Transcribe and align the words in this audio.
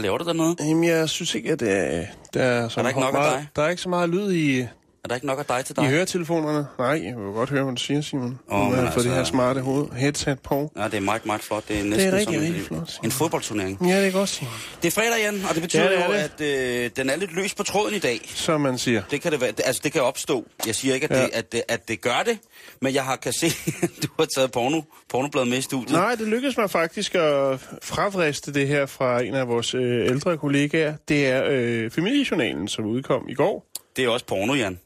Laver 0.00 0.18
du 0.18 0.24
der 0.24 0.32
noget? 0.32 0.56
Jamen, 0.60 0.84
jeg 0.84 1.08
synes 1.08 1.34
ikke, 1.34 1.52
at 1.52 1.60
det 1.60 2.08
der 2.34 2.42
er, 2.42 2.68
så 2.68 2.80
Er 2.80 2.82
der 2.82 2.88
ikke 2.90 3.00
nok 3.00 3.14
af 3.14 3.20
meget, 3.20 3.38
dig? 3.38 3.46
Der 3.56 3.62
er 3.62 3.68
ikke 3.68 3.82
så 3.82 3.88
meget 3.88 4.08
lyd 4.08 4.32
i, 4.32 4.66
Er 5.04 5.08
der 5.08 5.14
ikke 5.14 5.26
nok 5.26 5.38
af 5.38 5.44
dig 5.44 5.64
til 5.64 5.72
i 5.78 5.82
dig? 5.82 5.90
høretelefonerne. 5.90 6.66
Nej, 6.78 6.86
jeg 6.88 7.16
vil 7.16 7.24
godt 7.34 7.50
høre, 7.50 7.62
hvad 7.64 7.74
du 7.74 7.82
siger, 7.82 8.00
Simon. 8.00 8.38
Oh, 8.48 8.58
du 8.70 8.74
har 8.74 8.82
fået 8.82 8.84
det 8.84 8.96
altså- 8.96 9.10
her 9.10 9.24
smarte 9.24 9.60
hoved, 9.60 9.86
headset 9.96 10.40
på. 10.40 10.72
Ja, 10.76 10.84
det 10.84 10.94
er 10.94 11.00
meget, 11.00 11.26
meget 11.26 11.40
flot. 11.42 11.68
Det 11.68 11.80
er 11.80 11.84
næsten 11.84 12.12
rigtig, 12.12 12.24
som 12.24 12.34
en, 12.34 12.40
rigtig 12.42 12.62
flot, 12.62 12.90
Simon. 12.90 13.04
en 13.04 13.10
fodboldturnering. 13.10 13.78
Ja, 13.88 14.00
det 14.00 14.08
er 14.08 14.12
godt, 14.12 14.28
Simon. 14.28 14.52
Det 14.82 14.88
er 14.88 14.92
fredag, 14.92 15.18
Jan, 15.24 15.42
og 15.48 15.54
det 15.54 15.62
betyder 15.62 15.82
Ja, 15.82 15.90
det 15.90 15.98
er 15.98 16.06
jo, 16.06 16.12
det. 16.12 16.18
at 16.40 16.84
øh, 16.84 16.90
den 16.96 17.10
er 17.10 17.16
lidt 17.16 17.34
løs 17.34 17.54
på 17.54 17.62
tråden 17.62 17.94
i 17.94 17.98
dag. 17.98 18.20
Som 18.34 18.60
man 18.60 18.78
siger. 18.78 19.02
Det 19.10 19.20
kan 19.22 19.32
det 19.32 19.40
være. 19.40 19.50
Det, 19.50 19.60
altså, 19.64 19.80
det 19.84 19.92
kan 19.92 20.02
opstå. 20.02 20.44
Jeg 20.66 20.74
siger 20.74 20.94
ikke, 20.94 21.10
at, 21.12 21.16
Ja. 21.18 21.22
det, 21.24 21.30
at, 21.32 21.52
det, 21.52 21.62
at 21.68 21.88
det 21.88 22.00
gør 22.00 22.22
det, 22.26 22.38
men 22.80 22.94
jeg 22.94 23.04
har 23.04 23.16
kan 23.16 23.32
se, 23.32 23.46
at 23.82 23.90
du 24.02 24.08
har 24.18 24.26
taget 24.36 24.52
porno, 24.52 24.80
pornobladet 25.08 25.48
med 25.48 25.58
i 25.58 25.62
studiet. 25.62 25.90
Nej, 25.92 26.14
det 26.14 26.28
lykkedes 26.28 26.56
mig 26.56 26.70
faktisk 26.70 27.14
at 27.14 27.60
fravriste 27.82 28.52
det 28.54 28.68
her 28.68 28.86
fra 28.86 29.22
en 29.22 29.34
af 29.34 29.48
vores 29.48 29.74
øh, 29.74 30.06
ældre 30.06 30.38
kollegaer. 30.38 30.94
Det 31.08 31.26
er 31.26 31.42
øh, 31.48 31.90
familiejournalen, 31.90 32.68
som 32.68 32.84
udkom 32.84 33.28
i 33.28 33.34
går. 33.34 33.66
Det 33.96 34.04
er 34.04 34.08
også 34.08 34.26
porno, 34.26 34.54
Jan. 34.54 34.78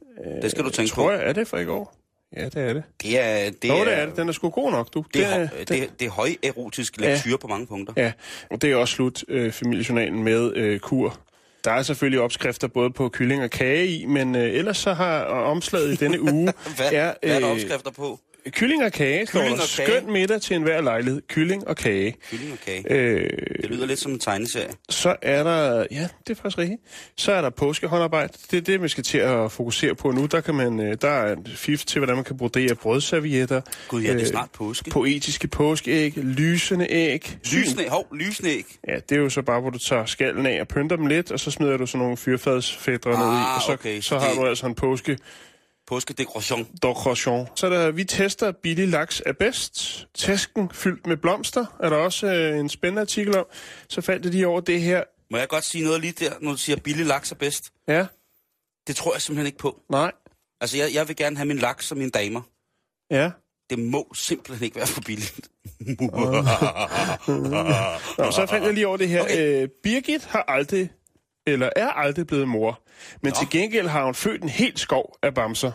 Det 0.43 0.51
skal 0.51 0.65
du 0.65 0.71
tænke 0.71 0.91
Tror 0.91 1.05
på. 1.07 1.11
jeg, 1.13 1.29
er 1.29 1.33
det 1.33 1.49
fra 1.49 1.59
i 1.59 1.65
går? 1.65 1.95
Ja, 2.37 2.45
det 2.45 2.57
er 2.57 2.73
det. 2.73 2.83
Det 3.03 3.21
er, 3.21 3.45
det 3.45 3.63
Det 3.63 3.71
er, 3.71 3.85
det 3.85 3.99
er 3.99 4.07
det. 4.07 4.17
Den 4.17 4.29
er 4.29 4.33
sgu 4.33 4.49
god 4.51 4.71
nok, 4.71 4.95
du. 4.95 5.05
det 5.15 5.25
er, 5.25 5.39
Den 5.39 5.49
høj- 5.49 5.65
det, 5.69 5.83
er, 5.83 5.87
det 6.01 6.07
er 6.07 6.11
højerotisk 6.11 6.97
lektyre 7.01 7.39
på 7.39 7.47
mange 7.49 7.67
punkter. 7.67 7.95
Ja, 7.97 8.13
og 8.51 8.63
det 8.63 8.73
er 8.73 8.77
også 8.77 8.95
slut 8.95 9.25
øh, 9.29 9.53
familiejournalen 9.53 10.23
med 10.23 10.53
øh, 10.57 10.79
kur. 10.81 11.21
Der 11.65 11.71
er 11.71 11.83
selvfølgelig 11.83 12.21
opskrifter 12.21 12.69
både 12.69 12.91
på 12.91 13.09
kylling 13.09 13.43
og 13.43 13.51
kage 13.51 13.87
i, 13.87 14.05
men 14.07 14.35
øh, 14.37 14.43
ellers 14.55 14.77
så 14.79 14.93
har 14.93 15.27
øh, 15.31 15.49
omslaget 15.51 15.93
i 15.93 15.97
denne 16.05 16.21
uge 16.33 16.53
Hvad, 16.77 16.93
er, 16.93 17.15
hvad 17.23 17.37
er 17.37 17.41
der 17.41 17.49
øh, 17.49 17.55
opskrifter 17.55 17.91
på? 17.91 18.21
Kylling 18.51 18.85
og 18.85 18.93
kage. 18.93 19.27
Står 19.27 19.41
der. 19.41 19.57
Skøn 19.61 20.13
middag 20.13 20.41
til 20.41 20.57
enhver 20.57 20.81
lejlighed. 20.81 21.23
Kylling 21.29 21.69
og 21.69 21.77
kage. 21.77 22.15
Kylling 22.31 22.53
og 22.53 22.59
kage. 22.67 22.93
Øh, 22.93 23.31
Det 23.63 23.71
lyder 23.71 23.87
lidt 23.87 23.99
som 23.99 24.13
en 24.13 24.19
tegneserie. 24.19 24.69
så 24.89 25.17
er 25.23 25.43
der, 25.43 25.87
ja, 25.91 26.09
det 26.27 26.31
er 26.31 26.43
faktisk 26.43 26.59
rigtigt. 26.59 26.81
Så 27.17 27.33
er 27.33 27.41
der 27.43 27.51
påskehåndarbejde. 27.51 28.33
Det 28.51 28.57
er 28.57 28.61
det, 28.61 28.83
vi 28.83 28.89
skal 28.89 29.05
til 29.05 29.19
at 29.19 29.53
fokusere 29.53 29.95
på 29.95 30.11
nu. 30.11 30.27
Der, 30.27 30.41
kan 30.41 30.55
man, 30.55 30.81
øh, 30.81 30.97
der 31.03 31.09
er 31.09 31.33
en 31.37 31.47
fif 31.55 31.85
til, 31.85 31.99
hvordan 31.99 32.15
man 32.17 32.25
kan 32.25 32.37
brodere 32.37 32.75
brødservietter. 32.75 33.61
Gud, 33.89 34.03
ja, 34.03 34.09
det 34.09 34.15
er 34.17 34.21
øh, 34.21 34.27
snart 34.27 34.51
påske. 34.53 34.91
Poetiske 34.91 35.49
påskeæg, 35.49 36.13
lysende 36.19 36.87
æg. 36.91 37.39
Lysne, 37.53 37.83
hov, 37.89 38.07
lysnæg. 38.15 38.65
Ja, 38.89 38.95
det 39.09 39.13
er 39.17 39.21
jo 39.21 39.29
så 39.31 39.43
bare, 39.43 39.61
hvor 39.61 39.71
du 39.71 39.79
tager 39.79 40.05
skallen 40.07 40.47
af 40.47 40.61
og 40.61 40.69
pynter 40.69 40.97
dem 40.97 41.07
lidt, 41.07 41.33
og 41.33 41.41
så 41.41 41.51
smider 41.51 41.77
du 41.77 41.87
sådan 41.87 41.99
nogle 41.99 42.17
fyrfadsfædre 42.17 43.11
ah, 43.11 43.19
ned 43.19 43.27
i, 43.27 43.31
Ah, 43.31 43.57
og 43.57 43.63
så, 43.63 43.73
okay, 43.73 44.01
så 44.01 44.09
så 44.09 44.19
har 44.19 44.29
det- 44.29 44.37
du 44.39 44.47
altså 44.47 44.67
en 44.67 44.75
påske 44.75 45.19
Påskedekoration. 45.87 46.65
decoration. 46.83 47.49
Så 47.55 47.67
er 47.67 47.71
der, 47.71 47.91
vi 47.91 48.05
tester 48.05 48.53
billig 48.53 48.89
laks 48.89 49.23
er 49.27 49.33
bedst. 49.33 50.07
Tasken 50.15 50.71
fyldt 50.73 51.07
med 51.07 51.17
blomster 51.17 51.77
er 51.81 51.89
der 51.91 51.97
også 51.97 52.27
øh, 52.27 52.59
en 52.59 52.69
spændende 52.69 53.01
artikel 53.01 53.37
om. 53.39 53.47
Så 53.89 54.01
faldt 54.01 54.25
det 54.25 54.33
lige 54.33 54.47
over 54.47 54.61
det 54.61 54.81
her. 54.83 55.03
Må 55.31 55.39
jeg 55.39 55.49
godt 55.49 55.65
sige 55.65 55.85
noget 55.85 56.01
lige 56.01 56.13
der, 56.13 56.33
når 56.41 56.51
du 56.51 56.57
siger 56.57 56.77
billig 56.77 57.07
laks 57.07 57.31
er 57.33 57.37
bedst? 57.37 57.63
Ja, 57.89 58.07
Det 58.87 58.97
tror 58.97 59.13
jeg 59.15 59.23
simpelthen 59.23 59.47
ikke 59.47 59.59
på. 59.59 59.81
nej, 59.91 60.13
Altså, 60.61 60.77
jeg, 60.79 60.95
jeg 60.95 61.09
vil 61.09 61.17
gerne 61.17 61.37
have 61.37 61.47
min 61.47 61.59
laks 61.59 61.87
som 61.87 61.99
mine 61.99 62.11
damer. 62.11 62.41
ja. 63.11 63.31
Det 63.71 63.79
må 63.79 64.13
simpelthen 64.15 64.65
ikke 64.65 64.77
være 64.77 64.87
for 64.87 65.01
billigt. 65.01 65.49
Nå, 68.19 68.31
så 68.31 68.47
faldt 68.51 68.65
jeg 68.65 68.75
lige 68.75 68.87
over 68.89 68.97
det 68.97 69.09
her. 69.09 69.23
Okay. 69.25 69.63
Øh, 69.63 69.69
Birgit 69.83 70.25
har 70.25 70.43
aldrig, 70.49 70.91
eller 71.47 71.71
er 71.77 71.89
aldrig 71.89 72.27
blevet 72.27 72.49
mor. 72.49 72.81
Men 73.23 73.33
Nå. 73.33 73.39
til 73.39 73.51
gengæld 73.61 73.87
har 73.89 74.05
hun 74.05 74.15
født 74.15 74.43
en 74.43 74.49
helt 74.49 74.79
skov 74.81 75.17
af 75.23 75.35
bamser. 75.35 75.73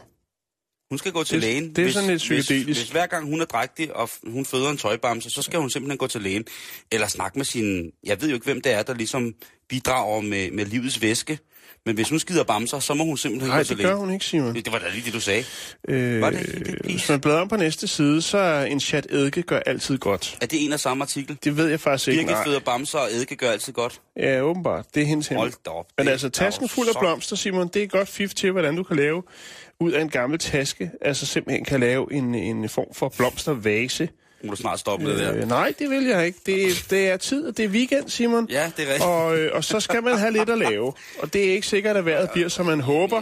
Hun 0.89 0.97
skal 0.97 1.11
gå 1.11 1.23
til 1.23 1.35
Det- 1.35 1.41
lægen. 1.41 1.75
det 1.75 1.87
er 1.87 1.91
sådan 1.91 2.09
lidt 2.09 2.27
hvis, 2.27 2.43
psykedelisk. 2.45 2.79
hvis 2.79 2.89
hver 2.91 3.07
gang 3.07 3.25
hun 3.29 3.41
er 3.41 3.45
drægtig, 3.45 3.95
og 3.95 4.09
hun 4.27 4.45
føder 4.45 4.69
en 4.69 4.77
tøjbamse, 4.77 5.29
så 5.29 5.41
skal 5.41 5.59
hun 5.59 5.69
simpelthen 5.69 5.97
gå 5.97 6.07
til 6.07 6.21
lægen. 6.21 6.45
Eller 6.91 7.07
snakke 7.07 7.39
med 7.39 7.45
sin... 7.45 7.91
Jeg 8.03 8.21
ved 8.21 8.29
jo 8.29 8.33
ikke, 8.35 8.43
hvem 8.45 8.61
det 8.61 8.71
er, 8.73 8.83
der 8.83 8.93
ligesom 8.93 9.33
bidrager 9.69 10.21
med, 10.21 10.51
med 10.51 10.65
livets 10.65 11.01
væske. 11.01 11.39
Men 11.85 11.95
hvis 11.95 12.09
hun 12.09 12.19
skider 12.19 12.43
bamser, 12.43 12.79
så 12.79 12.93
må 12.93 13.03
hun 13.03 13.17
simpelthen 13.17 13.49
Nej, 13.49 13.63
det 13.63 13.77
gør 13.77 13.95
hun 13.95 14.13
ikke, 14.13 14.25
Simon. 14.25 14.55
Det, 14.55 14.65
det 14.65 14.73
var 14.73 14.79
da 14.79 14.85
lige 14.93 15.05
det, 15.05 15.13
du 15.13 15.19
sagde. 15.19 15.43
Øh, 15.87 16.21
Var 16.21 16.29
det 16.29 16.39
ikke 16.39 16.77
hvis 16.83 17.09
man 17.09 17.21
bladrer 17.21 17.41
om 17.41 17.47
på 17.47 17.55
næste 17.57 17.87
side, 17.87 18.21
så 18.21 18.37
er 18.37 18.65
en 18.65 18.79
chat 18.79 19.07
eddike 19.09 19.41
gør 19.41 19.59
altid 19.59 19.97
godt. 19.97 20.37
Er 20.41 20.45
det 20.45 20.65
en 20.65 20.73
af 20.73 20.79
samme 20.79 21.03
artikel? 21.03 21.37
Det 21.43 21.57
ved 21.57 21.67
jeg 21.67 21.79
faktisk 21.79 22.07
ikke. 22.07 22.21
Birgit 22.25 22.37
føder 22.45 22.59
bamser, 22.59 22.99
og 22.99 23.07
eddike 23.11 23.35
gør 23.35 23.51
altid 23.51 23.73
godt. 23.73 24.01
Ja, 24.17 24.41
åbenbart. 24.41 24.85
Det 24.95 25.01
er 25.03 25.07
hendes 25.07 25.27
Hold 25.27 25.39
hemmel. 25.39 25.53
da 25.65 25.69
op. 25.69 25.85
Men 25.97 26.07
altså, 26.07 26.29
tasken 26.29 26.69
fuld 26.69 26.87
af 26.87 26.93
så- 26.93 26.99
blomster, 26.99 27.35
Simon, 27.35 27.67
det 27.67 27.83
er 27.83 27.87
godt 27.87 28.09
fif 28.09 28.33
til, 28.33 28.51
hvordan 28.51 28.75
du 28.75 28.83
kan 28.83 28.97
lave 28.97 29.23
ud 29.79 29.91
af 29.91 30.01
en 30.01 30.09
gammel 30.09 30.39
taske. 30.39 30.91
Altså 31.01 31.25
simpelthen 31.25 31.65
kan 31.65 31.79
lave 31.79 32.13
en, 32.13 32.35
en 32.35 32.69
form 32.69 32.93
for 32.93 33.13
blomstervase. 33.17 34.09
Må 34.43 34.51
du 34.51 34.55
snart 34.55 34.79
stoppe 34.79 35.11
det 35.11 35.19
der. 35.19 35.35
Øh, 35.37 35.47
nej, 35.47 35.73
det 35.79 35.89
vil 35.89 36.03
jeg 36.05 36.25
ikke. 36.25 36.39
Det, 36.45 36.85
det 36.89 37.09
er 37.09 37.17
tid, 37.17 37.47
og 37.47 37.57
det 37.57 37.65
er 37.65 37.69
weekend, 37.69 38.09
Simon. 38.09 38.47
Ja, 38.49 38.71
det 38.77 38.83
er 38.83 38.87
rigtigt. 38.93 39.03
Og, 39.09 39.37
øh, 39.37 39.51
og 39.55 39.63
så 39.63 39.79
skal 39.79 40.03
man 40.03 40.17
have 40.17 40.31
lidt 40.33 40.49
at 40.49 40.57
lave. 40.57 40.93
Og 41.19 41.33
det 41.33 41.49
er 41.49 41.53
ikke 41.53 41.67
sikkert, 41.67 41.97
at 41.97 42.05
vejret 42.05 42.29
bliver, 42.29 42.47
som 42.49 42.65
man 42.65 42.79
håber. 42.81 43.21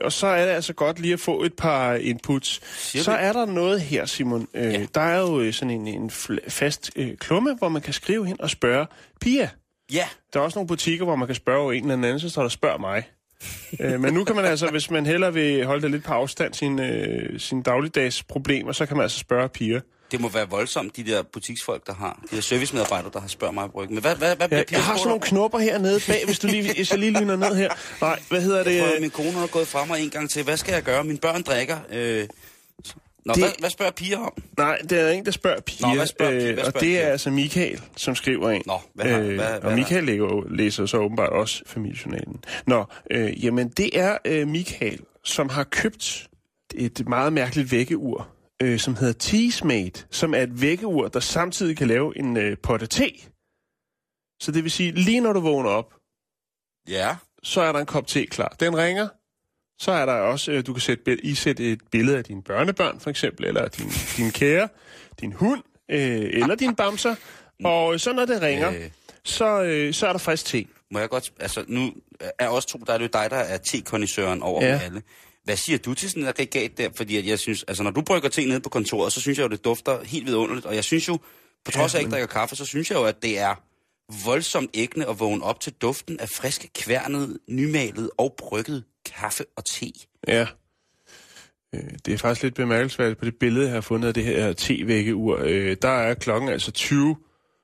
Og 0.00 0.12
så 0.12 0.26
er 0.26 0.46
det 0.46 0.52
altså 0.52 0.72
godt 0.72 1.00
lige 1.00 1.12
at 1.14 1.20
få 1.20 1.42
et 1.42 1.54
par 1.54 1.94
inputs. 1.94 2.60
Siger 2.78 3.02
Så 3.02 3.12
er 3.12 3.32
der 3.32 3.46
noget 3.46 3.80
her, 3.80 4.06
Simon. 4.06 4.48
Øh, 4.54 4.72
Ja. 4.72 4.86
Der 4.94 5.00
er 5.00 5.20
jo 5.20 5.40
øh, 5.40 5.52
sådan 5.52 5.70
en, 5.70 5.86
en 5.86 6.10
fast 6.48 6.90
øh, 6.96 7.16
klumme, 7.16 7.54
hvor 7.54 7.68
man 7.68 7.82
kan 7.82 7.92
skrive 7.92 8.28
ind 8.28 8.38
og 8.40 8.50
spørge 8.50 8.86
Pia. 9.20 9.48
Ja, 9.92 10.04
Der 10.32 10.40
er 10.40 10.44
også 10.44 10.58
nogle 10.58 10.68
butikker, 10.68 11.04
hvor 11.04 11.16
man 11.16 11.26
kan 11.28 11.34
spørge 11.34 11.76
en 11.76 11.82
eller 11.82 11.94
anden, 11.94 12.20
så 12.20 12.28
står 12.28 12.42
der 12.42 12.48
spørg 12.48 12.80
mig. 12.80 13.02
øh, 13.80 14.00
men 14.00 14.14
nu 14.14 14.24
kan 14.24 14.36
man 14.36 14.44
altså, 14.44 14.66
hvis 14.70 14.90
man 14.90 15.06
hellere 15.06 15.34
vil 15.34 15.64
holde 15.66 15.82
det 15.82 15.90
lidt 15.90 16.04
på 16.04 16.12
afstand, 16.12 16.54
sine, 16.54 16.86
øh, 16.88 17.40
sine 17.40 17.62
dagligdags 17.62 18.22
problemer, 18.22 18.72
så 18.72 18.86
kan 18.86 18.96
man 18.96 19.02
altså 19.04 19.18
spørge 19.18 19.48
piger. 19.48 19.80
Det 20.10 20.20
må 20.20 20.28
være 20.28 20.48
voldsomt, 20.50 20.96
de 20.96 21.04
der 21.04 21.22
butiksfolk, 21.22 21.86
der 21.86 21.94
har. 21.94 22.20
De 22.30 22.36
der 22.36 22.42
servicemedarbejdere, 22.42 23.10
der 23.12 23.20
har 23.20 23.28
spørgt 23.28 23.54
mig 23.54 23.70
bryggen. 23.70 23.94
Men 23.94 24.02
hvad, 24.02 24.16
hvad, 24.16 24.36
hvad 24.36 24.48
bliver 24.48 24.58
Jeg, 24.58 24.72
jeg 24.72 24.82
har 24.84 24.96
sådan 24.96 25.08
nogle 25.08 25.22
knopper 25.22 25.58
hernede 25.58 26.00
bag, 26.06 26.22
hvis 26.26 26.38
du 26.38 26.46
lige, 26.46 26.62
hvis 26.74 26.90
jeg 26.90 26.98
lige 26.98 27.20
lyner 27.20 27.36
ned 27.36 27.54
her. 27.56 27.70
Nej, 28.00 28.18
hvad 28.28 28.40
hedder 28.42 28.64
det? 28.64 28.80
Prøv, 28.82 28.94
øh, 28.94 29.00
min 29.00 29.10
kone 29.10 29.30
har 29.32 29.46
gået 29.46 29.68
fra 29.68 29.84
mig 29.84 30.00
en 30.04 30.10
gang 30.10 30.30
til. 30.30 30.42
Hvad 30.44 30.56
skal 30.56 30.72
jeg 30.72 30.82
gøre? 30.82 31.04
Mine 31.04 31.18
børn 31.18 31.42
drikker. 31.42 31.78
Øh... 31.92 32.28
Nå, 33.24 33.34
Det- 33.34 33.42
hvad, 33.42 33.50
hvad 33.58 33.70
spørger 33.70 33.92
piger 33.92 34.18
om? 34.18 34.32
Nej, 34.58 34.78
det 34.90 35.00
er 35.00 35.08
en, 35.10 35.24
der 35.24 35.30
spørger 35.30 35.60
piger. 35.60 35.88
Nå, 35.88 35.94
hvad 35.94 36.06
spørger 36.06 36.32
piger? 36.40 36.52
Hvad 36.54 36.64
og 36.64 36.70
spørger 36.70 36.80
det 36.86 36.96
er 36.96 37.00
piger? 37.00 37.12
altså 37.12 37.30
Michael, 37.30 37.80
som 37.96 38.14
skriver 38.14 38.50
ind. 38.50 38.62
Nå, 38.66 38.78
hvad 38.94 39.06
har- 39.06 39.20
hvad- 39.20 39.34
hvad 39.34 39.48
og 39.62 39.72
er 39.72 39.76
Michael 39.76 40.04
lægger, 40.04 40.24
jo- 40.26 40.46
læser 40.50 40.86
så 40.86 40.96
åbenbart 40.96 41.30
også 41.30 41.62
familiejournalen. 41.66 42.44
Nå, 42.66 42.84
øh, 43.10 43.44
jamen 43.44 43.68
det 43.68 43.98
er 43.98 44.18
øh, 44.24 44.48
Michael, 44.48 45.00
som 45.24 45.48
har 45.48 45.64
købt 45.64 46.28
et 46.74 47.08
meget 47.08 47.32
mærkeligt 47.32 47.72
vækkeur, 47.72 48.28
øh, 48.62 48.78
som 48.78 48.96
hedder 48.96 49.12
Teasmate, 49.12 50.06
som 50.10 50.34
er 50.34 50.38
et 50.42 50.60
vækkeur, 50.60 51.08
der 51.08 51.20
samtidig 51.20 51.76
kan 51.76 51.88
lave 51.88 52.18
en 52.18 52.36
øh, 52.36 52.56
potte 52.62 52.86
te. 52.86 53.10
Så 54.42 54.52
det 54.52 54.62
vil 54.64 54.70
sige, 54.70 54.92
lige 54.92 55.20
når 55.20 55.32
du 55.32 55.40
vågner 55.40 55.70
op, 55.70 55.94
Ja. 56.88 57.16
så 57.42 57.60
er 57.60 57.72
der 57.72 57.78
en 57.78 57.86
kop 57.86 58.06
te 58.06 58.26
klar. 58.26 58.56
Den 58.60 58.76
ringer, 58.76 59.08
så 59.80 59.92
er 59.92 60.06
der 60.06 60.12
også, 60.12 60.52
øh, 60.52 60.66
du 60.66 60.72
kan 60.72 60.80
sætte, 60.80 61.02
bill- 61.10 61.20
isætte 61.22 61.72
et 61.72 61.80
billede 61.90 62.18
af 62.18 62.24
dine 62.24 62.42
børnebørn, 62.42 63.00
for 63.00 63.10
eksempel, 63.10 63.44
eller 63.46 63.68
din, 63.68 63.88
din 64.16 64.30
kære, 64.30 64.68
din 65.20 65.32
hund, 65.32 65.62
øh, 65.90 65.98
eller 66.32 66.54
din 66.54 66.74
bamser. 66.74 67.14
Og 67.64 68.00
så 68.00 68.12
når 68.12 68.24
det 68.24 68.42
ringer, 68.42 68.70
Øh. 68.70 68.90
så, 69.24 69.62
øh, 69.62 69.94
så 69.94 70.06
er 70.06 70.12
der 70.12 70.18
frisk 70.18 70.44
te. 70.46 70.66
Må 70.90 70.98
jeg 70.98 71.08
godt... 71.08 71.32
Altså, 71.40 71.64
nu 71.68 71.92
er 72.38 72.48
os 72.48 72.66
to, 72.66 72.78
der 72.86 72.92
er 72.92 72.98
det 72.98 73.04
jo 73.04 73.10
dig, 73.12 73.30
der 73.30 73.36
er 73.36 73.58
te-kondisøren 73.58 74.42
over 74.42 74.64
ja. 74.64 74.80
alle. 74.84 75.02
Hvad 75.48 75.56
siger 75.56 75.78
du 75.78 75.94
til 75.94 76.10
sådan 76.10 76.22
et 76.22 76.28
aggregat 76.28 76.78
der? 76.78 76.88
Fordi 76.96 77.16
at 77.16 77.26
jeg 77.26 77.38
synes, 77.38 77.62
altså 77.62 77.82
når 77.82 77.90
du 77.90 78.02
brygger 78.02 78.28
te 78.28 78.44
ned 78.44 78.60
på 78.60 78.68
kontoret, 78.68 79.12
så 79.12 79.20
synes 79.20 79.38
jeg 79.38 79.44
jo, 79.44 79.48
det 79.48 79.64
dufter 79.64 80.04
helt 80.04 80.26
vidunderligt. 80.26 80.66
Og 80.66 80.74
jeg 80.74 80.84
synes 80.84 81.08
jo, 81.08 81.18
på 81.64 81.70
trods 81.70 81.76
af, 81.76 81.84
at 81.84 81.94
jeg 81.94 82.00
ikke 82.00 82.10
drikker 82.10 82.26
kaffe, 82.26 82.56
så 82.56 82.64
synes 82.64 82.90
jeg 82.90 82.96
jo, 82.96 83.04
at 83.04 83.22
det 83.22 83.38
er 83.38 83.54
voldsomt 84.24 84.70
ægne 84.74 85.08
at 85.08 85.20
vågne 85.20 85.44
op 85.44 85.60
til 85.60 85.72
duften 85.72 86.20
af 86.20 86.28
frisk, 86.28 86.66
kværnet, 86.74 87.38
nymalet 87.48 88.10
og 88.18 88.34
brygget 88.38 88.84
kaffe 89.06 89.44
og 89.56 89.64
te. 89.64 89.92
Ja. 90.28 90.46
Øh, 91.74 91.80
Det 92.04 92.14
er 92.14 92.18
faktisk 92.18 92.42
lidt 92.42 92.54
bemærkelsesværdigt 92.54 93.18
på 93.18 93.24
det 93.24 93.34
billede, 93.40 93.64
jeg 93.66 93.74
har 93.74 93.80
fundet 93.80 94.08
af 94.08 94.14
det 94.14 94.24
her 94.24 94.52
te-vækkeur. 94.52 95.38
Øh, 95.44 95.76
der 95.82 95.88
er 95.88 96.14
klokken 96.14 96.48
altså 96.48 96.70
20 96.70 97.16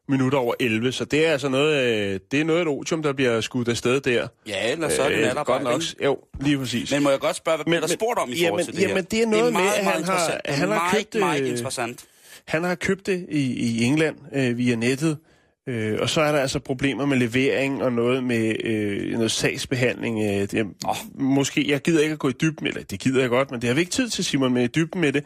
minutter 0.09 0.39
over 0.39 0.55
11, 0.61 0.93
så 0.93 1.05
det 1.05 1.27
er 1.27 1.33
altså 1.33 1.49
noget, 1.49 1.83
øh, 1.85 2.21
det 2.31 2.41
er 2.41 2.45
noget 2.45 2.63
et 2.63 2.69
otium, 2.69 3.03
der 3.03 3.13
bliver 3.13 3.41
skudt 3.41 3.69
afsted 3.69 4.01
der. 4.01 4.29
Ja, 4.49 4.73
eller 4.73 4.89
så 4.89 5.03
er 5.03 5.09
det 5.09 5.17
Øh, 5.17 5.23
natarbejde. 5.23 5.65
godt 5.65 5.97
nok. 5.99 6.05
Jo, 6.05 6.19
lige 6.41 6.59
præcis. 6.59 6.93
Men 6.93 7.03
må 7.03 7.11
jeg 7.11 7.19
godt 7.21 7.37
spørge, 7.37 7.59
hvad 7.67 7.81
der 7.81 7.87
spurgt 7.87 8.19
om 8.19 8.29
i 8.29 8.33
jamen, 8.33 8.49
forhold 8.49 8.65
til 8.65 8.73
det 8.73 8.81
her? 8.81 8.89
jamen, 8.89 9.05
det 9.05 9.23
er 9.23 9.27
noget 9.27 9.45
med, 9.45 9.53
meget, 9.53 9.73
at 9.75 9.85
meget 9.85 9.97
han 9.97 10.05
har-. 10.05 10.27
Det 10.27 10.41
er 10.45 10.53
han 10.53 10.69
har 10.69 10.77
meget, 10.77 10.93
købt, 11.11 11.21
meget 11.21 11.43
øh, 11.43 11.49
interessant. 11.51 12.05
Han 12.45 12.65
har 12.65 12.75
købt 12.75 13.07
det 13.07 13.27
i, 13.31 13.53
i 13.53 13.85
England 13.85 14.17
øh, 14.35 14.59
via 14.59 14.75
nettet, 14.75 15.17
øh, 15.69 15.99
og 16.01 16.11
så 16.11 16.21
er 16.21 16.33
der 16.33 16.39
altså 16.39 16.59
problemer 16.59 17.07
med 17.07 17.17
levering 17.17 17.83
og 17.83 17.93
noget 17.93 18.25
med 18.25 18.55
øh, 18.65 19.13
noget 19.13 19.31
sagsbehandling. 19.31 20.19
Øh, 20.25 20.41
det 20.41 20.55
er, 20.55 20.65
oh. 20.87 20.97
Måske, 21.15 21.71
jeg 21.71 21.81
gider 21.83 22.03
ikke 22.03 22.13
at 22.13 22.19
gå 22.19 22.29
i 22.29 22.33
dybden, 22.41 22.67
eller 22.67 22.83
det 22.83 23.01
gider 23.01 23.21
jeg 23.21 23.29
godt, 23.31 23.51
men 23.51 23.61
det 23.61 23.69
har 23.69 23.75
vi 23.75 23.81
ikke 23.81 23.93
tid 23.93 24.09
til, 24.09 24.25
Simon, 24.25 24.53
med 24.55 24.65
i 24.65 24.67
dybden 24.67 25.01
med 25.01 25.13
det. 25.13 25.25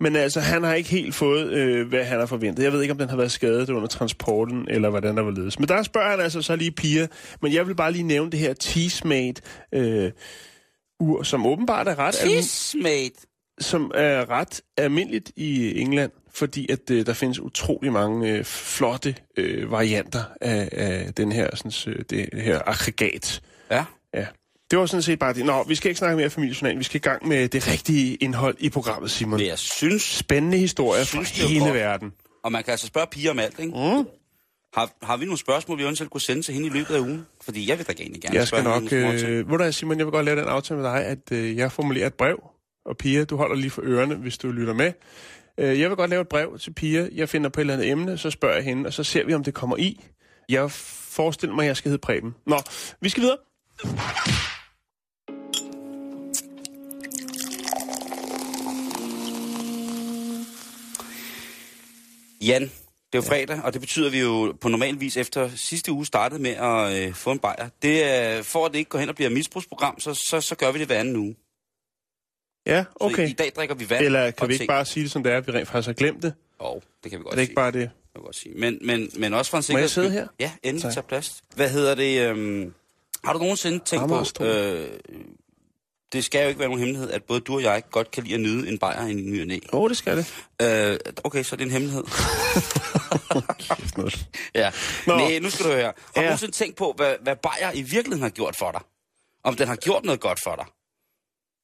Men 0.00 0.16
altså, 0.16 0.40
han 0.40 0.62
har 0.62 0.74
ikke 0.74 0.90
helt 0.90 1.14
fået, 1.14 1.52
øh, 1.52 1.88
hvad 1.88 2.04
han 2.04 2.18
har 2.18 2.26
forventet. 2.26 2.62
Jeg 2.64 2.72
ved 2.72 2.82
ikke, 2.82 2.92
om 2.92 2.98
den 2.98 3.08
har 3.08 3.16
været 3.16 3.32
skadet 3.32 3.70
under 3.70 3.88
transporten, 3.88 4.66
eller 4.70 4.90
hvordan 4.90 5.16
der 5.16 5.22
var 5.22 5.30
ledes. 5.30 5.58
Men 5.58 5.68
der 5.68 5.82
spørger 5.82 6.10
han 6.10 6.20
altså 6.20 6.42
så 6.42 6.56
lige 6.56 6.70
Pia. 6.70 7.06
Men 7.42 7.52
jeg 7.52 7.66
vil 7.66 7.74
bare 7.74 7.92
lige 7.92 8.02
nævne 8.04 8.30
det 8.30 8.40
her 8.40 8.54
Teasmate 8.54 9.42
øh, 9.74 10.10
ur, 11.00 11.22
som 11.22 11.46
åbenbart 11.46 11.88
er 11.88 11.98
ret 11.98 12.14
Tismate. 12.14 13.26
som 13.60 13.90
er 13.94 14.30
ret 14.30 14.60
almindeligt 14.76 15.32
i 15.36 15.80
England, 15.80 16.10
fordi 16.34 16.72
at 16.72 16.90
øh, 16.90 17.06
der 17.06 17.12
findes 17.12 17.40
utrolig 17.40 17.92
mange 17.92 18.30
øh, 18.30 18.44
flotte 18.44 19.14
øh, 19.36 19.70
varianter 19.70 20.22
af, 20.40 20.68
af 20.72 21.14
den 21.14 21.32
her, 21.32 21.56
sådan, 21.56 21.94
øh, 21.94 22.04
det 22.10 22.28
her 22.32 22.60
aggregat. 22.66 23.42
Ja. 23.70 23.84
Det 24.70 24.78
var 24.78 24.86
sådan 24.86 25.02
set 25.02 25.18
bare 25.18 25.32
det. 25.34 25.44
Nå, 25.46 25.62
vi 25.62 25.74
skal 25.74 25.88
ikke 25.88 25.98
snakke 25.98 26.16
mere 26.16 26.30
familiejournal. 26.30 26.78
Vi 26.78 26.84
skal 26.84 26.96
i 26.96 27.02
gang 27.02 27.28
med 27.28 27.48
det 27.48 27.68
rigtige 27.68 28.14
indhold 28.14 28.56
i 28.58 28.70
programmet, 28.70 29.10
Simon. 29.10 29.38
Men 29.38 29.46
jeg 29.46 29.58
synes, 29.58 30.02
Spændende 30.02 30.58
historier 30.58 31.04
fra 31.04 31.06
Synes, 31.06 31.32
det 31.32 31.44
er 31.44 31.48
hele 31.48 31.60
godt. 31.64 31.74
verden. 31.74 32.12
og 32.44 32.52
man 32.52 32.64
kan 32.64 32.70
altså 32.70 32.86
spørge 32.86 33.06
piger 33.10 33.30
om 33.30 33.38
alt, 33.38 33.58
ikke? 33.58 33.72
Mm. 33.72 34.06
Har, 34.74 34.90
har 35.02 35.16
vi 35.16 35.24
nogle 35.24 35.38
spørgsmål, 35.38 35.78
vi 35.78 35.82
eventuelt 35.82 36.10
kunne 36.10 36.20
sende 36.20 36.42
til 36.42 36.54
hende 36.54 36.66
i 36.66 36.70
løbet 36.70 36.94
af 36.94 36.98
ugen? 37.00 37.26
Fordi 37.42 37.68
jeg 37.68 37.78
vil 37.78 37.86
da 37.86 37.92
egentlig 37.92 38.22
gerne 38.22 38.36
Jeg 38.36 38.46
skal 38.46 38.64
nok... 38.64 38.82
Øh, 38.92 39.50
ved 39.50 39.58
du 39.58 39.72
Simon, 39.72 39.98
jeg 39.98 40.06
vil 40.06 40.12
godt 40.12 40.24
lave 40.24 40.40
den 40.40 40.48
aftale 40.48 40.80
med 40.80 40.90
dig, 40.90 41.04
at 41.04 41.32
øh, 41.32 41.56
jeg 41.56 41.72
formulerer 41.72 42.06
et 42.06 42.14
brev, 42.14 42.42
og 42.84 42.96
Pia, 42.96 43.24
du 43.24 43.36
holder 43.36 43.56
lige 43.56 43.70
for 43.70 43.82
ørerne, 43.84 44.14
hvis 44.14 44.38
du 44.38 44.50
lytter 44.52 44.74
med. 44.74 44.92
Øh, 45.58 45.80
jeg 45.80 45.88
vil 45.88 45.96
godt 45.96 46.10
lave 46.10 46.22
et 46.22 46.28
brev 46.28 46.58
til 46.58 46.72
Pia. 46.74 47.08
Jeg 47.14 47.28
finder 47.28 47.50
på 47.50 47.60
et 47.60 47.62
eller 47.62 47.74
andet 47.74 47.88
emne, 47.90 48.18
så 48.18 48.30
spørger 48.30 48.54
jeg 48.54 48.64
hende, 48.64 48.86
og 48.86 48.92
så 48.92 49.04
ser 49.04 49.24
vi, 49.26 49.34
om 49.34 49.44
det 49.44 49.54
kommer 49.54 49.76
i. 49.76 50.04
Jeg 50.48 50.70
forestiller 50.70 51.54
mig, 51.56 51.62
at 51.62 51.68
jeg 51.68 51.76
skal 51.76 51.88
hedde 51.88 52.00
Preben. 52.00 52.34
Nå, 52.46 52.58
vi 53.00 53.08
skal 53.08 53.22
videre. 53.22 53.36
Jan, 62.40 62.62
det 62.62 62.68
er 63.12 63.18
jo 63.18 63.22
fredag, 63.22 63.60
og 63.64 63.72
det 63.72 63.80
betyder, 63.80 64.06
at 64.06 64.12
vi 64.12 64.20
jo 64.20 64.56
på 64.60 64.68
normal 64.68 65.00
vis 65.00 65.16
efter 65.16 65.50
sidste 65.56 65.92
uge 65.92 66.06
startede 66.06 66.42
med 66.42 66.50
at 66.50 67.06
øh, 67.08 67.14
få 67.14 67.32
en 67.32 67.38
bajer. 67.38 67.68
Det 67.82 68.04
er, 68.04 68.42
for 68.42 68.66
at 68.66 68.72
det 68.72 68.78
ikke 68.78 68.88
går 68.88 68.98
hen 68.98 69.08
og 69.08 69.14
bliver 69.14 69.28
et 69.28 69.34
misbrugsprogram, 69.34 70.00
så, 70.00 70.14
så, 70.14 70.40
så 70.40 70.54
gør 70.54 70.72
vi 70.72 70.78
det 70.78 70.86
hver 70.86 70.98
anden 71.00 71.16
uge. 71.16 71.36
Ja, 72.66 72.82
Så 72.84 72.96
okay. 73.00 73.26
i, 73.28 73.30
i 73.30 73.32
dag 73.32 73.52
drikker 73.56 73.74
vi 73.74 73.90
vand. 73.90 74.04
Eller 74.04 74.30
kan 74.30 74.48
vi 74.48 74.52
ikke 74.52 74.62
te. 74.62 74.66
bare 74.66 74.84
sige 74.84 75.02
det, 75.04 75.10
som 75.12 75.22
det 75.22 75.32
er, 75.32 75.36
at 75.36 75.46
vi 75.46 75.52
rent 75.52 75.68
faktisk 75.68 75.86
har 75.86 75.92
glemt 75.94 76.22
det? 76.22 76.34
Oh, 76.58 76.80
det 77.04 77.10
kan 77.10 77.18
vi 77.20 77.22
godt 77.22 77.32
Er 77.32 77.36
det 77.36 77.42
ikke 77.42 77.50
sige. 77.50 77.54
bare 77.54 77.70
det? 77.72 77.80
Det 77.80 78.14
kan 78.14 78.22
godt 78.24 78.36
sige. 78.36 78.54
Men, 78.56 78.78
men, 78.82 79.10
men 79.16 79.34
også 79.34 79.50
for 79.50 79.56
en 79.56 79.58
Må 79.58 79.62
sikkerheds 79.62 79.96
jeg 79.96 80.04
sidde 80.04 80.10
her? 80.10 80.26
Ja, 80.40 80.52
endelig 80.62 80.82
Tak. 80.82 80.92
tage 80.92 81.04
plads. 81.08 81.42
Hvad 81.54 81.70
hedder 81.70 81.94
det? 81.94 82.20
Øhm, 82.28 82.74
har 83.24 83.32
du 83.32 83.38
nogensinde 83.38 83.78
tænkt 83.78 84.08
på... 84.08 84.44
Øh, 84.44 84.88
det 86.12 86.24
skal 86.24 86.42
jo 86.42 86.48
ikke 86.48 86.58
være 86.60 86.68
nogen 86.68 86.78
hemmelighed, 86.80 87.10
at 87.10 87.24
både 87.24 87.40
du 87.40 87.54
og 87.54 87.62
jeg 87.62 87.82
godt 87.90 88.10
kan 88.10 88.22
lide 88.22 88.34
at 88.34 88.40
nyde 88.40 88.68
en 88.68 88.78
bajer 88.78 89.06
i 89.06 89.12
ny 89.14 89.40
og 89.40 89.46
næ. 89.46 89.58
Åh, 89.72 89.80
oh, 89.80 89.88
det 89.88 89.96
skal 89.96 90.16
det. 90.16 90.34
Øh, 90.62 90.98
okay, 91.24 91.42
så 91.42 91.54
er 91.54 91.56
det 91.56 91.64
en 91.64 91.70
hemmelighed. 91.70 92.04
Ja. 94.54 94.70
Nå. 95.06 95.16
Nej, 95.16 95.38
nu 95.38 95.50
skal 95.50 95.66
du 95.66 95.70
høre. 95.70 95.84
Har 95.84 95.92
du 96.14 96.20
Ja. 96.20 96.22
nogensinde 96.22 96.52
tænkt 96.52 96.76
på, 96.76 96.92
hvad, 96.96 97.14
hvad 97.22 97.36
bajer 97.36 97.72
i 97.72 97.82
virkeligheden 97.82 98.22
har 98.22 98.28
gjort 98.30 98.56
for 98.56 98.72
dig? 98.72 98.80
Om 99.44 99.56
den 99.56 99.68
har 99.68 99.76
gjort 99.76 100.04
noget 100.04 100.20
godt 100.20 100.40
for 100.44 100.54
dig? 100.54 100.64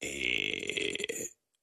Øh, 0.05 0.76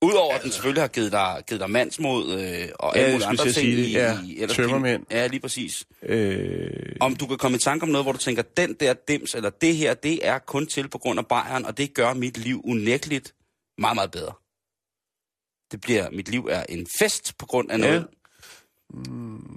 Udover 0.04 0.34
at 0.36 0.44
den 0.44 0.52
selvfølgelig 0.52 0.84
har 0.84 0.88
givet 0.88 1.12
dig, 1.12 1.44
givet 1.48 1.60
dig 1.62 1.70
mandsmod 1.70 2.32
øh, 2.32 2.70
og 2.80 2.92
Ja, 2.96 3.00
alle 3.02 3.02
jeg 3.02 3.12
mulige 3.14 3.28
andre 3.28 3.52
ting 3.52 3.68
det. 3.78 3.86
i, 3.86 3.92
Ja, 3.92 4.18
i 4.26 4.40
ellers 4.42 4.56
tømmermænd. 4.58 5.04
Ja, 5.12 5.28
lige 5.28 5.40
præcis. 5.40 5.86
øh, 6.04 6.70
Om 7.00 7.16
du 7.16 7.28
kan 7.28 7.38
komme 7.38 7.56
i 7.56 7.60
tanke 7.60 7.84
om 7.84 7.90
noget, 7.90 8.06
hvor 8.06 8.12
du 8.12 8.18
tænker, 8.18 8.42
den 8.42 8.74
der 8.80 8.94
dims, 9.08 9.36
eller 9.36 9.50
det 9.50 9.76
her, 9.76 9.94
det 9.94 10.28
er 10.28 10.40
kun 10.40 10.68
til 10.68 10.88
på 10.88 10.98
grund 10.98 11.20
af 11.20 11.26
bajeren, 11.28 11.66
og 11.66 11.78
det 11.78 11.94
gør 11.94 12.14
mit 12.14 12.38
liv 12.38 12.62
unægteligt 12.66 13.34
meget, 13.78 13.96
meget 13.96 14.12
bedre. 14.12 14.34
Det 15.72 15.82
bliver, 15.82 16.10
mit 16.12 16.30
liv 16.30 16.48
er 16.52 16.64
en 16.70 16.88
fest 17.00 17.38
på 17.38 17.46
grund 17.46 17.72
af 17.72 17.78
Ja. 17.78 17.84
noget. 17.84 18.08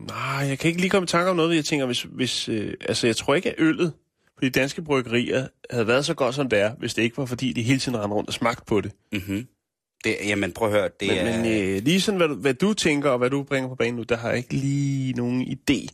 nej, 0.07 0.47
jeg 0.49 0.59
kan 0.59 0.69
ikke 0.69 0.81
lige 0.81 0.91
komme 0.91 1.05
i 1.05 1.07
tanke 1.07 1.31
om 1.31 1.37
noget, 1.37 1.57
jeg 1.57 1.65
tænker, 1.65 1.87
hvis... 1.87 2.03
hvis 2.03 2.49
øh, 2.49 2.75
altså, 2.89 3.07
jeg 3.07 3.17
tror 3.17 3.35
ikke, 3.35 3.49
at 3.49 3.55
øllet 3.59 3.93
på 4.39 4.41
de 4.45 4.51
danske 4.51 4.83
bryggerier 4.83 5.49
havde 5.71 5.87
været 5.87 6.05
så 6.05 6.15
godt, 6.15 6.35
som 6.35 6.49
det 6.49 6.59
er, 6.59 6.75
hvis 6.79 6.95
det 6.95 7.03
ikke 7.03 7.17
var, 7.19 7.27
fordi 7.27 7.53
de 7.53 7.63
hele 7.63 7.79
tiden 7.81 7.99
rendte 7.99 8.15
rundt 8.15 8.29
og 8.29 8.35
smagte 8.35 8.65
på 8.67 8.81
det. 8.81 8.93
Mm-hmm. 9.13 9.47
Det 10.05 10.17
jamen, 10.25 10.53
prøv 10.53 10.69
at 10.69 10.75
høre, 10.75 10.91
det 11.01 11.09
Men, 11.09 11.19
er... 11.19 11.37
men 11.43 11.77
øh, 11.77 11.83
lige 11.83 12.01
sådan, 12.01 12.19
hvad 12.19 12.29
du, 12.29 12.35
hvad 12.35 12.55
du 12.55 12.75
tænker, 12.75 13.11
og 13.11 13.19
hvad 13.19 13.31
du 13.31 13.43
bringer 13.43 13.69
på 13.69 13.75
banen 13.75 13.95
nu, 13.97 14.03
der 14.03 14.17
har 14.17 14.29
jeg 14.29 14.39
ikke 14.39 14.55
lige 14.55 15.13
nogen 15.13 15.43
idé, 15.43 15.89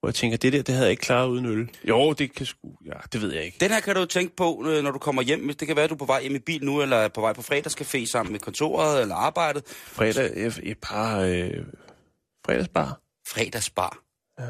hvor 0.00 0.08
jeg 0.08 0.14
tænker, 0.14 0.36
det 0.36 0.52
der, 0.52 0.62
det 0.62 0.74
havde 0.74 0.86
jeg 0.86 0.90
ikke 0.90 1.00
klaret 1.00 1.28
uden 1.28 1.46
øl. 1.46 1.70
Jo, 1.84 2.12
det 2.12 2.34
kan 2.34 2.46
sgu... 2.46 2.76
Ja, 2.86 2.92
det 3.12 3.20
ved 3.22 3.32
jeg 3.32 3.44
ikke. 3.44 3.56
Den 3.60 3.70
her 3.70 3.80
kan 3.80 3.94
du 3.96 4.04
tænke 4.04 4.36
på, 4.36 4.64
øh, 4.68 4.82
når 4.84 4.90
du 4.90 4.98
kommer 4.98 5.22
hjem. 5.22 5.48
Det 5.48 5.66
kan 5.66 5.76
være, 5.76 5.84
at 5.84 5.90
du 5.90 5.94
er 5.94 5.98
på 5.98 6.04
vej 6.04 6.22
hjem 6.22 6.34
i 6.34 6.38
bil 6.38 6.64
nu, 6.64 6.82
eller 6.82 6.96
er 6.96 7.08
på 7.08 7.20
vej 7.20 7.32
på 7.32 7.40
fredagscafé 7.40 8.06
sammen 8.06 8.32
med 8.32 8.40
kontoret 8.40 9.02
eller 9.02 9.14
arbejdet. 9.14 9.66
Fredag, 9.66 10.52
et, 10.62 10.78
par... 10.82 11.20
Øh, 11.20 11.50
fredagsbar. 12.46 13.00
Fredagsbar. 13.32 13.98
Ja. 14.38 14.44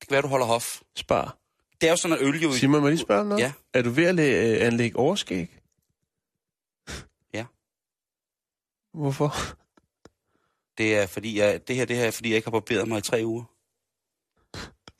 Det 0.00 0.08
kan 0.08 0.10
være, 0.14 0.22
du 0.22 0.28
holder 0.28 0.46
hof. 0.46 0.80
Spar. 0.96 1.36
Det 1.80 1.86
er 1.86 1.90
jo 1.90 1.96
sådan, 1.96 2.16
at 2.16 2.22
øl 2.22 2.42
jo... 2.42 2.52
Simon, 2.52 2.80
må 2.80 2.88
lige 2.88 2.98
spørge 2.98 3.28
noget? 3.28 3.42
Ja. 3.42 3.52
Er 3.74 3.82
du 3.82 3.90
ved 3.90 4.04
at 4.04 4.14
læ- 4.14 4.54
øh, 4.54 4.66
anlægge 4.66 4.96
overskæg? 4.98 5.48
Ja. 7.34 7.44
Hvorfor? 8.98 9.34
Det 10.78 10.96
er 10.96 11.06
fordi, 11.06 11.38
jeg, 11.38 11.68
det 11.68 11.76
her 11.76 11.84
det 11.84 11.96
her 11.96 12.04
er, 12.06 12.10
fordi 12.10 12.28
jeg 12.28 12.36
ikke 12.36 12.46
har 12.46 12.50
barberet 12.50 12.88
mig 12.88 12.98
i 12.98 13.00
tre 13.00 13.22
uger. 13.24 13.44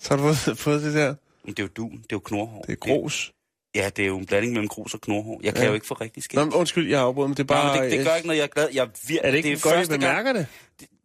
Så 0.00 0.08
har 0.10 0.16
du 0.16 0.34
fået, 0.34 0.58
fået 0.58 0.82
det 0.82 0.94
der? 0.94 1.14
Men 1.44 1.54
det 1.54 1.58
er 1.58 1.62
jo 1.62 1.68
dun, 1.76 1.90
det 1.92 2.02
er 2.02 2.06
jo 2.12 2.18
knorhår. 2.18 2.62
Det 2.62 2.72
er 2.72 2.76
grus. 2.76 3.32
Ja, 3.74 3.90
det 3.96 4.02
er 4.02 4.06
jo 4.06 4.18
en 4.18 4.26
blanding 4.26 4.52
mellem 4.52 4.68
grus 4.68 4.94
og 4.94 5.00
knorhår. 5.00 5.40
Jeg 5.42 5.54
kan 5.54 5.62
Ja. 5.62 5.68
jo 5.68 5.74
ikke 5.74 5.86
få 5.86 5.94
rigtig 5.94 6.22
skæg. 6.22 6.36
Nå, 6.38 6.44
men 6.44 6.54
undskyld, 6.54 6.88
jeg 6.88 6.98
har 6.98 7.06
afbrudt, 7.06 7.28
men 7.30 7.36
det 7.36 7.42
er 7.42 7.46
bare... 7.46 7.76
Nej, 7.76 7.84
det, 7.88 7.92
det 7.98 8.06
gør 8.06 8.14
ikke 8.14 8.26
noget, 8.28 8.38
jeg 8.38 8.44
er 8.44 8.48
glad. 8.48 8.68
Jeg 8.72 8.82
er, 8.82 8.86
vir- 8.86 9.18
Er 9.22 9.30
det 9.30 9.36
ikke 9.36 9.48
det 9.50 9.58
er 9.58 9.62
godt, 9.62 9.74
at 9.74 9.78
første 9.78 9.98
gang, 9.98 10.00
bemærker 10.24 10.32
det? 10.32 10.46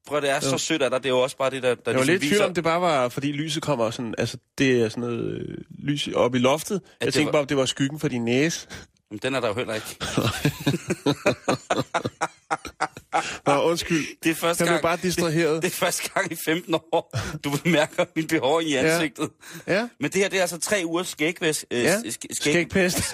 Prøv 0.07 0.17
at 0.17 0.23
det 0.23 0.31
er 0.31 0.39
så 0.39 0.57
sødt 0.57 0.81
af 0.81 0.89
dig. 0.89 0.99
Det 1.03 1.09
er 1.09 1.13
jo 1.13 1.19
også 1.19 1.37
bare 1.37 1.49
det, 1.49 1.63
der, 1.63 1.75
der 1.75 1.81
Jeg 1.91 1.99
var 1.99 2.03
ligesom 2.03 2.07
lidt 2.13 2.23
i 2.23 2.27
tvivl 2.29 2.41
om, 2.41 2.53
det 2.53 2.63
bare 2.63 2.81
var, 2.81 3.09
fordi 3.09 3.31
lyset 3.31 3.63
kommer 3.63 3.91
sådan... 3.91 4.15
Altså, 4.17 4.37
det 4.57 4.81
er 4.81 4.89
sådan 4.89 5.01
noget 5.01 5.41
øh, 5.41 5.57
lys 5.69 6.07
op 6.07 6.35
i 6.35 6.37
loftet. 6.37 6.81
Jeg 6.99 7.05
det 7.05 7.13
tænkte 7.13 7.25
var- 7.25 7.31
bare, 7.31 7.41
om 7.41 7.47
det 7.47 7.57
var 7.57 7.65
skyggen 7.65 7.99
for 7.99 8.07
din 8.07 8.25
næse. 8.25 8.67
Jamen, 9.13 9.21
den 9.21 9.35
er 9.35 9.39
der 9.39 9.47
jo 9.47 9.53
heller 9.53 9.73
ikke. 9.73 9.95
Nå, 13.45 13.61
undskyld. 13.63 14.05
Det 14.23 14.29
er 14.31 14.35
første 14.35 14.65
gang, 14.65 14.81
bare 14.81 14.97
distraheret. 15.03 15.61
det 15.63 15.67
er 15.71 15.75
første 15.75 16.09
gang 16.13 16.31
i 16.31 16.35
15 16.45 16.73
år, 16.91 17.17
du 17.43 17.49
bemærker 17.63 18.05
min 18.15 18.27
behov 18.27 18.61
i 18.61 18.71
Ja. 18.73 18.79
ansigtet. 18.93 19.29
Ja, 19.67 19.87
Men 19.99 20.11
det 20.11 20.21
her, 20.21 20.29
det 20.29 20.37
er 20.37 20.41
altså 20.41 20.59
tre 20.59 20.81
ugers 20.85 21.07
skægvæs. 21.07 21.65
Øh, 21.71 21.83
ja. 21.83 21.95
sk- 21.97 22.11
skæg, 22.31 22.53
Skægpest. 22.53 23.13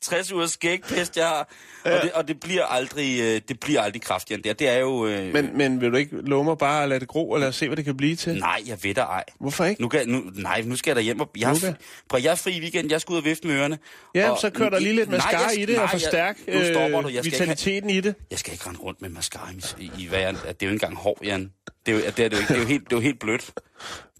60 0.00 0.32
ugers 0.32 0.50
skægpest, 0.50 1.16
jeg 1.16 1.26
har. 1.26 1.48
Og, 1.84 1.90
det, 2.02 2.12
og 2.12 2.28
det 2.28 2.40
bliver 2.40 2.64
aldrig, 2.64 3.20
øh, 3.20 3.40
det 3.48 3.60
bliver 3.60 3.80
aldrig 3.82 4.02
kraftigere 4.02 4.36
end 4.36 4.44
det. 4.44 4.58
Det 4.58 4.68
er 4.68 4.78
jo... 4.78 5.06
Øh, 5.06 5.32
Men, 5.32 5.50
men 5.58 5.80
vil 5.80 5.90
du 5.92 5.96
ikke 5.96 6.16
love 6.16 6.44
mig 6.44 6.58
bare 6.58 6.82
at 6.82 6.88
lade 6.88 7.00
det 7.00 7.08
gro, 7.08 7.30
og 7.30 7.40
lade 7.40 7.48
os 7.48 7.56
se, 7.56 7.66
hvad 7.66 7.76
det 7.76 7.84
kan 7.84 7.96
blive 7.96 8.16
til? 8.16 8.38
Nej, 8.38 8.62
jeg 8.66 8.78
ved 8.82 8.94
dig 8.94 9.02
ej. 9.02 9.24
Hvorfor 9.40 9.64
ikke? 9.64 9.82
Nu 9.82 9.88
kan, 9.88 10.08
nu, 10.08 10.22
nej, 10.34 10.62
nu 10.64 10.76
skal 10.76 10.90
jeg 10.90 10.96
da 10.96 11.00
hjem 11.00 11.20
og... 11.20 11.30
Jeg, 11.38 11.56
da. 11.62 11.74
prøv, 12.08 12.20
jeg 12.22 12.30
er 12.30 12.34
fri 12.34 12.56
i 12.56 12.60
weekend, 12.60 12.90
jeg 12.90 13.00
skal 13.00 13.12
ud 13.12 13.18
og 13.18 13.24
vifte 13.24 13.46
med 13.46 13.56
ørerne. 13.56 13.78
Ja, 14.14 14.30
og, 14.30 14.38
så 14.40 14.50
kører 14.50 14.70
der 14.70 14.78
lige 14.78 14.94
lidt 14.96 15.08
Nej, 15.08 15.16
mascara 15.16 15.48
jeg- 15.48 15.58
i 15.58 15.64
det, 15.66 15.74
nej, 15.74 15.84
og 15.84 15.90
forstærk 15.90 16.38
jeg, 16.46 16.54
nu 16.54 16.64
stopper 16.74 17.00
du. 17.02 17.08
øh, 17.08 17.14
Jeg 17.14 17.24
skal, 17.24 17.32
ikke, 17.34 17.38
vitaliteten 17.44 17.90
i 17.90 18.00
det. 18.00 18.14
Jeg 18.30 18.38
skal 18.38 18.52
ikke 18.52 18.66
rende 18.66 18.80
rundt 18.80 19.02
med 19.02 19.08
mascara 19.10 19.50
i, 19.78 19.90
i, 19.98 20.06
hver, 20.06 20.32
Det 20.32 20.38
er 20.38 20.48
jo 20.48 20.52
ikke 20.52 20.66
engang 20.72 20.96
hår, 20.96 21.18
Jan. 21.24 21.52
Det 21.86 21.94
er 21.94 21.98
jo, 21.98 22.04
det 22.04 22.18
er, 22.24 22.28
det 22.28 22.32
er 22.32 22.36
jo, 22.36 22.40
ikke, 22.40 22.48
det 22.48 22.56
er 22.56 22.60
jo, 22.60 22.66
helt, 22.66 22.84
det 22.84 22.92
er 22.92 22.96
jo 22.96 23.00
helt 23.02 23.18
blødt. 23.20 23.52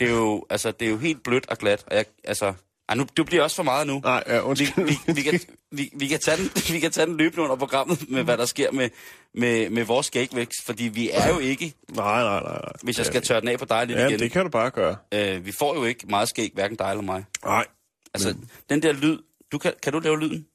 Det 0.01 0.09
er 0.09 0.13
jo, 0.13 0.47
altså, 0.51 0.71
det 0.71 0.87
er 0.87 0.91
jo 0.91 0.97
helt 0.99 1.23
blødt 1.23 1.49
og 1.49 1.59
glat. 1.59 1.85
Og 1.87 1.97
jeg, 1.97 2.05
altså, 2.25 2.53
ej, 2.89 2.95
nu, 2.95 3.07
det 3.17 3.27
bliver 3.27 3.43
også 3.43 3.57
for 3.57 3.63
meget 3.63 3.87
nu. 3.87 4.01
Nej, 4.05 4.25
ja, 4.27 4.35
Vi, 4.35 4.41
undskyld. 4.41 4.85
vi, 4.85 5.13
vi, 5.13 5.23
kan, 5.23 5.41
vi, 5.73 5.91
vi, 5.97 6.07
kan 6.09 6.21
tage 6.21 6.37
den, 6.37 6.51
vi 6.75 6.81
kan 6.81 6.91
tage 6.91 7.07
den 7.07 7.17
løbende 7.17 7.43
under 7.45 7.57
programmet 7.57 8.11
med, 8.11 8.23
hvad 8.25 8.37
der 8.39 8.45
sker 8.47 8.73
med, 8.73 8.91
med, 9.35 9.71
med 9.71 9.85
vores 9.85 10.07
skægvækst. 10.07 10.65
Fordi 10.65 10.85
vi 10.85 11.11
er 11.13 11.29
jo 11.29 11.39
ikke, 11.39 11.75
Nej, 11.89 12.23
nej, 12.23 12.41
nej. 12.43 12.53
nej. 12.53 12.73
hvis 12.83 12.99
jeg 12.99 13.07
skal 13.07 13.23
tørre 13.23 13.41
den 13.41 13.49
af 13.49 13.59
på 13.59 13.65
dig 13.65 13.87
lidt 13.87 13.99
Ja, 13.99 14.07
igen. 14.09 14.19
det 14.19 14.31
kan 14.31 14.43
du 14.45 14.49
bare 14.51 14.71
gøre. 14.71 14.97
Øh, 15.15 15.47
vi 15.47 15.53
får 15.53 15.75
jo 15.75 15.85
ikke 15.85 16.07
meget 16.07 16.29
skæg, 16.29 16.51
hverken 16.55 16.77
dig 16.77 16.91
eller 16.91 17.03
mig. 17.03 17.25
Nej. 17.45 17.67
Altså, 18.15 18.35
den 18.71 18.83
der 18.83 18.93
lyd, 18.93 19.19
du 19.53 19.59
kan, 19.59 19.73
kan 19.83 19.93
du 19.93 19.99
lave 19.99 20.21
lyden? 20.21 20.47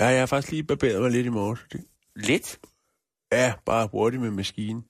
Ja, 0.00 0.06
jeg 0.06 0.18
har 0.18 0.26
faktisk 0.26 0.50
lige 0.52 0.62
barberet 0.64 1.00
mig 1.02 1.10
lidt 1.10 1.26
i 1.26 1.28
morges. 1.28 1.60
Det- 1.72 1.84
Lidt? 2.16 2.58
Ja, 3.32 3.52
bare 3.66 3.88
hurtigt 3.92 4.22
med 4.22 4.30
maskinen. 4.30 4.84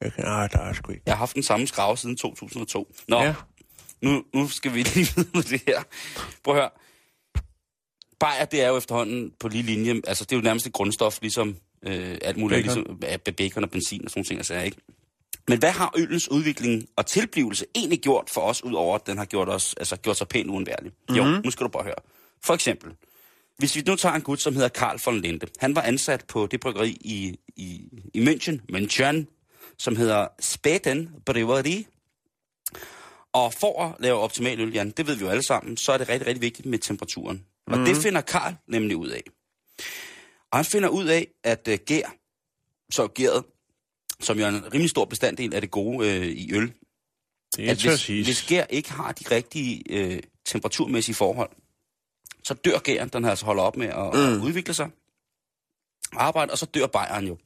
Jeg 0.00 0.12
kan, 0.12 0.24
ah, 0.26 0.50
der 0.52 0.58
er 0.58 0.72
sgu 0.72 0.92
ikke. 0.92 1.02
Jeg 1.06 1.14
har 1.14 1.18
haft 1.18 1.34
den 1.34 1.42
samme 1.42 1.66
skrave 1.66 1.96
siden 1.96 2.16
2002. 2.16 2.94
Nå, 3.08 3.20
Ja. 3.22 3.34
nu, 4.02 4.24
nu 4.34 4.48
skal 4.48 4.74
vi 4.74 4.82
lige 4.82 5.06
videre 5.16 5.30
med 5.34 5.42
det 5.42 5.62
her. 5.66 5.82
Prøv 6.44 6.54
at 6.54 6.60
høre. 6.60 6.70
Bajer, 8.20 8.44
det 8.44 8.62
er 8.62 8.68
jo 8.68 8.76
efterhånden 8.76 9.32
på 9.40 9.48
lige 9.48 9.62
linje. 9.62 10.00
Altså, 10.06 10.24
det 10.24 10.32
er 10.32 10.36
jo 10.36 10.42
nærmest 10.42 10.66
et 10.66 10.72
grundstof, 10.72 11.18
ligesom 11.20 11.56
øh, 11.82 12.18
alt 12.22 12.36
muligt, 12.36 12.64
Bacon. 12.66 12.82
ligesom 12.84 13.02
ja, 13.02 13.16
bacon 13.16 13.64
og 13.64 13.70
benzin 13.70 14.04
og 14.04 14.10
sådan 14.10 14.24
ting. 14.24 14.38
Altså, 14.38 14.54
ikke? 14.60 14.76
Men 15.48 15.58
hvad 15.58 15.70
har 15.70 15.92
ølens 15.96 16.30
udvikling 16.30 16.88
og 16.96 17.06
tilblivelse 17.06 17.66
egentlig 17.74 18.00
gjort 18.00 18.30
for 18.30 18.40
os, 18.40 18.64
udover 18.64 18.94
at 18.94 19.06
den 19.06 19.18
har 19.18 19.24
gjort, 19.24 19.48
os, 19.48 19.74
altså 19.74 19.96
gjort 19.96 20.16
sig 20.16 20.28
pænt 20.28 20.50
uundværlig? 20.50 20.92
Mm-hmm. 21.08 21.16
Jo, 21.16 21.40
nu 21.44 21.50
skal 21.50 21.64
du 21.64 21.68
bare 21.70 21.82
høre. 21.84 21.94
For 22.44 22.54
eksempel, 22.54 22.90
hvis 23.58 23.76
vi 23.76 23.82
nu 23.86 23.96
tager 23.96 24.14
en 24.14 24.22
gut, 24.22 24.40
som 24.40 24.54
hedder 24.54 24.68
Karl 24.68 25.00
von 25.04 25.20
Linde. 25.20 25.46
Han 25.58 25.74
var 25.74 25.82
ansat 25.82 26.24
på 26.28 26.46
det 26.46 26.60
bryggeri 26.60 26.90
i, 27.00 27.38
i, 27.56 27.88
i 28.14 28.24
München, 28.24 28.60
München, 28.72 29.24
som 29.78 29.96
hedder 29.96 30.28
Späten 30.40 31.10
Brewery. 31.26 31.84
Og 33.32 33.54
for 33.54 33.82
at 33.82 33.94
lave 34.00 34.18
optimal 34.18 34.60
øl, 34.60 34.72
Jan, 34.72 34.90
det 34.90 35.06
ved 35.06 35.14
vi 35.14 35.24
jo 35.24 35.30
alle 35.30 35.46
sammen, 35.46 35.76
så 35.76 35.92
er 35.92 35.98
det 35.98 36.08
rigtig, 36.08 36.26
rigtig 36.26 36.42
vigtigt 36.42 36.66
med 36.66 36.78
temperaturen. 36.78 37.44
Og 37.66 37.78
mm. 37.78 37.84
det 37.84 37.96
finder 37.96 38.20
Karl 38.20 38.54
nemlig 38.66 38.96
ud 38.96 39.08
af. 39.08 39.22
Og 40.50 40.58
han 40.58 40.64
finder 40.64 40.88
ud 40.88 41.06
af, 41.06 41.28
at 41.44 41.68
uh, 41.68 41.74
gær, 41.74 42.14
så 42.90 43.08
gæret, 43.08 43.44
som 44.20 44.38
jo 44.38 44.44
er 44.44 44.48
en 44.48 44.72
rimelig 44.72 44.90
stor 44.90 45.04
bestanddel 45.04 45.54
af 45.54 45.60
det 45.60 45.70
gode 45.70 46.10
øh, 46.10 46.26
i 46.26 46.54
øl, 46.54 46.72
Det 47.56 47.66
er 47.66 47.70
at 47.70 47.82
hvis, 47.82 48.06
hvis 48.06 48.42
gær 48.42 48.64
ikke 48.70 48.92
har 48.92 49.12
de 49.12 49.34
rigtige 49.34 49.82
øh, 49.90 50.22
temperaturmæssige 50.44 51.14
forhold, 51.14 51.50
så 52.44 52.54
dør 52.54 52.78
gæren, 52.78 53.08
den 53.08 53.24
altså 53.24 53.44
holder 53.44 53.62
op 53.62 53.76
med 53.76 53.86
at, 53.86 54.14
mm. 54.14 54.42
udvikle 54.42 54.74
sig, 54.74 54.90
arbejde, 56.12 56.52
og 56.52 56.58
så 56.58 56.66
dør 56.66 56.86
bajeren 56.86 57.26
jo. 57.26 57.38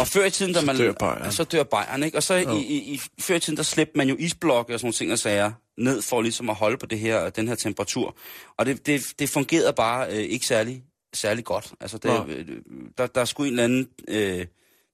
Og 0.00 0.06
før 0.06 0.24
i 0.24 0.30
tiden, 0.30 0.52
da 0.52 0.60
Så 0.60 0.66
man... 0.66 0.76
dør 0.76 0.92
bajeren. 0.92 1.32
Så 1.32 1.44
dør 1.44 1.62
bajeren, 1.62 2.02
ikke? 2.02 2.18
Og 2.18 2.22
så 2.22 2.34
i, 2.34 2.62
i, 2.62 2.94
i, 2.94 3.00
før 3.20 3.34
i 3.34 3.40
tiden, 3.40 3.56
der 3.56 3.62
slæbte 3.62 3.98
man 3.98 4.08
jo 4.08 4.16
isblokke 4.18 4.74
og 4.74 4.80
sådan 4.80 4.86
nogle 4.86 4.94
ting 4.94 5.12
og 5.12 5.18
sager 5.18 5.52
ned 5.78 6.02
for 6.02 6.22
ligesom 6.22 6.50
at 6.50 6.56
holde 6.56 6.76
på 6.78 6.86
det 6.86 6.98
her, 6.98 7.30
den 7.30 7.48
her 7.48 7.54
temperatur. 7.54 8.16
Og 8.56 8.66
det, 8.66 8.86
det, 8.86 9.02
det 9.18 9.28
fungerede 9.28 9.72
bare 9.72 10.08
øh, 10.08 10.16
ikke 10.16 10.46
særlig, 10.46 10.82
særlig 11.14 11.44
godt. 11.44 11.72
Altså, 11.80 11.98
det, 11.98 12.28
øh, 12.28 12.46
der, 12.98 13.06
der 13.06 13.24
skulle 13.24 13.48
en 13.48 13.52
eller 13.52 13.64
anden... 13.64 13.88
Øh, 14.08 14.46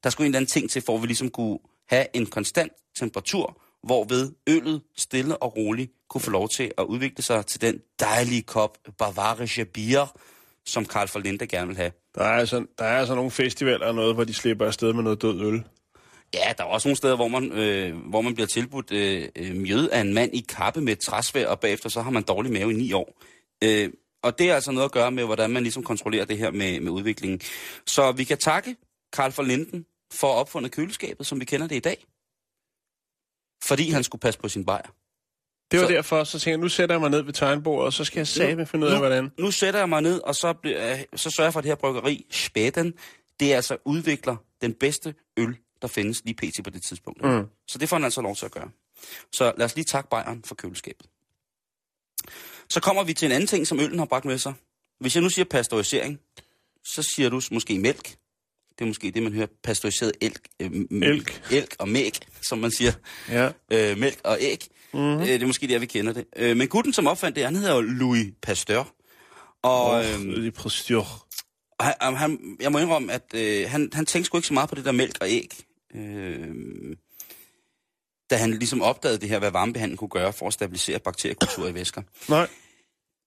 der 0.05 0.11
skulle 0.11 0.27
en 0.27 0.31
eller 0.31 0.39
anden 0.39 0.51
ting 0.51 0.71
til, 0.71 0.83
for 0.83 0.97
at 0.97 1.03
vi 1.03 1.07
ligesom 1.07 1.31
kunne 1.31 1.59
have 1.89 2.07
en 2.15 2.27
konstant 2.27 2.73
temperatur, 2.97 3.63
hvorved 3.83 4.33
øllet 4.47 4.83
stille 4.97 5.37
og 5.37 5.57
roligt 5.57 5.93
kunne 6.13 6.23
få 6.23 6.31
lov 6.31 6.49
til 6.49 6.73
at 6.79 6.85
udvikle 6.85 7.25
sig 7.25 7.47
til 7.47 7.61
den 7.61 7.81
dejlige 8.01 8.43
kop 8.43 8.79
bavarische 8.99 9.65
bier, 9.65 10.07
som 10.67 10.85
Karl 10.85 11.09
von 11.15 11.23
Linde 11.23 11.47
gerne 11.47 11.67
vil 11.67 11.77
have. 11.77 11.93
Der 12.15 12.25
er, 12.25 12.39
altså, 12.39 12.67
der 12.79 12.85
er 12.85 12.99
altså 12.99 13.15
nogle 13.15 13.31
festivaler 13.31 13.87
og 13.87 13.95
noget, 13.95 14.15
hvor 14.15 14.25
de 14.25 14.35
slipper 14.35 14.67
afsted 14.67 14.93
med 14.93 15.03
noget 15.03 15.23
død 15.23 15.41
øl. 15.41 15.65
Ja, 16.35 16.53
der 16.59 16.65
er 16.65 16.69
også 16.69 16.89
nogle 16.89 16.97
steder, 16.97 17.17
hvor 17.17 17.29
man, 17.29 17.53
øh, 17.53 17.97
hvor 17.97 18.21
man 18.21 18.35
bliver 18.35 18.47
tilbudt 18.47 18.93
øh, 18.93 19.29
øh, 19.37 19.55
mjød 19.57 19.89
af 19.89 20.01
en 20.01 20.15
mand 20.15 20.35
i 20.35 20.47
kappe 20.49 20.81
med 20.81 20.93
et 20.93 21.01
træsvær, 21.01 21.47
og 21.47 21.61
bagefter 21.61 21.89
så 21.89 22.03
har 22.03 22.11
man 22.11 22.23
dårlig 22.23 22.53
mave 22.53 22.73
i 22.73 22.77
ni 22.77 22.93
år. 22.93 23.21
Øh, 23.65 23.91
og 24.23 24.39
det 24.39 24.51
er 24.51 24.55
altså 24.55 24.73
noget 24.73 24.85
at 24.85 24.93
gøre 24.93 25.11
med, 25.11 25.25
hvordan 25.25 25.51
man 25.51 25.63
ligesom 25.63 25.83
kontrollerer 25.83 26.25
det 26.25 26.39
her 26.39 26.51
med, 26.51 26.81
med 26.81 26.93
udviklingen. 26.93 27.41
Så 27.87 28.13
vi 28.13 28.25
kan 28.25 28.39
takke 28.39 28.77
Karl 29.13 29.33
von 29.37 29.47
Linden 29.47 29.87
for 30.13 30.33
at 30.33 30.37
opfunde 30.37 30.69
køleskabet, 30.69 31.27
som 31.27 31.41
vi 31.41 31.45
kender 31.45 31.67
det 31.67 31.77
i 31.77 31.81
dag. 31.81 32.05
Fordi 33.65 33.91
han 33.91 34.05
skulle 34.05 34.21
passe 34.21 34.41
på 34.41 34.49
sin 34.49 34.65
bajer. 34.65 35.02
Det 35.73 35.81
var 35.81 35.87
Så- 35.87 35.93
derfor, 35.93 36.25
så 36.25 36.33
tænkte 36.33 36.51
jeg, 36.51 36.59
nu 36.59 36.69
sætter 36.69 36.95
jeg 36.95 37.01
mig 37.01 37.11
ned 37.11 37.23
ved 37.23 37.33
tegnbordet, 37.33 37.87
og 37.87 37.93
så 37.93 38.05
skal 38.05 38.19
jeg 38.21 38.27
sæbe 38.27 38.67
finde 38.67 38.87
ud 38.87 38.91
af, 38.91 38.95
nu, 38.97 39.01
hvordan. 39.01 39.31
Nu 39.39 39.51
sætter 39.51 39.81
jeg 39.81 39.89
mig 39.89 40.03
ned, 40.03 40.21
og 40.21 40.35
så, 40.35 40.55
øh, 40.65 40.99
så 41.17 41.31
sørger 41.31 41.47
jeg 41.47 41.53
for, 41.53 41.61
at 41.61 41.65
det 41.65 41.71
her 41.71 41.75
bryggeri, 41.77 42.27
Spæden, 42.31 42.93
det 43.41 43.53
altså 43.53 43.77
udvikler 43.85 44.37
den 44.63 44.75
bedste 44.75 45.15
øl, 45.37 45.57
der 45.83 45.89
findes 45.89 46.23
lige 46.25 46.35
pt. 46.35 46.65
på 46.65 46.71
det 46.71 46.83
tidspunkt. 46.89 47.25
Mm. 47.25 47.45
Så 47.69 47.79
det 47.79 47.89
får 47.89 47.97
han 47.97 48.05
altså 48.05 48.21
lov 48.21 48.37
til 48.37 48.45
at 48.47 48.53
gøre. 48.53 48.71
Så 49.33 49.53
lad 49.57 49.65
os 49.65 49.75
lige 49.75 49.85
takke 49.85 50.11
Bayern 50.11 50.43
for 50.47 50.55
køleskabet. 50.55 51.07
Så 52.69 52.81
kommer 52.81 53.05
vi 53.05 53.15
til 53.15 53.27
en 53.27 53.33
anden 53.33 53.47
ting, 53.47 53.67
som 53.67 53.81
øllen 53.81 53.99
har 53.99 54.07
bragt 54.07 54.25
med 54.25 54.39
sig. 54.39 54.55
Hvis 55.01 55.15
jeg 55.15 55.23
nu 55.23 55.29
siger 55.29 55.45
pasteurisering, 55.45 56.21
så 56.85 57.13
siger 57.15 57.29
du 57.29 57.41
måske 57.51 57.79
mælk. 57.79 58.15
Det 58.79 58.85
er 58.85 58.87
måske 58.87 59.11
det, 59.11 59.23
man 59.23 59.33
hører, 59.33 59.47
pasteuriseret 59.63 60.13
elk. 60.21 60.49
Øh, 60.61 60.71
Elk. 61.03 61.43
Elk 61.53 61.77
og 61.79 61.89
mæk, 61.89 62.19
som 62.43 62.59
man 62.59 62.71
siger. 62.71 62.93
Ja. 63.29 63.51
Øh, 63.73 63.99
mælk 63.99 64.21
og 64.25 64.37
æg. 64.41 64.65
Mm-hmm. 64.95 65.21
Øh, 65.21 65.27
det 65.27 65.43
er 65.43 65.47
måske 65.47 65.67
der, 65.69 65.79
vi 65.79 65.87
kender 65.87 66.13
det. 66.13 66.25
Øh, 66.37 66.57
men 66.57 66.69
gutten, 66.69 66.93
som 66.93 67.07
opfandt 67.07 67.37
det, 67.37 67.45
han 67.45 67.57
hedder 67.57 67.75
jo 67.75 67.81
Louis 67.81 68.33
Pasteur. 68.43 68.95
Og 69.63 69.85
Og, 69.91 70.05
øhm, 70.11 70.35
det 70.35 70.55
præstyr. 70.55 71.03
han, 71.81 72.15
han- 72.17 72.57
jeg 72.61 72.73
må 72.73 72.79
indrømme, 72.79 73.13
at 73.13 73.35
øh, 73.35 73.71
han, 73.71 73.91
han 73.93 74.07
tænkte 74.07 74.27
sgu 74.27 74.39
ikke 74.39 74.49
så 74.49 74.55
meget 74.55 74.69
på 74.69 74.75
det 74.75 74.85
der 74.85 74.93
mælk 74.93 75.19
og 75.21 75.29
æg. 75.31 75.49
Øh, 75.95 76.97
da 78.31 78.37
han 78.37 78.51
ligesom 78.51 78.83
opdagede 78.83 79.19
det 79.19 79.29
her, 79.29 79.39
hvad 79.39 79.51
varmebehandling 79.51 79.99
kunne 79.99 80.09
gøre 80.11 80.33
for 80.33 80.47
at 80.47 80.53
stabilisere 80.53 80.99
bakteriekultur 80.99 81.69
i 81.69 81.75
væsker. 81.75 82.03
Nej, 82.29 82.49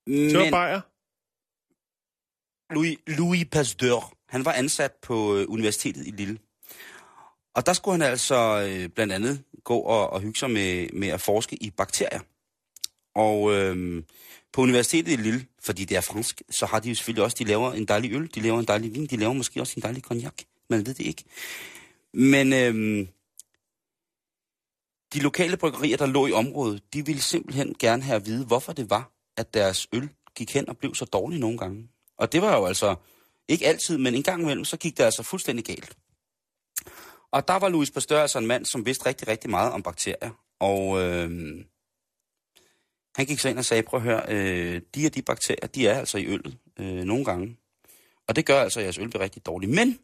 det 0.08 0.52
var 0.52 0.72
Men. 0.74 0.82
Louis, 2.72 2.98
Louis 3.08 3.46
Pasteur, 3.52 4.14
han 4.28 4.46
var 4.46 4.54
ansat 4.54 4.92
på 5.02 5.38
øh, 5.38 5.46
universitetet 5.50 6.08
i 6.08 6.12
Lille. 6.12 6.38
Og 7.54 7.66
der 7.66 7.74
skulle 7.74 8.02
han 8.02 8.12
altså 8.12 8.68
øh, 8.70 8.90
blandt 8.90 9.14
andet 9.14 9.44
gå 9.64 9.78
og, 9.78 10.10
og 10.10 10.22
hygge 10.22 10.40
sig 10.40 10.52
med, 10.52 10.90
med 10.94 11.08
at 11.08 11.22
forske 11.22 11.56
i 11.56 11.70
bakterier. 11.70 12.20
Og 13.16 13.54
øh, 13.54 14.04
på 14.54 14.62
universitetet 14.62 15.12
i 15.12 15.16
Lille, 15.16 15.46
fordi 15.64 15.86
det 15.86 15.98
er 15.98 16.02
fransk, 16.02 16.42
så 16.50 16.66
har 16.66 16.80
de 16.80 16.90
jo 16.90 16.96
selvfølgelig 16.96 17.24
også, 17.24 17.38
de 17.40 17.44
laver 17.44 17.74
en 17.74 17.86
dejlig 17.86 18.14
øl, 18.14 18.30
de 18.36 18.40
laver 18.40 18.60
en 18.60 18.66
dejlig 18.66 18.94
vin, 18.94 19.06
de 19.06 19.18
laver 19.18 19.34
måske 19.34 19.62
også 19.62 19.74
en 19.78 19.84
dejlig 19.84 20.04
cognac. 20.04 20.34
Man 20.70 20.86
ved 20.86 20.94
det 20.94 21.06
ikke. 21.06 21.24
Men 22.14 22.54
øh, 22.54 23.08
de 25.14 25.20
lokale 25.20 25.58
bryggerier, 25.58 25.98
der 25.98 26.06
lå 26.06 26.28
i 26.28 26.32
området, 26.32 26.94
de 26.94 27.06
ville 27.06 27.22
simpelthen 27.22 27.76
gerne 27.80 28.04
have 28.04 28.16
at 28.16 28.26
vide, 28.26 28.46
hvorfor 28.46 28.74
det 28.74 28.90
var, 28.90 29.12
at 29.38 29.54
deres 29.54 29.88
øl 29.94 30.10
gik 30.36 30.54
hen 30.54 30.70
og 30.70 30.78
blev 30.78 30.96
så 30.96 31.06
dårlig 31.06 31.40
nogle 31.40 31.58
gange. 31.58 31.90
Og 32.18 32.32
det 32.32 32.42
var 32.42 32.58
jo 32.58 32.66
altså 32.66 32.96
ikke 33.48 33.68
altid, 33.68 33.98
men 33.98 34.16
en 34.16 34.24
gang 34.24 34.42
imellem, 34.42 34.66
så 34.66 34.78
gik 34.78 34.98
det 34.98 35.04
altså 35.04 35.24
fuldstændig 35.24 35.66
galt. 35.66 35.98
Og 37.32 37.48
der 37.48 37.56
var 37.56 37.70
Louis 37.70 37.92
Pasteur 37.92 38.20
altså 38.20 38.40
en 38.40 38.48
mand, 38.48 38.66
som 38.66 38.86
vidste 38.86 39.06
rigtig, 39.06 39.28
rigtig 39.28 39.50
meget 39.50 39.72
om 39.72 39.84
bakterier. 39.84 40.32
Og 40.60 41.02
øh, 41.02 41.30
han 43.16 43.26
gik 43.26 43.40
så 43.40 43.50
ind 43.50 43.58
og 43.58 43.66
sagde, 43.66 43.84
prøv 43.84 43.98
at 43.98 44.04
høre, 44.04 44.24
øh, 44.28 44.82
de 44.96 45.06
og 45.06 45.16
de 45.16 45.22
bakterier, 45.22 45.68
de 45.68 45.88
er 45.88 46.00
altså 46.00 46.18
i 46.18 46.26
øllet 46.26 46.58
øh, 46.80 47.04
nogle 47.04 47.26
gange. 47.26 47.58
Og 48.28 48.36
det 48.36 48.46
gør 48.46 48.62
altså, 48.62 48.80
at 48.80 48.84
jeres 48.84 48.98
øl 48.98 49.10
bliver 49.10 49.24
rigtig 49.24 49.46
dårligt. 49.46 49.72
Men 49.72 50.00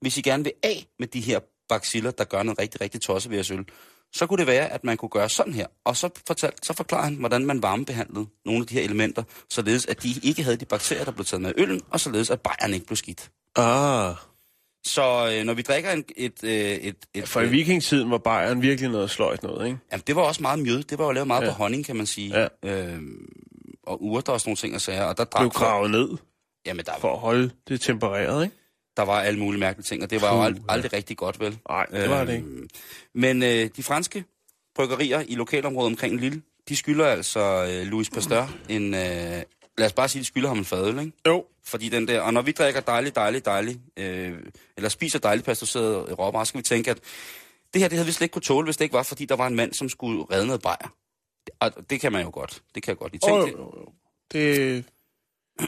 hvis 0.00 0.18
I 0.18 0.20
gerne 0.20 0.44
vil 0.44 0.52
af 0.62 0.86
med 0.98 1.06
de 1.06 1.20
her 1.20 1.40
baciller, 1.68 2.10
der 2.10 2.24
gør 2.24 2.42
noget 2.42 2.58
rigtig, 2.58 2.80
rigtig 2.80 3.00
tosset 3.00 3.30
ved 3.30 3.36
jeres 3.36 3.50
øl, 3.50 3.64
så 4.14 4.26
kunne 4.26 4.38
det 4.38 4.46
være, 4.46 4.72
at 4.72 4.84
man 4.84 4.96
kunne 4.96 5.08
gøre 5.08 5.28
sådan 5.28 5.52
her. 5.52 5.66
Og 5.84 5.96
så, 5.96 6.10
fortalte, 6.26 6.58
så 6.62 6.72
forklarer 6.72 7.04
han, 7.04 7.14
hvordan 7.14 7.46
man 7.46 7.62
varmebehandlede 7.62 8.26
nogle 8.44 8.60
af 8.60 8.66
de 8.66 8.74
her 8.74 8.82
elementer, 8.82 9.22
således 9.50 9.86
at 9.86 10.02
de 10.02 10.08
ikke 10.22 10.42
havde 10.42 10.56
de 10.56 10.64
bakterier, 10.64 11.04
der 11.04 11.12
blev 11.12 11.24
taget 11.24 11.42
med 11.42 11.50
i 11.50 11.60
øllen, 11.60 11.80
og 11.90 12.00
således 12.00 12.30
at 12.30 12.40
bajeren 12.40 12.74
ikke 12.74 12.86
blev 12.86 12.96
skidt. 12.96 13.30
Ah, 13.56 14.14
Så 14.84 15.32
øh, 15.32 15.44
når 15.44 15.54
vi 15.54 15.62
drikker 15.62 15.90
en, 15.90 16.04
et... 16.16 16.44
Øh, 16.44 16.50
et, 16.50 16.96
et 17.14 17.28
for 17.28 17.40
i 17.40 17.44
øh, 17.44 17.50
vikingtiden 17.50 18.10
var 18.10 18.18
bajeren 18.18 18.62
virkelig 18.62 18.90
noget 18.90 19.10
sløjt 19.10 19.42
noget, 19.42 19.66
ikke? 19.66 19.78
Jamen, 19.92 20.02
det 20.06 20.16
var 20.16 20.22
også 20.22 20.42
meget 20.42 20.58
mjød. 20.58 20.82
Det 20.82 20.98
var 20.98 21.04
jo 21.04 21.12
lavet 21.12 21.26
meget 21.26 21.42
ja. 21.42 21.48
På 21.48 21.52
honning, 21.52 21.84
kan 21.84 21.96
man 21.96 22.06
sige. 22.06 22.48
Ja. 22.64 22.70
Øhm, 22.70 23.28
og 23.86 24.02
urter 24.02 24.32
og 24.32 24.40
sådan 24.40 24.48
nogle 24.48 24.56
ting 24.56 24.74
og 24.74 24.80
sager. 24.80 25.02
Og 25.04 25.18
der 25.18 25.24
Blev 25.24 25.50
drak 25.50 25.52
gravet 25.52 25.90
ned 25.90 26.08
Jamen, 26.66 26.84
der, 26.84 26.92
for 27.00 27.12
at 27.12 27.18
holde 27.18 27.50
det 27.68 27.80
tempereret, 27.80 28.44
ikke? 28.44 28.56
Der 28.96 29.02
var 29.02 29.20
alle 29.20 29.38
mulige 29.40 29.60
mærkelige 29.60 29.84
ting, 29.84 30.02
og 30.02 30.10
det 30.10 30.22
var 30.22 30.36
jo 30.36 30.50
ald- 30.54 30.64
aldrig 30.68 30.92
rigtig 30.92 31.16
godt, 31.16 31.40
vel? 31.40 31.58
Nej, 31.68 31.86
det 31.86 32.10
var 32.10 32.24
det 32.24 32.34
ikke. 32.34 32.46
Øhm, 32.46 32.68
Men 33.14 33.42
øh, 33.42 33.70
de 33.76 33.82
franske 33.82 34.24
bryggerier 34.74 35.20
i 35.28 35.34
lokalområdet 35.34 35.90
omkring 35.90 36.20
Lille, 36.20 36.42
de 36.68 36.76
skylder 36.76 37.06
altså 37.06 37.40
øh, 37.70 37.86
Louis 37.86 38.10
Pasteur 38.10 38.54
en... 38.68 38.94
Øh, 38.94 39.42
lad 39.78 39.86
os 39.86 39.92
bare 39.92 40.08
sige, 40.08 40.20
de 40.20 40.26
skylder 40.26 40.48
ham 40.48 40.58
en 40.58 40.64
fadøl, 40.64 40.98
ikke? 40.98 41.12
Jo, 41.26 41.44
Fordi 41.64 41.88
den 41.88 42.08
der, 42.08 42.20
og 42.20 42.32
når 42.34 42.42
vi 42.42 42.52
drikker 42.52 42.80
dejligt, 42.80 43.14
dejligt, 43.16 43.44
dejligt, 43.44 43.78
øh, 43.96 44.32
eller 44.76 44.88
spiser 44.88 45.18
dejligt 45.18 45.46
pasteuriseret 45.46 46.18
råvarer, 46.18 46.44
så 46.44 46.48
skal 46.48 46.58
vi 46.58 46.62
tænke, 46.62 46.90
at 46.90 46.98
det 47.74 47.80
her, 47.82 47.88
det 47.88 47.96
havde 47.98 48.06
vi 48.06 48.12
slet 48.12 48.24
ikke 48.24 48.32
kunne 48.32 48.42
tåle, 48.42 48.64
hvis 48.64 48.76
det 48.76 48.84
ikke 48.84 48.92
var, 48.92 49.02
fordi 49.02 49.24
der 49.24 49.36
var 49.36 49.46
en 49.46 49.54
mand, 49.54 49.72
som 49.72 49.88
skulle 49.88 50.24
redde 50.32 50.46
noget 50.46 50.62
bajer. 50.62 50.94
Og 51.60 51.90
det 51.90 52.00
kan 52.00 52.12
man 52.12 52.22
jo 52.24 52.30
godt. 52.32 52.62
Det 52.74 52.82
kan 52.82 52.90
jeg 52.90 52.98
godt 52.98 53.12
lide. 53.12 53.26
Tænk, 53.26 53.36
oh, 53.36 53.46
det. 53.48 53.52
jo, 53.52 53.72
jo. 53.76 53.92
Det... 54.32 54.84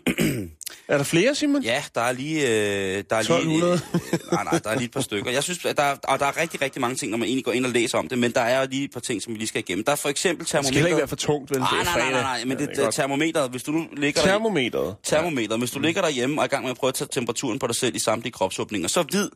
er 0.88 0.97
der 0.97 1.04
flere, 1.04 1.35
Simon? 1.35 1.62
Ja, 1.62 1.85
der 1.95 2.00
er 2.00 2.12
lige... 2.12 2.40
Øh, 2.42 3.04
der 3.11 3.16
er 3.16 3.21
1200? 3.21 3.73
Lige, 3.73 4.00
øh, 4.12 4.18
nej, 4.33 4.45
nej, 4.45 4.59
der 4.64 4.71
er 4.71 4.75
lige 4.75 4.85
et 4.85 4.90
par 4.90 5.00
stykker. 5.00 5.30
Jeg 5.30 5.42
synes, 5.42 5.64
at 5.64 5.76
der, 5.76 5.83
er, 5.83 5.97
og 6.04 6.18
der 6.18 6.26
er 6.26 6.37
rigtig, 6.40 6.62
rigtig 6.62 6.80
mange 6.80 6.97
ting, 6.97 7.11
når 7.11 7.18
man 7.18 7.26
egentlig 7.28 7.45
går 7.45 7.52
ind 7.52 7.66
og 7.66 7.73
læser 7.73 7.99
om 7.99 8.09
det, 8.09 8.18
men 8.18 8.30
der 8.33 8.40
er 8.40 8.66
lige 8.66 8.85
et 8.85 8.90
par 8.92 9.00
ting, 9.00 9.23
som 9.23 9.33
vi 9.33 9.38
lige 9.38 9.49
skal 9.49 9.59
igennem. 9.61 9.85
Der 9.85 9.92
er 9.92 9.97
for 9.97 10.09
eksempel 10.09 10.40
Det 10.40 10.49
skal 10.49 10.62
termometer. 10.62 10.87
ikke 10.87 10.99
være 10.99 11.09
for 11.09 11.16
tungt, 11.16 11.50
vel? 11.50 11.59
Nej, 11.59 11.71
nej, 11.85 11.85
nej, 11.99 12.11
nej, 12.11 12.21
nej, 12.23 12.45
men 12.45 12.59
Ja, 12.61 12.66
det, 12.66 12.76
det 12.76 12.85
er 12.85 12.90
termometeret. 12.90 13.50
Hvis 13.50 13.62
du 13.62 13.73
nu 13.73 13.87
ligger 13.97 14.23
der, 14.23 14.28
Termometeret. 14.28 14.97
termometer. 15.04 15.57
Hvis 15.57 15.71
du 15.71 15.78
ligger 15.78 16.02
derhjemme 16.02 16.40
og 16.40 16.42
er 16.42 16.47
i 16.47 16.49
gang 16.49 16.62
med 16.62 16.71
at 16.71 16.76
prøve 16.76 16.88
at 16.88 16.95
tage 16.95 17.09
temperaturen 17.12 17.59
på 17.59 17.66
dig 17.66 17.76
selv 17.76 17.97
i 17.97 17.99
samtlige 17.99 18.33
kropsåbninger, 18.33 18.88
så 18.88 19.04
vid, 19.12 19.30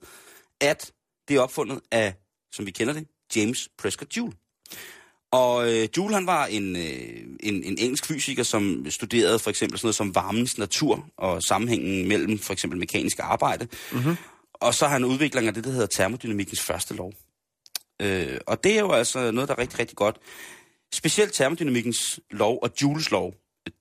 at 0.61 0.91
det 1.29 1.37
er 1.37 1.41
opfundet 1.41 1.81
af, 1.93 2.15
som 2.53 2.67
vi 2.67 2.71
kender 2.71 2.93
det, 2.95 3.07
James 3.37 3.69
Prescott 3.79 4.17
Joule. 4.17 4.33
Og 5.33 5.73
øh, 5.73 5.89
Joule, 5.97 6.15
han 6.15 6.27
var 6.27 6.47
en, 6.47 6.77
øh, 6.77 6.83
en, 7.41 7.65
en 7.65 7.79
engelsk 7.79 8.07
fysiker, 8.07 8.43
som 8.43 8.87
studerede 8.91 9.39
for 9.39 9.51
eksempel 9.51 9.79
sådan 9.79 9.87
noget 9.87 9.95
som 9.95 10.15
varmens 10.15 10.59
natur 10.59 11.09
og 11.17 11.43
sammenhængen 11.43 12.09
mellem 12.09 12.39
for 12.39 12.53
eksempel 12.53 12.79
mekanisk 12.79 13.19
arbejde. 13.21 13.69
Mm-hmm. 13.93 14.17
Og 14.55 14.75
så 14.75 14.85
har 14.87 14.93
han 14.93 15.05
udvikling 15.05 15.47
af 15.49 15.55
det, 15.55 15.65
der 15.65 15.71
hedder 15.71 15.87
termodynamikkens 15.87 16.61
første 16.61 16.95
lov. 16.95 17.13
Øh, 18.03 18.39
og 18.47 18.65
det 18.65 18.75
er 18.75 18.81
jo 18.81 18.93
altså 18.93 19.31
noget, 19.31 19.49
der 19.49 19.55
er 19.55 19.59
rigtig, 19.59 19.79
rigtig 19.79 19.97
godt. 19.97 20.17
Specielt 20.95 21.33
termodynamikkens 21.33 22.21
lov 22.31 22.59
og 22.63 22.71
Joules 22.83 23.11
lov, 23.11 23.35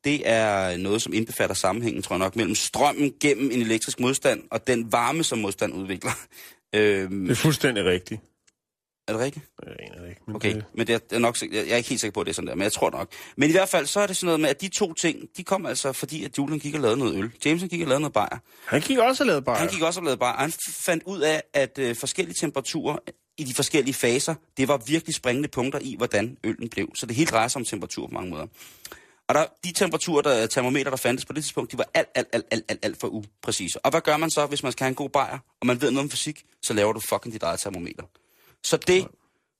det 0.03 0.21
er 0.29 0.77
noget, 0.77 1.01
som 1.01 1.13
indbefatter 1.13 1.55
sammenhængen, 1.55 2.01
tror 2.01 2.15
jeg 2.15 2.19
nok, 2.19 2.35
mellem 2.35 2.55
strømmen 2.55 3.13
gennem 3.19 3.51
en 3.51 3.61
elektrisk 3.61 3.99
modstand 3.99 4.43
og 4.51 4.67
den 4.67 4.91
varme, 4.91 5.23
som 5.23 5.39
modstand 5.39 5.73
udvikler. 5.73 6.11
Øhm, 6.75 7.23
Det 7.25 7.31
er 7.31 7.35
fuldstændig 7.35 7.85
rigtigt. 7.85 8.21
Er 9.11 9.17
det 9.17 9.25
rigtigt? 9.25 9.45
Jeg 9.65 9.75
aner 9.79 10.01
det 10.01 10.09
ikke. 10.09 10.21
Men 10.27 10.35
Okay, 10.35 10.55
Det, 10.55 10.65
men 10.73 10.87
det 10.87 11.01
er, 11.11 11.19
nok, 11.19 11.37
jeg 11.41 11.67
er 11.69 11.75
ikke 11.75 11.89
helt 11.89 12.01
sikker 12.01 12.13
på, 12.13 12.19
at 12.19 12.25
det 12.25 12.31
er 12.31 12.35
sådan 12.35 12.47
der, 12.47 12.55
men 12.55 12.63
jeg 12.63 12.71
tror 12.71 12.89
nok. 12.89 13.11
Men 13.35 13.49
i 13.49 13.51
hvert 13.51 13.69
fald, 13.69 13.85
så 13.85 13.99
er 13.99 14.07
det 14.07 14.17
sådan 14.17 14.25
noget 14.25 14.39
med, 14.39 14.49
at 14.49 14.61
de 14.61 14.67
to 14.67 14.93
ting, 14.93 15.19
de 15.37 15.43
kom 15.43 15.65
altså, 15.65 15.91
fordi 15.93 16.23
at 16.23 16.37
Julian 16.37 16.59
gik 16.59 16.73
og 16.73 16.79
lavede 16.79 16.97
noget 16.97 17.15
øl. 17.15 17.31
Jameson 17.45 17.69
gik 17.69 17.81
og 17.81 17.87
lavede 17.87 18.01
noget 18.01 18.13
bajer. 18.13 18.37
han 18.65 18.81
gik 18.81 18.97
også 18.97 19.23
og 19.23 19.27
lavede 19.27 19.41
bare. 19.41 19.57
Han 19.57 19.67
gik 19.67 19.81
også 19.81 19.99
og 19.99 20.03
lavede 20.03 20.17
bajer. 20.17 20.37
Han 20.37 20.53
fandt 20.69 21.03
ud 21.05 21.19
af, 21.19 21.43
at 21.53 21.77
øh, 21.79 21.95
forskellige 21.95 22.35
temperaturer 22.41 22.97
i 23.37 23.43
de 23.43 23.53
forskellige 23.53 23.93
faser, 23.93 24.35
det 24.57 24.67
var 24.67 24.77
virkelig 24.77 25.15
springende 25.15 25.49
punkter 25.49 25.79
i, 25.81 25.95
hvordan 25.97 26.37
øllen 26.43 26.69
blev. 26.69 26.91
Så 26.95 27.05
det 27.05 27.15
hele 27.15 27.29
drejer 27.29 27.47
sig 27.47 27.59
om 27.59 27.65
temperatur 27.65 28.07
på 28.07 28.13
mange 28.13 28.29
måder. 28.29 28.47
Og 29.27 29.35
der, 29.35 29.45
de 29.63 29.71
temperaturer, 29.71 30.21
der 30.21 30.47
termometer, 30.47 30.89
der 30.89 30.97
fandtes 30.97 31.25
på 31.25 31.33
det 31.33 31.43
tidspunkt, 31.43 31.71
de 31.71 31.77
var 31.77 31.89
alt, 31.93 32.07
alt, 32.15 32.27
alt, 32.33 32.45
alt, 32.51 32.65
alt, 32.69 32.85
alt 32.85 32.99
for 32.99 33.07
upræcise. 33.07 33.85
Og 33.85 33.91
hvad 33.91 34.01
gør 34.01 34.17
man 34.17 34.29
så, 34.31 34.45
hvis 34.45 34.63
man 34.63 34.71
skal 34.71 34.83
have 34.83 34.89
en 34.89 34.95
god 34.95 35.09
bajer, 35.09 35.37
og 35.61 35.67
man 35.67 35.81
ved 35.81 35.91
noget 35.91 36.05
om 36.05 36.09
fysik, 36.09 36.43
så 36.61 36.73
laver 36.73 36.93
du 36.93 36.99
fucking 36.99 37.33
dit 37.33 37.43
eget 37.43 37.59
termometer. 37.59 38.03
Så 38.63 38.77
det 38.77 39.07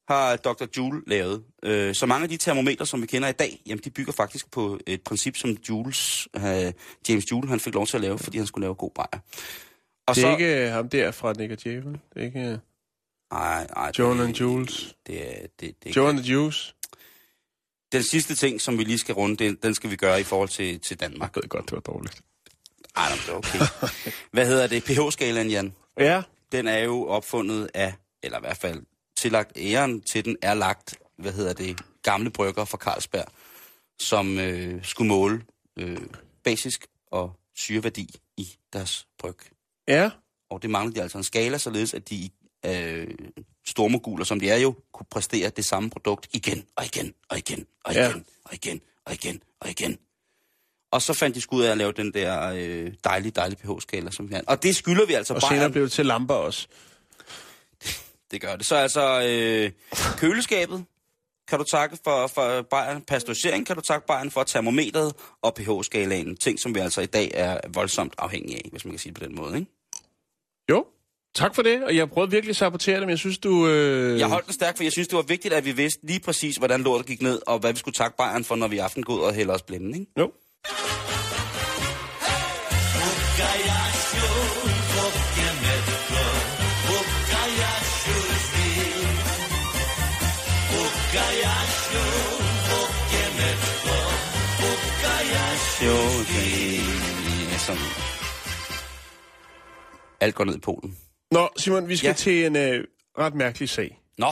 har 0.07 0.35
Dr. 0.35 0.65
Joule 0.77 1.01
lavet. 1.07 1.43
Øh, 1.63 1.95
så 1.95 2.05
mange 2.05 2.23
af 2.23 2.29
de 2.29 2.37
termometer, 2.37 2.85
som 2.85 3.01
vi 3.01 3.07
kender 3.07 3.27
i 3.29 3.31
dag, 3.31 3.61
jamen 3.67 3.83
de 3.83 3.89
bygger 3.89 4.13
faktisk 4.13 4.51
på 4.51 4.79
et 4.87 5.01
princip, 5.01 5.37
som 5.37 5.49
Jules, 5.69 6.27
øh, 6.35 6.73
James 7.09 7.31
Joule 7.31 7.49
han 7.49 7.59
fik 7.59 7.73
lov 7.73 7.87
til 7.87 7.97
at 7.97 8.01
lave, 8.01 8.19
fordi 8.19 8.37
han 8.37 8.47
skulle 8.47 8.63
lave 8.65 8.75
god 8.75 8.91
bajer. 8.95 9.19
Og 10.07 10.15
Det 10.15 10.23
er 10.23 10.31
ikke 10.31 10.65
øh, 10.65 10.71
ham 10.71 10.89
der 10.89 11.11
fra 11.11 11.33
Nick 11.33 11.51
og 11.51 11.63
Djævel. 11.63 11.93
Det 12.13 12.21
er 12.21 12.25
ikke 12.25 12.39
øh, 12.39 12.57
Ej, 13.31 13.67
ej, 13.75 13.91
Joan 13.99 14.17
det- 14.19 14.25
and 14.25 14.35
Jules. 14.35 14.95
Det, 15.07 15.27
er- 15.27 15.41
det, 15.41 15.51
det, 15.59 15.75
det, 15.83 15.95
Joe 15.95 16.09
and 16.09 16.19
Juice. 16.19 16.73
Den 17.91 18.03
sidste 18.03 18.35
ting, 18.35 18.61
som 18.61 18.77
vi 18.77 18.83
lige 18.83 18.97
skal 18.97 19.15
runde, 19.15 19.35
den, 19.45 19.55
den 19.63 19.75
skal 19.75 19.89
vi 19.91 19.95
gøre 19.95 20.19
i 20.19 20.23
forhold 20.23 20.49
til, 20.49 20.79
til 20.79 20.99
Danmark. 20.99 21.35
Jeg 21.35 21.41
ved 21.43 21.49
godt, 21.49 21.65
det 21.65 21.71
var 21.73 21.79
dårligt. 21.79 22.21
Ej, 22.95 23.09
det 23.25 23.29
er 23.29 23.33
okay. 23.37 23.59
Hvad 24.31 24.45
hedder 24.47 24.67
det? 24.67 24.83
pH-skalaen, 24.83 25.49
Jan? 25.49 25.73
Ja, 25.99 26.21
Den 26.51 26.67
er 26.67 26.77
jo 26.79 27.07
opfundet 27.07 27.69
af, 27.73 27.93
eller 28.23 28.37
i 28.37 28.41
hvert 28.41 28.57
fald 28.57 28.81
tillagt 29.21 29.51
æren 29.57 30.01
til 30.01 30.25
den, 30.25 30.37
er 30.41 30.53
lagt, 30.53 30.95
hvad 31.17 31.31
hedder 31.33 31.53
det, 31.53 31.81
gamle 32.03 32.29
brygger 32.29 32.65
fra 32.65 32.77
Carlsberg, 32.77 33.25
som 33.99 34.39
øh, 34.39 34.85
skulle 34.85 35.07
måle 35.07 35.41
øh, 35.79 35.97
basisk 36.43 36.87
og 37.11 37.39
syreværdi 37.55 38.15
i 38.37 38.47
deres 38.73 39.07
bryg. 39.19 39.35
ja. 39.87 40.09
Og 40.49 40.61
det 40.61 40.69
manglede 40.69 40.95
de 40.95 41.01
altså 41.01 41.17
en 41.17 41.23
skala, 41.23 41.57
således 41.57 41.93
at 41.93 42.09
de 42.09 42.29
øh, 42.65 43.07
stormoguler, 43.65 44.23
som 44.25 44.39
de 44.39 44.49
er 44.49 44.57
jo, 44.57 44.75
kunne 44.93 45.05
præstere 45.11 45.49
det 45.49 45.65
samme 45.65 45.89
produkt 45.89 46.27
igen 46.33 46.65
og 46.75 46.85
igen 46.85 47.13
og 47.29 47.37
igen 47.37 47.65
og 47.83 47.91
igen 47.91 48.03
Ja. 48.03 48.13
og 48.45 48.53
igen 48.53 48.81
og 49.05 49.13
igen 49.13 49.41
og 49.59 49.69
igen. 49.69 49.97
Og 50.91 51.01
så 51.01 51.13
fandt 51.13 51.35
de 51.35 51.41
skud 51.41 51.63
af 51.63 51.71
at 51.71 51.77
lave 51.77 51.91
den 51.91 52.13
der 52.13 52.51
øh, 52.55 52.93
dejlige, 53.03 53.31
dejlige 53.31 53.59
pH-skala, 53.59 54.11
som 54.11 54.29
vi 54.29 54.33
har. 54.33 54.43
Og 54.47 54.63
det 54.63 54.75
skylder 54.75 55.05
vi 55.05 55.13
altså 55.13 55.33
Og 55.33 55.41
bare. 55.41 55.51
senere 55.51 55.69
blev 55.71 55.83
det 55.83 55.91
til 55.91 56.05
lamper 56.05 56.33
også. 56.35 56.67
Det 58.31 58.41
gør 58.41 58.55
det. 58.55 58.65
Så 58.65 58.75
altså, 58.75 59.21
øh, 59.27 59.71
køleskabet 60.17 60.85
kan 61.47 61.59
du 61.59 61.65
takke 61.65 61.97
for, 62.03 62.27
for 62.27 62.61
Bayern. 62.61 63.01
Pasteurisering 63.01 63.65
kan 63.65 63.75
du 63.75 63.81
takke 63.81 64.07
Bayern 64.07 64.31
for 64.31 64.43
termometret 64.43 65.13
og 65.41 65.55
pH-skalaen. 65.55 66.37
Ting, 66.37 66.59
som 66.59 66.75
vi 66.75 66.79
altså 66.79 67.01
i 67.01 67.05
dag 67.05 67.31
er 67.33 67.59
voldsomt 67.73 68.13
afhængige 68.17 68.55
af, 68.55 68.69
hvis 68.71 68.85
man 68.85 68.91
kan 68.91 68.99
sige 68.99 69.13
det 69.13 69.21
på 69.21 69.27
den 69.27 69.35
måde. 69.35 69.55
Ikke? 69.59 69.71
Jo, 70.69 70.85
tak 71.35 71.55
for 71.55 71.61
det. 71.61 71.83
Og 71.83 71.95
jeg 71.95 72.09
prøvede 72.09 72.31
virkelig 72.31 72.49
at 72.49 72.55
sabotere 72.55 72.95
det, 72.95 73.03
men 73.03 73.09
jeg 73.09 73.19
synes, 73.19 73.37
du... 73.37 73.67
Øh... 73.67 74.19
Jeg 74.19 74.27
holdt 74.27 74.45
den 74.45 74.53
stærk, 74.53 74.77
for 74.77 74.83
jeg 74.83 74.91
synes, 74.91 75.07
det 75.07 75.15
var 75.15 75.21
vigtigt, 75.21 75.53
at 75.53 75.65
vi 75.65 75.71
vidste 75.71 76.07
lige 76.07 76.19
præcis, 76.19 76.55
hvordan 76.55 76.81
lortet 76.81 77.07
gik 77.07 77.21
ned, 77.21 77.41
og 77.47 77.59
hvad 77.59 77.73
vi 77.73 77.79
skulle 77.79 77.95
takke 77.95 78.17
Bayern 78.17 78.43
for, 78.43 78.55
når 78.55 78.67
vi 78.67 78.75
i 78.75 78.79
aften 78.79 79.03
går 79.03 79.13
ud 79.13 79.19
og 79.19 79.33
hælder 79.33 79.53
os 79.53 79.61
blinde. 79.61 79.99
Ikke? 79.99 80.11
Jo. 80.17 80.31
Jo, 83.39 84.70
Sådan. 97.65 97.81
Alt 100.19 100.35
går 100.35 100.43
ned 100.43 100.55
i 100.55 100.59
Polen. 100.59 100.97
Nå, 101.31 101.49
Simon, 101.57 101.87
vi 101.89 101.95
skal 101.97 102.07
Ja. 102.07 102.13
til 102.13 102.45
en 102.45 102.55
øh, 102.55 102.83
ret 103.17 103.35
mærkelig 103.35 103.69
sag. 103.69 104.01
Nå, 104.17 104.27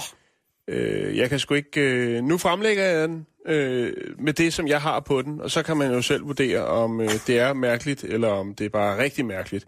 Øh, 0.72 1.18
jeg 1.18 1.30
kan 1.30 1.39
sgu 1.39 1.54
ikke... 1.54 1.82
Øh, 1.82 2.24
nu 2.24 2.38
fremlægger 2.38 2.84
jeg 2.84 3.08
den 3.08 3.26
øh, 3.46 3.94
med 4.20 4.34
det, 4.34 4.54
som 4.54 4.68
jeg 4.68 4.82
har 4.82 5.00
på 5.00 5.22
den, 5.22 5.42
og 5.42 5.52
så 5.52 5.63
kan 5.63 5.78
man 5.78 5.92
jo 5.92 6.02
selv 6.02 6.26
vurdere, 6.28 6.65
om 6.65 7.02
øh, 7.02 7.10
det 7.28 7.39
er 7.39 7.54
mærkeligt, 7.54 8.04
eller 8.04 8.28
om 8.28 8.56
det 8.56 8.65
er 8.65 8.70
bare 8.70 8.98
rigtig 9.04 9.26
mærkeligt. 9.26 9.65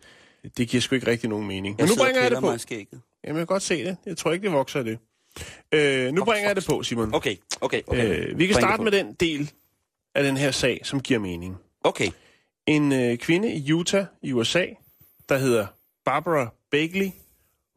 Det 0.57 0.67
giver 0.67 0.81
sgu 0.81 0.95
ikke 0.95 1.07
rigtig 1.07 1.29
nogen 1.29 1.47
mening. 1.47 1.75
Men 1.79 1.87
nu 1.87 1.95
bringer 2.03 2.21
jeg 2.21 2.31
det 2.31 2.39
på. 2.39 2.57
skægget. 2.57 3.01
Jamen, 3.23 3.37
jeg 3.37 3.47
kan 3.47 3.53
godt 3.53 3.63
se 3.63 3.83
det. 3.85 3.97
Jeg 4.05 4.17
tror 4.17 4.31
ikke, 4.31 4.43
det 4.43 4.51
vokser 4.51 4.79
af 4.79 4.85
det. 4.85 4.97
Øh, 5.71 6.11
nu 6.13 6.23
bringer 6.25 6.49
jeg 6.49 6.55
det 6.55 6.65
på, 6.65 6.83
Simon. 6.83 7.15
Okay, 7.15 7.35
okay, 7.61 7.81
okay. 7.87 8.05
Øh, 8.29 8.37
vi 8.39 8.47
kan 8.47 8.53
Bring 8.53 8.65
starte 8.65 8.83
med 8.83 8.91
den 8.91 9.13
del 9.13 9.51
af 10.15 10.23
den 10.23 10.37
her 10.37 10.51
sag, 10.51 10.81
som 10.83 10.99
giver 11.01 11.19
mening. 11.19 11.55
Okay, 11.83 12.07
En 12.67 12.91
øh, 12.91 13.17
kvinde 13.17 13.53
i 13.53 13.71
Utah 13.71 14.05
i 14.23 14.33
USA, 14.33 14.65
der 15.29 15.37
hedder 15.37 15.67
Barbara 16.05 16.53
Bagley, 16.71 17.09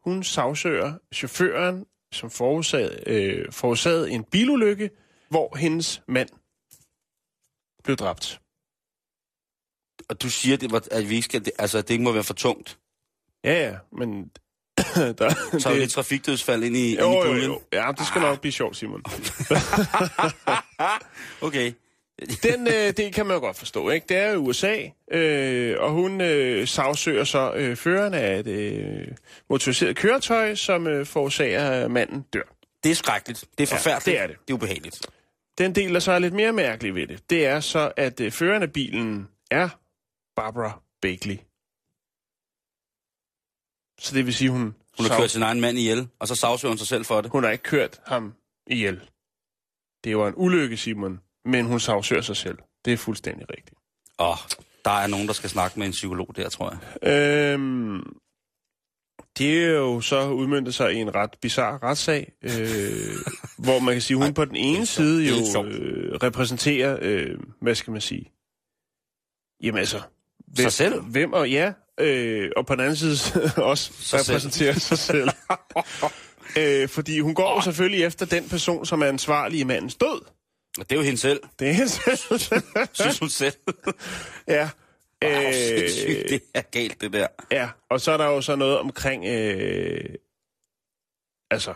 hun 0.03 0.23
sagsøger 0.23 0.93
chaufføren, 1.13 1.85
som 2.11 2.29
forårsagede, 2.31 3.03
øh, 3.09 3.51
forårsagede 3.51 4.11
en 4.11 4.23
bilulykke, 4.23 4.89
hvor 5.29 5.55
hendes 5.57 6.01
mand 6.07 6.29
blev 7.83 7.95
dræbt. 7.97 8.41
og 10.09 10.21
du 10.21 10.29
siger, 10.29 10.57
det 10.57 10.71
var, 10.71 10.83
at 10.91 11.09
vi 11.09 11.21
skal, 11.21 11.45
det, 11.45 11.51
altså, 11.59 11.81
det 11.81 11.89
ikke 11.89 12.03
må 12.03 12.11
være 12.11 12.23
for 12.23 12.33
tungt. 12.33 12.79
Ja, 13.43 13.67
ja, 13.69 13.77
men... 13.97 14.23
der, 15.17 15.59
Så 15.59 15.69
er 15.69 15.73
det... 15.73 15.81
lidt 15.81 15.91
trafikdødsfald 15.91 16.63
ind 16.63 16.75
i, 16.75 16.95
jo, 16.99 17.05
ind 17.05 17.13
i 17.13 17.17
jo, 17.17 17.23
puljen. 17.23 17.51
jo. 17.51 17.61
Ja, 17.73 17.91
det 17.97 18.07
skal 18.07 18.21
nok 18.21 18.41
blive 18.41 18.51
sjovt, 18.51 18.77
Simon. 18.77 19.01
Okay. 21.47 21.73
Den 22.43 22.67
øh, 22.67 22.93
del 22.97 23.13
kan 23.13 23.25
man 23.25 23.33
jo 23.35 23.39
godt 23.39 23.57
forstå, 23.57 23.89
ikke? 23.89 24.05
Det 24.09 24.17
er 24.17 24.31
jo 24.31 24.37
USA, 24.39 24.89
øh, 25.11 25.75
og 25.79 25.91
hun 25.91 26.21
øh, 26.21 26.67
sagsøger 26.67 27.23
så 27.23 27.53
øh, 27.53 27.75
føreren 27.75 28.13
af 28.13 28.39
et 28.39 28.47
øh, 28.47 29.07
motoriseret 29.49 29.95
køretøj, 29.95 30.55
som 30.55 30.87
øh, 30.87 31.05
forårsager, 31.05 31.69
at 31.69 31.91
manden 31.91 32.21
dør. 32.21 32.55
Det 32.83 32.91
er 32.91 32.95
skrækkeligt. 32.95 33.45
Det 33.57 33.71
er 33.71 33.75
Ja, 33.75 33.77
forfærdeligt. 33.77 34.05
det 34.05 34.19
er 34.23 34.27
det. 34.27 34.35
Det 34.47 34.53
er 34.53 34.55
ubehageligt. 34.55 35.07
Den 35.57 35.75
del, 35.75 35.93
der 35.93 35.99
så 35.99 36.11
er 36.11 36.19
lidt 36.19 36.33
mere 36.33 36.51
mærkelig 36.53 36.95
ved 36.95 37.07
det, 37.07 37.29
det 37.29 37.45
er 37.45 37.59
så, 37.59 37.91
at 37.97 38.19
øh, 38.21 38.31
føreren 38.31 38.63
af 38.63 38.73
bilen 38.73 39.27
er 39.51 39.69
Barbara 40.35 40.81
Bagley. 41.01 41.37
Så 43.99 44.15
det 44.15 44.25
vil 44.25 44.33
sige, 44.33 44.49
hun, 44.49 44.61
Hun 44.61 44.75
har 44.99 45.07
sav- 45.07 45.19
kørt 45.19 45.31
sin 45.31 45.41
egen 45.41 45.61
mand 45.61 45.77
ihjel, 45.77 46.07
og 46.19 46.27
så 46.27 46.35
sagsøger 46.35 46.69
hun 46.71 46.77
sig 46.77 46.87
selv 46.87 47.05
for 47.05 47.21
det. 47.21 47.31
hun 47.31 47.43
har 47.43 47.51
ikke 47.51 47.63
kørt 47.63 47.99
ham 48.05 48.33
ihjel. 48.67 49.09
Det 50.03 50.17
var 50.17 50.27
en 50.27 50.33
ulykke, 50.37 50.77
Simon, 50.77 51.19
men 51.45 51.65
hun 51.65 51.79
sagsøger 51.79 52.21
sig 52.21 52.37
selv. 52.37 52.57
Det 52.85 52.93
er 52.93 52.97
fuldstændig 52.97 53.49
rigtigt. 53.49 53.79
Åh, 54.19 54.37
der 54.85 54.91
er 54.91 55.07
nogen, 55.07 55.27
der 55.27 55.33
skal 55.33 55.49
snakke 55.49 55.79
med 55.79 55.87
en 55.87 55.91
psykolog 55.91 56.35
der, 56.35 56.49
tror 56.49 56.77
jeg. 57.01 57.13
Øhm, 57.13 58.01
det 59.37 59.63
er 59.63 59.69
jo 59.69 60.01
så 60.01 60.29
udmyndtet 60.29 60.75
sig 60.75 60.93
i 60.93 60.97
en 60.97 61.15
ret 61.15 61.31
bizarre 61.41 61.79
retssag, 61.83 62.31
øh, 62.41 63.15
hvor 63.65 63.79
man 63.79 63.93
kan 63.95 64.01
sige, 64.01 64.17
hun 64.17 64.33
på 64.33 64.45
den 64.45 64.55
ene 64.55 64.85
side 64.85 65.27
jo 65.29 65.63
øh, 65.63 66.15
repræsenterer, 66.23 66.97
øh, 67.01 67.37
hvad 67.61 67.75
skal 67.75 67.91
man 67.91 68.01
sige, 68.01 68.31
jamen 69.63 69.79
altså... 69.79 70.01
Sig 70.57 70.73
selv? 70.73 71.01
Hvem 71.01 71.33
og 71.33 71.49
ja, 71.49 71.73
øh, 71.99 72.51
og 72.55 72.65
på 72.65 72.75
den 72.75 72.81
anden 72.81 72.95
side 72.95 73.15
også 73.71 73.93
Sig 73.93 74.19
selv. 74.19 74.35
repræsenterer 74.35 74.73
sig 74.73 74.97
selv. 74.97 75.29
øh, 76.59 76.89
fordi 76.89 77.19
hun 77.19 77.35
går 77.35 77.55
jo 77.55 77.61
selvfølgelig 77.61 78.03
efter 78.03 78.25
den 78.25 78.49
person, 78.49 78.85
som 78.85 79.01
er 79.01 79.05
ansvarlig 79.05 79.59
i 79.59 79.63
mandens 79.63 79.95
død. 79.95 80.21
Og 80.79 80.89
det 80.89 80.95
er 80.95 80.99
jo 80.99 81.05
hende 81.05 81.17
selv, 81.17 81.39
Det 81.59 81.67
er 81.69 81.73
hende 81.73 81.89
selv. 81.89 82.39
synes 82.93 83.19
hun 83.19 83.29
selv. 83.29 83.53
ja. 84.47 84.69
Wow, 85.23 85.31
Øh, 85.47 85.53
sindssygt, 85.53 86.29
det 86.29 86.41
er 86.53 86.61
galt, 86.61 87.01
det 87.01 87.13
der. 87.13 87.27
Ja, 87.51 87.69
og 87.89 88.01
så 88.01 88.11
er 88.11 88.17
der 88.17 88.25
jo 88.25 88.41
så 88.41 88.55
noget 88.55 88.77
omkring, 88.79 89.25
øh, 89.25 90.15
altså, 91.51 91.73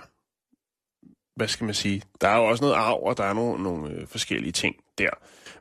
hvad 1.35 1.47
skal 1.47 1.65
man 1.65 1.73
sige, 1.73 2.01
der 2.21 2.27
er 2.27 2.37
jo 2.37 2.43
også 2.43 2.63
noget 2.63 2.75
arv, 2.75 3.03
og 3.03 3.17
der 3.17 3.23
er 3.23 3.33
nogle, 3.33 3.63
nogle 3.63 3.91
øh, 3.93 4.07
forskellige 4.07 4.51
ting 4.51 4.75
der. 4.97 5.09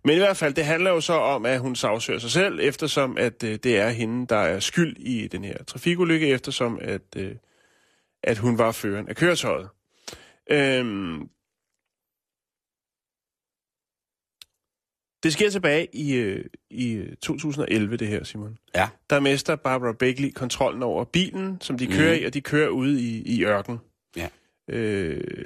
Men 0.04 0.14
i 0.14 0.18
hvert 0.18 0.36
fald, 0.36 0.54
det 0.54 0.64
handler 0.64 0.90
jo 0.90 1.00
så 1.00 1.12
om, 1.12 1.46
at 1.46 1.60
hun 1.60 1.76
sagsøger 1.76 2.18
sig 2.18 2.30
selv, 2.30 2.58
eftersom 2.62 3.18
at 3.18 3.44
øh, 3.44 3.58
det 3.62 3.78
er 3.78 3.88
hende, 3.90 4.26
der 4.26 4.36
er 4.36 4.60
skyld 4.60 4.96
i 4.96 5.28
den 5.28 5.44
her 5.44 5.64
trafikulykke, 5.64 6.28
eftersom 6.28 6.78
at, 6.82 7.02
øh, 7.16 7.34
at 8.22 8.38
hun 8.38 8.58
var 8.58 8.72
føreren 8.72 9.08
af 9.08 9.16
køretøjet. 9.16 9.68
Øhm, 10.50 11.28
det 15.22 15.32
sker 15.32 15.50
tilbage 15.50 15.88
i, 15.96 16.14
øh, 16.14 16.44
i 16.70 16.92
øh, 16.92 17.16
2011, 17.16 17.96
det 17.96 18.08
her, 18.08 18.24
Simon 18.24 18.58
Ja, 18.74 18.88
der 19.10 19.20
mister 19.20 19.56
Barbara 19.56 19.92
Bagley 19.92 20.30
kontrollen 20.32 20.82
over 20.82 21.04
bilen, 21.04 21.60
som 21.60 21.78
de 21.78 21.86
kører 21.86 22.14
Mhm. 22.14 22.22
i, 22.22 22.24
og 22.26 22.34
de 22.34 22.40
kører 22.40 22.68
ude 22.68 23.00
i, 23.02 23.22
i 23.38 23.44
ørken. 23.44 23.78
Ja. 24.16 24.28
Øh, 24.70 25.44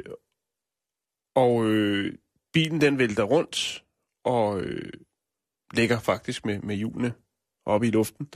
og 1.35 1.67
øh, 1.67 2.15
bilen 2.53 2.81
den 2.81 2.99
vælter 2.99 3.23
rundt, 3.23 3.85
og 4.25 4.61
øh, 4.61 4.93
ligger 5.75 6.01
faktisk 6.01 6.45
med, 6.47 6.59
med 6.61 6.77
hjulene 6.77 7.15
oppe 7.67 7.87
i 7.87 7.91
luften. 7.91 8.29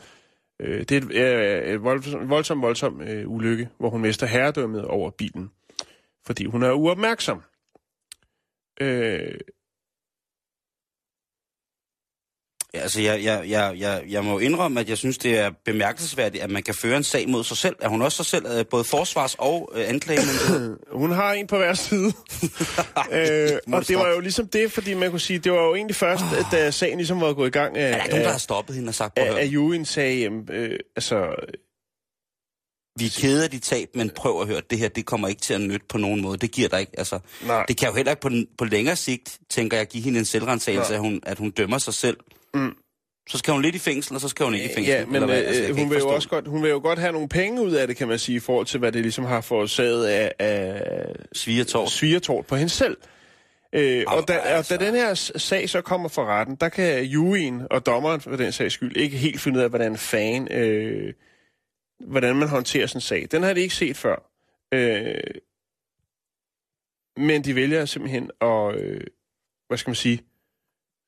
Øh, 0.61 0.79
det 0.79 0.93
er 0.93 0.97
et, 0.97 1.21
er 1.69 1.75
et 1.75 1.83
voldsom, 1.83 2.31
voldsom, 2.31 2.63
voldsom 2.63 3.01
øh, 3.01 3.29
ulykke, 3.31 3.69
hvor 3.79 3.91
hun 3.91 4.01
mister 4.01 4.27
herredømmet 4.27 4.85
over 4.85 5.11
bilen. 5.11 5.51
fordi 6.27 6.45
hun 6.45 6.63
er 6.63 6.73
uopmærksom. 6.73 7.43
Øh, 8.81 9.41
Ja, 12.66 12.66
altså, 12.83 13.01
jeg, 13.01 13.25
jeg, 13.25 13.43
jeg, 13.49 13.75
jeg, 13.79 14.03
jeg 14.09 14.25
må 14.25 14.39
indrømme, 14.39 14.81
at 14.81 14.89
jeg 14.89 14.99
synes, 14.99 15.19
det 15.19 15.39
er 15.39 15.51
bemærkelsesværdigt, 15.65 16.45
at 16.45 16.51
man 16.51 16.63
kan 16.63 16.75
føre 16.75 16.97
en 16.97 17.05
sag 17.05 17.29
mod 17.29 17.45
sig 17.45 17.57
selv. 17.57 17.77
Er 17.81 17.89
hun 17.89 18.03
også 18.03 18.17
sig 18.17 18.27
selv 18.27 18.47
øh, 18.59 18.65
både 18.71 18.85
forsvars- 18.85 19.37
og 19.39 19.73
øh, 19.75 19.89
anklagemyndighed? 19.89 20.79
hun 21.03 21.11
har 21.11 21.33
en 21.33 21.47
på 21.47 21.57
hver 21.57 21.75
side. 21.75 22.07
øh, 23.13 23.59
og 23.73 23.89
det 23.89 23.97
var 23.97 24.09
jo 24.09 24.21
ligesom 24.21 24.47
det, 24.49 24.73
fordi 24.73 24.95
man 24.95 25.11
kunne 25.11 25.21
sige, 25.21 25.39
det 25.39 25.53
var 25.53 25.63
jo 25.63 25.75
egentlig 25.75 25.97
først, 25.97 26.23
oh. 26.23 26.53
da 26.53 26.71
sagen 26.71 26.99
ligesom 26.99 27.21
var 27.21 27.33
gået 27.33 27.49
i 27.49 27.51
gang, 27.51 27.77
Er 27.77 27.91
der 27.91 27.97
ikke 27.97 28.09
nogen, 28.11 28.25
der 28.25 28.31
har 28.31 28.39
stoppet 28.39 28.77
hende 28.77 28.89
og 28.89 28.95
sagt, 28.95 29.19
at 29.19 29.35
at, 29.35 29.47
Juin 29.47 29.85
sagde, 29.85 30.21
jamen, 30.21 30.49
øh, 30.53 30.79
altså, 30.97 31.35
vi 32.99 33.07
er 33.07 33.21
kede 33.21 33.45
af 33.45 33.51
dit 33.51 33.63
tab, 33.63 33.89
men 33.95 34.11
prøv 34.11 34.41
at 34.41 34.47
høre, 34.47 34.61
det 34.71 34.79
her, 34.79 34.89
det 34.89 35.07
kommer 35.07 35.29
ikke 35.29 35.41
til 35.41 35.55
at 35.55 35.61
nytte 35.61 35.87
på 35.89 35.99
nogen 35.99 36.23
måde. 36.23 36.39
Det 36.39 36.51
giver 36.51 36.69
dig 36.69 36.81
ikke, 36.81 36.93
altså. 36.99 37.19
nej, 37.47 37.65
Det 37.69 37.77
kan 37.77 37.89
jo 37.89 37.95
heller 37.95 38.13
ikke 38.13 38.23
på, 38.23 38.31
på 38.59 38.65
længere 38.65 38.97
sigt, 38.97 39.39
tænker 39.51 39.77
jeg, 39.77 39.87
give 39.87 40.03
hende 40.03 40.19
en 40.19 40.25
selvrensagelse, 40.25 40.95
at 40.95 41.01
hun, 41.01 41.21
at 41.23 41.39
hun 41.39 41.51
dømmer 41.51 41.79
sig 41.79 41.95
selv. 41.95 42.17
Mm. 42.57 42.77
Så 43.29 43.39
skal 43.39 43.53
hun 43.53 43.63
lidt 43.63 43.75
i 43.75 43.79
fængsel, 43.79 44.15
og 44.15 44.21
så 44.21 44.29
skal 44.29 44.45
hun 44.45 44.55
ikke 44.55 44.67
i 44.67 44.75
fængsel. 44.75 44.95
Ja, 44.95 45.07
men 45.07 45.25
hvad? 45.25 45.45
Altså, 45.45 45.63
øh, 45.63 45.67
kan 45.67 45.79
hun 45.79 45.91
vil 45.91 45.99
jo 45.99 46.09
også 46.09 46.29
godt, 46.29 46.49
hun 46.49 46.63
vil 46.63 46.71
jo 46.71 46.81
godt 46.83 46.99
have 46.99 47.13
nogle 47.13 47.29
penge 47.29 47.63
ud 47.63 47.73
af 47.73 47.87
det, 47.87 47.97
kan 47.97 48.09
man 48.09 48.19
sige, 48.19 48.37
i 48.37 48.41
forhold 48.41 48.67
til, 48.67 48.79
hvad 48.79 48.93
det 48.93 49.03
ligesom 49.03 49.25
har 49.25 49.41
forårsaget 49.41 50.07
af, 50.07 50.33
af 50.39 50.83
Svigertort. 51.33 51.91
svigertort 51.91 52.47
på 52.47 52.57
hende 52.57 52.69
selv. 52.69 52.97
Øh, 53.73 54.05
Au, 54.07 54.17
og, 54.17 54.29
da, 54.29 54.33
altså. 54.33 54.75
og 54.75 54.81
da 54.81 54.87
den 54.87 54.95
her 54.95 55.15
sag 55.37 55.69
så 55.69 55.81
kommer 55.81 56.09
for 56.09 56.25
retten, 56.25 56.57
der 56.57 56.69
kan 56.69 57.05
juryen 57.05 57.63
og 57.71 57.87
dommeren 57.87 58.21
for 58.21 58.37
den 58.37 58.53
sags 58.53 58.75
skyld 58.75 58.97
ikke 58.97 59.17
helt 59.17 59.41
finde 59.41 59.59
ud 59.59 59.63
af, 59.63 59.69
hvordan 59.69 59.97
fan, 59.97 60.53
øh, 60.53 61.13
hvordan 62.01 62.37
man 62.37 62.49
håndterer 62.49 62.87
sådan 62.87 62.97
en 62.97 63.01
sag. 63.01 63.29
Den 63.31 63.43
har 63.43 63.53
de 63.53 63.61
ikke 63.61 63.75
set 63.75 63.97
før. 63.97 64.31
Øh, 64.75 65.21
men 67.17 67.45
de 67.45 67.55
vælger 67.55 67.85
simpelthen 67.85 68.31
at, 68.41 68.75
øh, 68.75 69.01
hvad 69.69 69.79
skal 69.79 69.91
man 69.91 69.95
sige, 69.95 70.23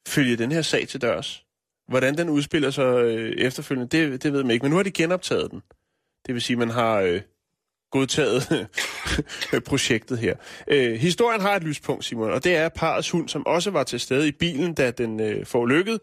følge 0.08 0.36
den 0.36 0.52
her 0.52 0.62
sag 0.62 0.88
til 0.88 1.02
dørs. 1.02 1.44
Hvordan 1.88 2.18
den 2.18 2.28
udspiller 2.28 2.70
sig 2.70 2.84
øh, 2.84 3.32
efterfølgende, 3.38 3.88
det, 3.88 4.22
det 4.22 4.32
ved 4.32 4.42
man 4.42 4.50
ikke. 4.50 4.64
Men 4.64 4.70
nu 4.70 4.76
har 4.76 4.82
de 4.82 4.90
genoptaget 4.90 5.50
den. 5.50 5.62
Det 6.26 6.34
vil 6.34 6.42
sige, 6.42 6.54
at 6.54 6.58
man 6.58 6.70
har 6.70 7.00
øh, 7.00 7.20
godtaget 7.90 8.68
projektet 9.66 10.18
her. 10.18 10.36
Øh, 10.68 10.94
historien 10.94 11.40
har 11.40 11.56
et 11.56 11.64
lyspunkt, 11.64 12.04
Simon, 12.04 12.30
og 12.30 12.44
det 12.44 12.56
er 12.56 12.68
parets 12.68 13.10
hund, 13.10 13.28
som 13.28 13.46
også 13.46 13.70
var 13.70 13.84
til 13.84 14.00
stede 14.00 14.28
i 14.28 14.32
bilen, 14.32 14.74
da 14.74 14.90
den 14.90 15.20
øh, 15.20 15.46
forlykket. 15.46 16.00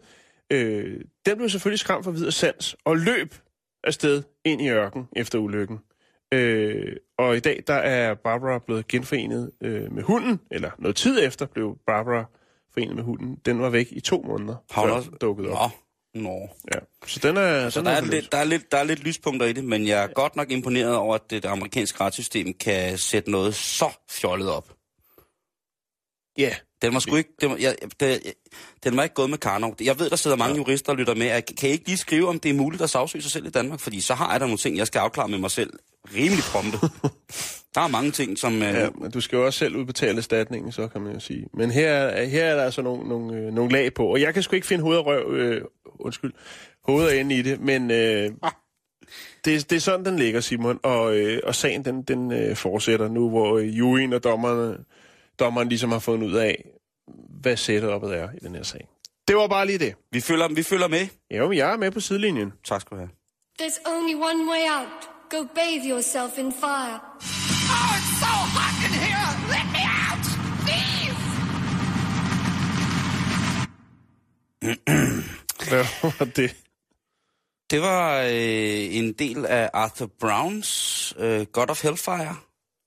Øh, 0.52 1.00
den 1.26 1.36
blev 1.36 1.48
selvfølgelig 1.48 1.78
skræmt 1.78 2.04
for 2.04 2.10
videre 2.10 2.32
sans 2.32 2.76
og 2.84 2.96
løb 2.96 3.34
afsted 3.84 4.22
ind 4.44 4.62
i 4.62 4.68
ørken 4.68 5.08
efter 5.16 5.38
ulykken. 5.38 5.78
Øh, 6.34 6.96
og 7.18 7.36
i 7.36 7.40
dag 7.40 7.62
der 7.66 7.74
er 7.74 8.14
Barbara 8.14 8.58
blevet 8.58 8.88
genforenet 8.88 9.50
øh, 9.60 9.92
med 9.92 10.02
hunden, 10.02 10.40
eller 10.50 10.70
noget 10.78 10.96
tid 10.96 11.26
efter 11.26 11.46
blev 11.46 11.78
Barbara 11.86 12.24
forenet 12.78 12.96
med 12.96 13.04
hunden. 13.04 13.38
Den 13.46 13.60
var 13.62 13.70
væk 13.70 13.86
i 13.90 14.00
to 14.00 14.22
måneder, 14.26 14.56
Har 14.70 14.82
før 14.86 14.92
også- 14.92 15.10
den 15.10 15.18
dukkede 15.20 15.48
op. 15.50 15.70
Nå, 16.14 16.20
nå. 16.22 16.48
Ja. 16.74 16.78
Så 17.06 17.20
den 17.22 17.36
er, 17.36 17.70
Så 17.70 17.78
den 17.80 17.86
der 17.86 17.92
er, 17.92 17.98
forløst. 17.98 18.12
lidt, 18.22 18.32
der, 18.32 18.38
er 18.38 18.44
lidt, 18.44 18.72
der 18.72 18.78
er 18.78 18.84
lidt 18.84 19.00
lyspunkter 19.00 19.46
i 19.46 19.52
det, 19.52 19.64
men 19.64 19.86
jeg 19.86 20.02
er 20.02 20.06
godt 20.06 20.36
nok 20.36 20.50
imponeret 20.50 20.96
over, 20.96 21.14
at 21.14 21.30
det 21.30 21.44
amerikanske 21.44 22.00
retssystem 22.00 22.54
kan 22.54 22.98
sætte 22.98 23.30
noget 23.30 23.54
så 23.54 23.90
fjollet 24.10 24.50
op. 24.50 24.72
Ja, 26.38 26.54
Den 26.82 26.94
var 26.94 27.00
sgu 27.00 27.16
ikke... 27.16 27.30
Den 27.40 27.50
var, 27.50 27.56
jeg, 27.56 27.76
det, 28.00 28.20
den 28.84 28.96
var 28.96 29.02
ikke 29.02 29.14
gået 29.14 29.30
med 29.30 29.38
Karnov. 29.38 29.76
Jeg 29.84 29.98
ved, 29.98 30.10
der 30.10 30.16
sidder 30.16 30.36
mange 30.36 30.56
jurister 30.56 30.92
og 30.92 30.98
lytter 30.98 31.14
med. 31.14 31.26
Jeg, 31.26 31.44
kan 31.58 31.68
I 31.68 31.72
ikke 31.72 31.86
lige 31.86 31.96
skrive, 31.98 32.28
om 32.28 32.38
det 32.38 32.48
er 32.50 32.54
muligt 32.54 32.82
at 32.82 32.90
sagsøge 32.90 33.22
sig 33.22 33.30
selv 33.32 33.46
i 33.46 33.50
Danmark? 33.50 33.80
Fordi 33.80 34.00
så 34.00 34.14
har 34.14 34.30
jeg 34.32 34.40
der 34.40 34.46
nogle 34.46 34.58
ting, 34.58 34.76
jeg 34.76 34.86
skal 34.86 34.98
afklare 34.98 35.28
med 35.28 35.38
mig 35.38 35.50
selv. 35.50 35.70
Rimelig 36.14 36.44
prompte. 36.44 36.78
der 37.74 37.80
er 37.80 37.88
mange 37.88 38.10
ting, 38.10 38.38
som... 38.38 38.54
Øh, 38.62 38.74
ja, 38.74 38.88
men 39.00 39.10
du 39.10 39.20
skal 39.20 39.36
jo 39.36 39.46
også 39.46 39.58
selv 39.58 39.76
udbetale 39.76 40.18
erstatningen, 40.18 40.72
så 40.72 40.88
kan 40.88 41.00
man 41.00 41.12
jo 41.12 41.20
sige. 41.20 41.46
Men 41.54 41.70
her, 41.70 41.88
er- 41.90 42.24
her 42.24 42.44
er 42.44 42.56
der 42.56 42.62
altså 42.64 42.82
nogle, 42.82 43.08
nogle, 43.08 43.36
øh, 43.36 43.52
nogle 43.54 43.72
lag 43.72 43.94
på, 43.94 44.06
og 44.06 44.20
jeg 44.20 44.34
kan 44.34 44.42
sgu 44.42 44.56
ikke 44.56 44.66
finde 44.66 44.82
hoved 44.82 44.98
og 44.98 45.06
røv, 45.06 45.34
øh, 45.34 45.62
undskyld, 45.98 46.32
hoved 46.84 47.06
og 47.06 47.16
ende 47.16 47.34
i 47.34 47.42
det, 47.42 47.60
men 47.60 47.90
øh, 47.90 48.30
det, 49.44 49.70
det 49.70 49.76
er 49.76 49.80
sådan, 49.80 50.04
den 50.06 50.16
ligger, 50.16 50.40
Simon, 50.40 50.78
og, 50.82 51.16
øh, 51.16 51.40
og 51.44 51.54
sagen, 51.54 51.84
den, 51.84 52.02
den 52.02 52.32
øh, 52.32 52.56
fortsætter 52.56 53.08
nu, 53.08 53.28
hvor 53.28 53.58
øh, 53.58 53.78
juryen 53.78 54.12
og 54.12 54.24
dommerne, 54.24 54.76
dommeren 55.38 55.68
ligesom 55.68 55.92
har 55.92 55.98
fundet 55.98 56.28
ud 56.28 56.34
af, 56.34 56.64
hvad 57.42 57.56
setupet 57.56 58.16
er 58.16 58.28
i 58.32 58.38
den 58.38 58.54
her 58.54 58.62
sag. 58.62 58.88
Det 59.28 59.36
var 59.36 59.48
bare 59.48 59.66
lige 59.66 59.78
det. 59.78 59.94
vi, 60.12 60.20
følger, 60.20 60.48
vi 60.48 60.62
følger 60.62 60.88
med. 60.88 61.06
Jo, 61.30 61.52
jeg 61.52 61.72
er 61.72 61.76
med 61.76 61.90
på 61.90 62.00
sidelinjen. 62.00 62.52
Tak 62.64 62.80
skal 62.80 62.94
du 62.94 63.00
have. 63.00 63.10
There's 63.62 63.80
only 63.94 64.14
one 64.14 64.50
way 64.50 64.62
out. 64.78 64.88
Go 65.30 65.44
bathe 65.54 65.88
yourself 65.90 66.38
in 66.38 66.52
fire. 66.52 67.00
Oh, 67.74 67.98
it's 67.98 68.12
so 68.22 68.34
hot 68.56 68.76
in 68.86 68.92
here! 69.04 69.28
Let 69.54 69.66
me 69.74 69.82
out! 70.04 70.26
Please! 70.64 71.20
Hvad 75.70 75.84
var 76.02 76.24
det? 76.24 76.56
Det 77.70 77.80
var 77.80 78.20
øh, 78.22 78.96
en 78.96 79.12
del 79.12 79.46
af 79.46 79.70
Arthur 79.72 80.10
Browns 80.20 81.14
øh, 81.18 81.46
God 81.46 81.70
of 81.70 81.82
Hellfire. 81.82 82.36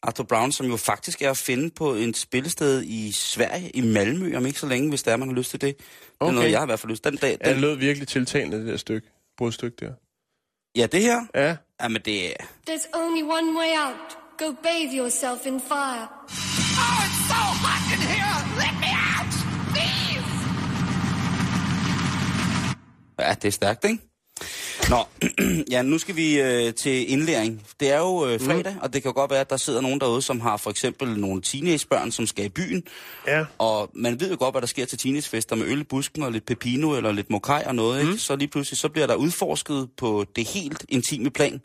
Arthur 0.04 0.24
Brown, 0.24 0.52
som 0.52 0.66
jo 0.68 0.78
faktisk 0.78 1.22
er 1.22 1.30
at 1.30 1.38
finde 1.38 1.70
på 1.70 1.92
et 1.92 2.18
spillested 2.18 2.84
i 2.84 3.12
Sverige, 3.12 3.70
i 3.70 3.82
Malmø, 3.82 4.36
om 4.38 4.46
ikke 4.46 4.60
så 4.60 4.68
længe, 4.68 4.90
hvis 4.90 5.04
der 5.04 5.12
er, 5.12 5.18
man 5.18 5.28
har 5.28 5.36
lyst 5.36 5.50
til 5.50 5.62
det. 5.62 5.78
Det 5.78 5.86
er 6.22 6.26
Okay. 6.26 6.34
noget, 6.36 6.52
jeg 6.52 6.60
har 6.60 6.66
i 6.66 6.68
hvert 6.68 6.80
fald 6.80 6.90
lyst 6.92 7.04
til. 7.04 7.12
Den 7.12 7.20
dag, 7.20 7.38
Ja, 7.42 7.48
det 7.48 7.54
den, 7.56 7.62
lød 7.62 7.76
virkelig 7.76 8.08
tiltalende, 8.08 8.58
det 8.58 8.66
der 8.68 8.78
stykke. 8.78 9.08
Brudstykke 9.38 9.78
der. 9.86 9.94
ja, 10.76 10.86
det 10.86 11.02
her. 11.02 11.22
Ja, 11.36 11.56
Jamen, 11.82 12.02
det 12.06 12.30
er... 12.30 12.34
There's 12.70 12.88
only 13.00 13.24
one 13.24 13.60
way 13.60 13.72
out. 13.86 14.18
Go 14.38 14.52
bathe 14.64 14.98
yourself 14.98 15.46
in 15.46 15.60
fire. 15.60 16.08
Oh, 16.84 17.06
it's 17.06 17.22
so 17.32 17.42
hot 17.66 17.84
in 17.96 18.02
here! 18.14 18.38
Let 18.64 18.74
me 18.84 18.92
out! 19.16 19.34
Please! 19.74 20.30
Ja, 23.20 23.34
det 23.34 23.46
er 23.46 23.52
stærkt, 23.52 23.86
ikke? 23.86 24.09
Nå, 24.90 25.06
ja, 25.72 25.82
nu 25.82 25.98
skal 25.98 26.16
vi 26.16 26.42
øh, 26.42 26.74
til 26.74 27.12
indlæring. 27.12 27.62
Det 27.80 27.92
er 27.92 27.98
jo 27.98 28.28
øh, 28.28 28.40
fredag, 28.42 28.74
mm. 28.74 28.80
og 28.82 28.94
det 28.94 29.04
kan 29.04 29.14
godt 29.14 29.32
være, 29.32 29.40
at 29.40 29.50
der 29.50 29.58
sidder 29.58 29.82
nogen 29.82 30.00
derude, 30.00 30.22
som 30.22 30.40
har 30.40 30.58
for 30.58 30.70
eksempel 30.70 31.20
nogle 31.20 31.42
teenagebørn, 31.42 32.12
som 32.12 32.28
skal 32.28 32.46
i 32.46 32.50
byen. 32.50 32.84
ja. 33.28 33.46
Og 33.58 33.90
man 33.94 34.20
ved 34.20 34.32
jo 34.32 34.38
godt, 34.40 34.54
hvad 34.54 34.62
der 34.62 34.68
sker 34.68 34.86
til 34.86 34.98
teenagefester 34.98 35.56
med 35.56 35.66
øl 35.66 35.82
i 35.82 35.84
busken 35.84 36.24
og 36.24 36.32
lidt 36.32 36.46
pepino 36.46 36.96
eller 36.98 37.12
lidt 37.12 37.30
mokai 37.30 37.64
og 37.66 37.76
noget, 37.76 38.02
ikke? 38.02 38.18
Så 38.18 38.36
lige 38.36 38.48
pludselig, 38.48 38.80
så 38.80 38.90
bliver 38.90 39.08
der 39.08 39.16
udforsket 39.16 39.90
på 39.98 40.26
det 40.36 40.48
helt 40.48 40.86
intime 40.90 41.30
plan. 41.30 41.62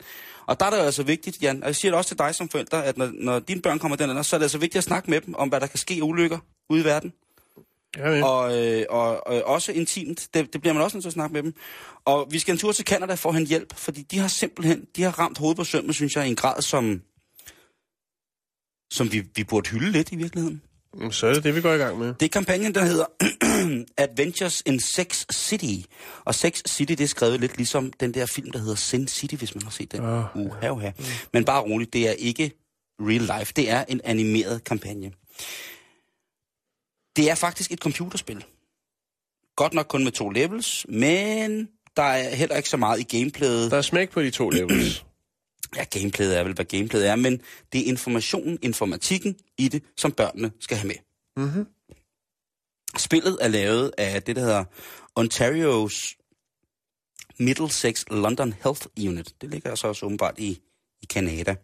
Og 0.47 0.59
der 0.59 0.65
er 0.65 0.69
det 0.69 0.77
jo 0.77 0.83
altså 0.83 1.03
vigtigt, 1.03 1.37
Jan, 1.41 1.63
og 1.63 1.67
jeg 1.67 1.75
siger 1.75 1.91
det 1.91 1.97
også 1.97 2.07
til 2.07 2.17
dig 2.17 2.35
som 2.35 2.49
forælder, 2.49 2.77
at 2.77 2.97
når, 2.97 3.09
når 3.13 3.39
dine 3.39 3.61
børn 3.61 3.79
kommer 3.79 3.97
den 3.97 4.23
så 4.23 4.35
er 4.35 4.37
det 4.37 4.45
altså 4.45 4.57
vigtigt 4.57 4.77
at 4.77 4.83
snakke 4.83 5.11
med 5.11 5.21
dem 5.21 5.35
om, 5.35 5.49
hvad 5.49 5.59
der 5.59 5.67
kan 5.67 5.79
ske 5.79 5.93
af 5.93 6.01
ulykker 6.01 6.37
ude 6.69 6.81
i 6.81 6.85
verden. 6.85 7.13
Ja, 7.97 8.09
ja. 8.09 8.25
Og, 8.25 8.65
øh, 8.65 8.85
og, 8.89 9.27
og 9.27 9.43
også 9.43 9.71
intimt, 9.71 10.27
det, 10.33 10.53
det 10.53 10.61
bliver 10.61 10.73
man 10.73 10.83
også 10.83 10.97
nødt 10.97 11.03
til 11.03 11.09
at 11.09 11.13
snakke 11.13 11.33
med 11.33 11.43
dem. 11.43 11.53
Og 12.05 12.27
vi 12.31 12.39
skal 12.39 12.51
en 12.51 12.57
tur 12.57 12.71
til 12.71 12.85
Canada 12.85 13.13
for 13.13 13.29
at 13.29 13.35
hente 13.35 13.49
hjælp, 13.49 13.75
fordi 13.75 14.01
de 14.01 14.19
har 14.19 14.27
simpelthen, 14.27 14.87
de 14.95 15.03
har 15.03 15.19
ramt 15.19 15.37
hovedet 15.37 15.57
på 15.57 15.63
sømmet, 15.63 15.95
synes 15.95 16.15
jeg, 16.15 16.25
i 16.25 16.29
en 16.29 16.35
grad, 16.35 16.61
som, 16.61 17.01
som 18.91 19.11
vi, 19.11 19.23
vi 19.35 19.43
burde 19.43 19.69
hylde 19.69 19.91
lidt 19.91 20.11
i 20.11 20.15
virkeligheden. 20.15 20.61
Så 21.11 21.27
er 21.27 21.33
det 21.33 21.43
det, 21.43 21.55
vi 21.55 21.61
går 21.61 21.73
i 21.73 21.77
gang 21.77 21.99
med. 21.99 22.13
Det 22.13 22.25
er 22.25 22.29
kampagnen, 22.29 22.75
der 22.75 22.85
hedder 22.85 23.05
Adventures 23.97 24.63
in 24.65 24.79
Sex 24.79 25.25
City. 25.33 25.87
Og 26.25 26.35
Sex 26.35 26.61
City, 26.67 26.91
det 26.91 27.01
er 27.01 27.07
skrevet 27.07 27.39
lidt 27.39 27.57
ligesom 27.57 27.93
den 27.99 28.13
der 28.13 28.25
film, 28.25 28.51
der 28.51 28.59
hedder 28.59 28.75
Sin 28.75 29.07
City, 29.07 29.35
hvis 29.35 29.55
man 29.55 29.63
har 29.63 29.71
set 29.71 29.91
den. 29.91 29.99
Uh, 29.99 30.35
uha, 30.35 30.69
uha. 30.69 30.91
Men 31.33 31.45
bare 31.45 31.61
roligt, 31.61 31.93
det 31.93 32.07
er 32.07 32.11
ikke 32.11 32.51
real 32.99 33.39
life. 33.39 33.53
Det 33.55 33.69
er 33.71 33.85
en 33.87 34.01
animeret 34.03 34.63
kampagne. 34.63 35.11
Det 37.15 37.29
er 37.29 37.35
faktisk 37.35 37.71
et 37.71 37.79
computerspil. 37.79 38.45
Godt 39.55 39.73
nok 39.73 39.87
kun 39.89 40.03
med 40.03 40.11
to 40.11 40.29
levels, 40.29 40.85
men 40.89 41.69
der 41.95 42.03
er 42.03 42.35
heller 42.35 42.55
ikke 42.55 42.69
så 42.69 42.77
meget 42.77 42.99
i 42.99 43.17
gameplayet. 43.17 43.71
Der 43.71 43.77
er 43.77 43.81
smæk 43.81 44.11
på 44.11 44.21
de 44.21 44.31
to 44.31 44.49
levels. 44.59 45.05
Ja, 45.75 45.83
gameplayet 45.83 46.37
er 46.37 46.43
vel, 46.43 46.53
hvad 46.53 46.65
gameplayet 46.65 47.07
er, 47.07 47.15
men 47.15 47.41
det 47.73 47.81
er 47.81 47.85
informationen, 47.85 48.59
informatikken 48.61 49.35
i 49.57 49.67
det, 49.67 49.83
som 49.97 50.11
børnene 50.11 50.51
skal 50.59 50.77
have 50.77 50.87
med. 50.87 50.95
Mhm. 51.45 51.67
Spillet 52.97 53.37
er 53.41 53.47
lavet 53.47 53.91
af 53.97 54.23
det, 54.23 54.35
der 54.35 54.41
hedder 54.41 54.63
Ontario's 55.19 56.21
Middlesex 57.39 58.05
London 58.11 58.53
Health 58.63 58.87
Unit. 59.07 59.35
Det 59.41 59.49
ligger 59.49 59.75
så 59.75 59.87
også 59.87 60.05
åbenbart 60.05 60.39
i, 60.39 60.61
i 61.01 61.05
Canada. 61.05 61.55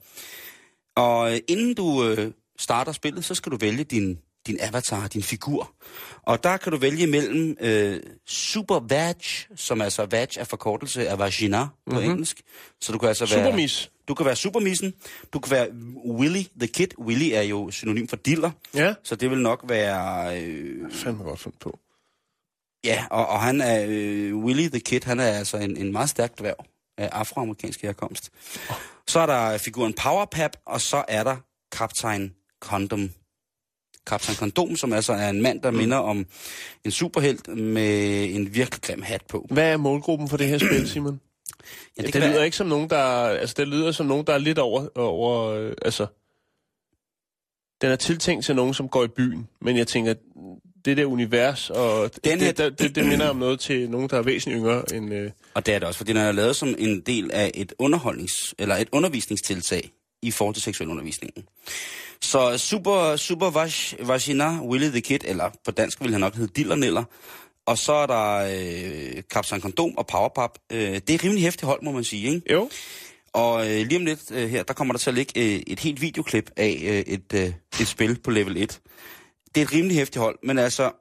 Og 0.95 1.33
øh, 1.33 1.39
inden 1.47 1.73
du 1.73 2.03
øh, 2.03 2.31
starter 2.59 2.91
spillet, 2.91 3.25
så 3.25 3.35
skal 3.35 3.51
du 3.51 3.57
vælge 3.57 3.83
din, 3.83 4.19
din 4.47 4.57
avatar, 4.59 5.07
din 5.07 5.23
figur. 5.23 5.73
Og 6.23 6.43
der 6.43 6.57
kan 6.57 6.71
du 6.71 6.77
vælge 6.77 7.07
mellem 7.07 7.57
øh, 7.59 7.99
Super 8.27 8.79
Vag, 8.89 9.15
som 9.55 9.81
altså 9.81 10.05
Vag 10.05 10.27
er 10.37 10.43
forkortelse 10.43 11.09
af 11.09 11.19
vagina 11.19 11.63
på 11.63 11.69
mm-hmm. 11.85 12.11
engelsk. 12.11 12.41
Så 12.81 12.91
du 12.91 12.97
kan 12.97 13.09
altså 13.09 13.25
være... 13.25 13.45
Supermis. 13.45 13.91
Du 14.07 14.13
kan 14.13 14.25
være 14.25 14.35
Supermissen. 14.35 14.93
Du 15.33 15.39
kan 15.39 15.51
være 15.51 15.67
Willy 16.05 16.43
the 16.59 16.67
Kid. 16.67 16.87
Willy 16.99 17.31
er 17.33 17.41
jo 17.41 17.71
synonym 17.71 18.07
for 18.07 18.15
diller. 18.15 18.51
Ja. 18.75 18.93
Så 19.03 19.15
det 19.15 19.29
vil 19.29 19.39
nok 19.39 19.61
være... 19.63 20.41
Øh, 20.41 20.91
Fandme 20.91 21.23
godt 21.23 21.39
fundet 21.39 21.59
på. 21.59 21.79
Ja, 22.83 23.05
og, 23.09 23.27
og 23.27 23.41
han 23.41 23.61
er, 23.61 23.85
øh, 23.87 24.37
Willy 24.37 24.69
the 24.69 24.79
Kid, 24.79 25.01
han 25.03 25.19
er 25.19 25.27
altså 25.27 25.57
en, 25.57 25.77
en 25.77 25.91
meget 25.91 26.09
stærk 26.09 26.39
dværg 26.39 26.65
af 26.97 27.09
afroamerikansk 27.11 27.81
herkomst. 27.81 28.29
Så 29.07 29.19
er 29.19 29.25
der 29.25 29.57
figuren 29.57 29.93
Powerpap, 29.93 30.57
og 30.65 30.81
så 30.81 31.03
er 31.07 31.23
der 31.23 31.37
kaptajn 31.71 32.33
Condom. 32.59 33.11
Kaptajn 34.07 34.35
Kondom, 34.35 34.75
som 34.75 34.93
altså 34.93 35.13
er 35.13 35.29
en 35.29 35.41
mand, 35.41 35.61
der 35.61 35.71
mm. 35.71 35.77
minder 35.77 35.97
om 35.97 36.25
en 36.85 36.91
superhelt 36.91 37.47
med 37.47 38.23
en 38.35 38.55
virkelig 38.55 38.81
grim 38.81 39.01
hat 39.01 39.21
på. 39.29 39.47
Hvad 39.49 39.71
er 39.71 39.77
målgruppen 39.77 40.29
for 40.29 40.37
det 40.37 40.47
her 40.47 40.57
spil, 40.57 40.89
Simon? 40.93 41.19
Ja, 41.97 42.03
det, 42.03 42.13
det 42.13 42.21
lyder 42.21 42.33
være... 42.33 42.45
ikke 42.45 42.57
som 42.57 42.67
nogen, 42.67 42.89
der... 42.89 42.97
Altså, 42.97 43.55
det 43.57 43.67
lyder 43.67 43.91
som 43.91 44.05
nogen, 44.05 44.27
der 44.27 44.33
er 44.33 44.37
lidt 44.37 44.57
over... 44.57 44.97
over 44.97 45.47
øh, 45.47 45.73
altså, 45.81 46.05
den 47.81 47.91
er 47.91 47.95
tiltænkt 47.95 48.45
til 48.45 48.55
nogen, 48.55 48.73
som 48.73 48.89
går 48.89 49.03
i 49.03 49.07
byen. 49.07 49.47
Men 49.61 49.77
jeg 49.77 49.87
tænker, 49.87 50.13
det 50.85 50.97
der 50.97 51.05
univers, 51.05 51.69
og 51.69 52.11
den 52.23 52.39
det, 52.39 52.41
her... 52.41 52.51
det, 52.51 52.79
det, 52.79 52.95
det 52.95 53.05
minder 53.05 53.29
om 53.29 53.35
noget 53.35 53.59
til 53.59 53.89
nogen, 53.89 54.09
der 54.09 54.17
er 54.17 54.21
væsentligt 54.21 54.59
yngre 54.61 54.83
end... 54.93 55.13
Øh... 55.13 55.31
Og 55.53 55.65
det 55.65 55.73
er 55.73 55.79
det 55.79 55.87
også, 55.87 55.97
fordi 55.97 56.13
den 56.13 56.21
er 56.21 56.31
lavet 56.31 56.55
som 56.55 56.75
en 56.77 57.01
del 57.01 57.31
af 57.31 57.51
et 57.53 57.73
underholdnings... 57.79 58.55
eller 58.59 58.75
et 58.75 58.89
undervisningstiltag 58.91 59.91
i 60.21 60.31
forhold 60.31 60.55
til 60.55 60.63
seksuel 60.63 60.89
undervisning. 60.89 61.33
Så 62.23 62.57
Super, 62.57 63.15
super 63.15 63.49
Vagina, 64.05 64.61
Willy 64.61 64.89
the 64.89 65.01
Kid, 65.01 65.19
eller 65.25 65.49
på 65.65 65.71
dansk 65.71 66.01
vil 66.01 66.11
han 66.11 66.21
nok 66.21 66.35
hedde 66.35 66.53
Dillerneller, 66.55 67.03
og 67.65 67.77
så 67.77 67.93
er 67.93 68.05
der 68.05 68.35
øh, 68.37 69.23
Kapsan 69.31 69.61
Kondom 69.61 69.97
og 69.97 70.07
Powerpop. 70.07 70.59
Øh, 70.71 70.93
det 71.07 71.09
er 71.09 71.23
rimelig 71.23 71.43
hæftigt 71.43 71.65
hold, 71.65 71.83
må 71.83 71.91
man 71.91 72.03
sige, 72.03 72.27
ikke? 72.27 72.53
Jo. 72.53 72.69
Og 73.33 73.69
øh, 73.69 73.87
lige 73.87 73.97
om 73.97 74.05
lidt 74.05 74.31
øh, 74.31 74.49
her, 74.49 74.63
der 74.63 74.73
kommer 74.73 74.93
der 74.93 74.99
til 74.99 75.09
at 75.09 75.13
ligge 75.13 75.33
øh, 75.35 75.61
et 75.67 75.79
helt 75.79 76.01
videoklip 76.01 76.51
af 76.57 76.81
øh, 76.83 77.13
et, 77.13 77.33
øh, 77.33 77.53
et 77.81 77.87
spil 77.87 78.19
på 78.23 78.31
level 78.31 78.57
1. 78.57 78.79
Det 79.55 79.61
er 79.61 79.65
et 79.65 79.73
rimelig 79.73 79.97
hæftigt 79.97 80.21
hold, 80.21 80.39
men 80.43 80.59
altså, 80.59 80.91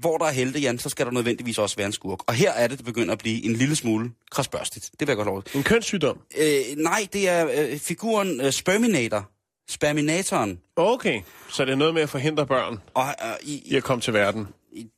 hvor 0.00 0.18
der 0.18 0.24
er 0.24 0.32
helte, 0.32 0.60
Jan, 0.60 0.78
så 0.78 0.88
skal 0.88 1.06
der 1.06 1.12
nødvendigvis 1.12 1.58
også 1.58 1.76
være 1.76 1.86
en 1.86 1.92
skurk. 1.92 2.18
Og 2.26 2.34
her 2.34 2.52
er 2.52 2.66
det, 2.66 2.78
det 2.78 2.86
begynder 2.86 3.12
at 3.12 3.18
blive 3.18 3.44
en 3.44 3.52
lille 3.52 3.76
smule 3.76 4.10
krasbørstigt. 4.30 4.90
Det 4.90 5.00
vil 5.00 5.08
jeg 5.08 5.16
godt 5.16 5.26
lov 5.26 5.42
En 5.54 5.62
kønssygdom? 5.62 6.18
Øh, 6.38 6.60
nej, 6.76 7.06
det 7.12 7.28
er 7.28 7.48
øh, 7.54 7.78
figuren 7.78 8.40
øh, 8.40 8.52
Sperminator. 8.52 9.31
Sperminatoren. 9.68 10.60
Okay, 10.76 11.20
så 11.50 11.64
det 11.64 11.72
er 11.72 11.76
noget 11.76 11.94
med 11.94 12.02
at 12.02 12.08
forhindre 12.08 12.46
børn 12.46 12.80
og, 12.94 13.04
øh, 13.04 13.34
i, 13.42 13.62
i 13.64 13.76
at 13.76 13.82
komme 13.82 14.00
til 14.00 14.12
verden. 14.14 14.48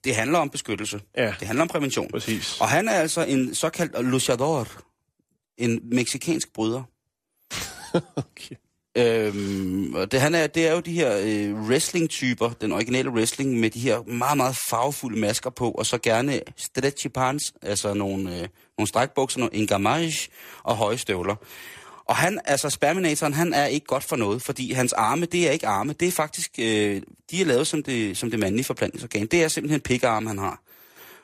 Det 0.04 0.14
handler 0.14 0.38
om 0.38 0.50
beskyttelse. 0.50 1.00
Ja. 1.16 1.34
Det 1.40 1.46
handler 1.46 1.62
om 1.62 1.68
prævention. 1.68 2.10
Præcis. 2.10 2.60
Og 2.60 2.68
han 2.68 2.88
er 2.88 2.92
altså 2.92 3.24
en 3.24 3.54
såkaldt 3.54 4.10
luchador. 4.10 4.68
En 5.58 5.80
meksikansk 5.82 6.52
bryder. 6.52 6.82
okay. 8.16 8.56
Øhm, 8.96 9.94
og 9.94 10.12
det, 10.12 10.20
han 10.20 10.34
er, 10.34 10.46
det 10.46 10.68
er 10.68 10.72
jo 10.72 10.80
de 10.80 10.92
her 10.92 11.18
øh, 11.22 11.54
wrestling-typer, 11.54 12.50
den 12.60 12.72
originale 12.72 13.10
wrestling, 13.10 13.60
med 13.60 13.70
de 13.70 13.80
her 13.80 14.02
meget, 14.02 14.36
meget 14.36 14.56
farvefulde 14.70 15.18
masker 15.18 15.50
på, 15.50 15.70
og 15.70 15.86
så 15.86 15.98
gerne 15.98 16.40
stretchy 16.56 17.06
pants, 17.06 17.52
altså 17.62 17.94
nogle, 17.94 18.40
øh, 18.40 18.48
nogle 18.78 18.88
strækbukser, 18.88 19.48
en 19.52 19.66
gamage 19.66 20.28
og 20.62 20.76
høje 20.76 20.98
støvler. 20.98 21.36
Og 22.06 22.16
han, 22.16 22.40
altså 22.44 22.70
Sperminatoren, 22.70 23.32
han 23.32 23.54
er 23.54 23.66
ikke 23.66 23.86
godt 23.86 24.04
for 24.04 24.16
noget, 24.16 24.42
fordi 24.42 24.72
hans 24.72 24.92
arme, 24.92 25.26
det 25.26 25.48
er 25.48 25.50
ikke 25.50 25.66
arme, 25.66 25.92
det 25.92 26.08
er 26.08 26.12
faktisk, 26.12 26.50
øh, 26.58 27.02
de 27.30 27.40
er 27.40 27.44
lavet 27.44 27.66
som 27.66 27.82
det, 27.82 28.16
som 28.16 28.30
det 28.30 28.38
mandlige 28.38 28.64
forplantningsorgan. 28.64 29.26
Det 29.26 29.44
er 29.44 29.48
simpelthen 29.48 29.80
pikarme, 29.80 30.28
han 30.28 30.38
har. 30.38 30.62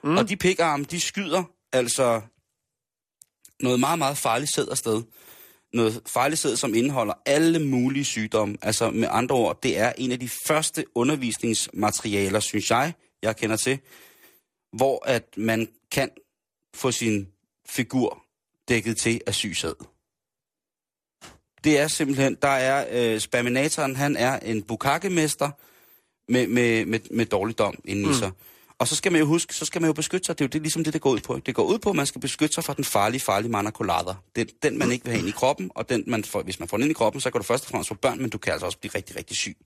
Mm. 0.04 0.16
Og 0.16 0.28
de 0.28 0.36
pikarme, 0.36 0.84
de 0.84 1.00
skyder 1.00 1.44
altså 1.72 2.20
noget 3.60 3.80
meget, 3.80 3.98
meget 3.98 4.16
farligt 4.16 4.54
sæd 4.54 4.68
afsted. 4.70 5.02
Noget 5.72 6.02
farligt 6.06 6.40
sæd, 6.40 6.56
som 6.56 6.74
indeholder 6.74 7.14
alle 7.26 7.58
mulige 7.58 8.04
sygdomme. 8.04 8.56
Altså 8.62 8.90
med 8.90 9.08
andre 9.10 9.34
ord, 9.36 9.62
det 9.62 9.78
er 9.78 9.92
en 9.98 10.12
af 10.12 10.20
de 10.20 10.28
første 10.46 10.84
undervisningsmaterialer, 10.94 12.40
synes 12.40 12.70
jeg, 12.70 12.92
jeg 13.22 13.36
kender 13.36 13.56
til, 13.56 13.78
hvor 14.72 15.06
at 15.06 15.24
man 15.36 15.68
kan 15.90 16.10
få 16.74 16.90
sin 16.90 17.28
figur 17.68 18.24
dækket 18.68 18.96
til 18.96 19.20
af 19.26 19.34
sygsæd 19.34 19.89
det 21.64 21.78
er 21.78 21.88
simpelthen, 21.88 22.36
der 22.42 22.48
er 22.48 22.86
øh, 22.90 23.20
Spaminatoren, 23.20 23.96
han 23.96 24.16
er 24.16 24.38
en 24.38 24.62
bukakemester 24.62 25.50
med, 26.28 26.46
med, 26.46 26.84
med, 26.84 27.00
med 27.10 27.26
dårligdom 27.26 27.74
inde 27.84 28.04
mm. 28.04 28.10
i 28.10 28.14
sig. 28.14 28.30
Og 28.78 28.88
så 28.88 28.96
skal 28.96 29.12
man 29.12 29.20
jo 29.20 29.26
huske, 29.26 29.54
så 29.54 29.64
skal 29.64 29.80
man 29.80 29.88
jo 29.88 29.92
beskytte 29.92 30.26
sig. 30.26 30.38
Det 30.38 30.44
er 30.44 30.48
jo 30.48 30.50
det, 30.52 30.62
ligesom 30.62 30.84
det, 30.84 30.92
det 30.92 31.00
går 31.00 31.10
ud 31.10 31.20
på. 31.20 31.38
Det 31.38 31.54
går 31.54 31.62
ud 31.62 31.78
på, 31.78 31.90
at 31.90 31.96
man 31.96 32.06
skal 32.06 32.20
beskytte 32.20 32.54
sig 32.54 32.64
fra 32.64 32.74
den 32.74 32.84
farlige, 32.84 33.20
farlige 33.20 33.50
manacolader. 33.50 34.14
Den, 34.36 34.48
den, 34.62 34.78
man 34.78 34.92
ikke 34.92 35.04
vil 35.04 35.12
have 35.12 35.20
ind 35.20 35.28
i 35.28 35.32
kroppen, 35.32 35.70
og 35.74 35.88
den, 35.88 36.04
man 36.06 36.24
får, 36.24 36.42
hvis 36.42 36.58
man 36.58 36.68
får 36.68 36.76
den 36.76 36.84
ind 36.84 36.90
i 36.90 36.94
kroppen, 36.94 37.20
så 37.20 37.30
kan 37.30 37.40
du 37.40 37.46
først 37.46 37.64
og 37.64 37.70
fremmest 37.70 37.88
få 37.88 37.94
børn, 37.94 38.20
men 38.20 38.30
du 38.30 38.38
kan 38.38 38.52
altså 38.52 38.66
også 38.66 38.78
blive 38.78 38.92
rigtig, 38.94 39.16
rigtig 39.16 39.36
syg. 39.36 39.56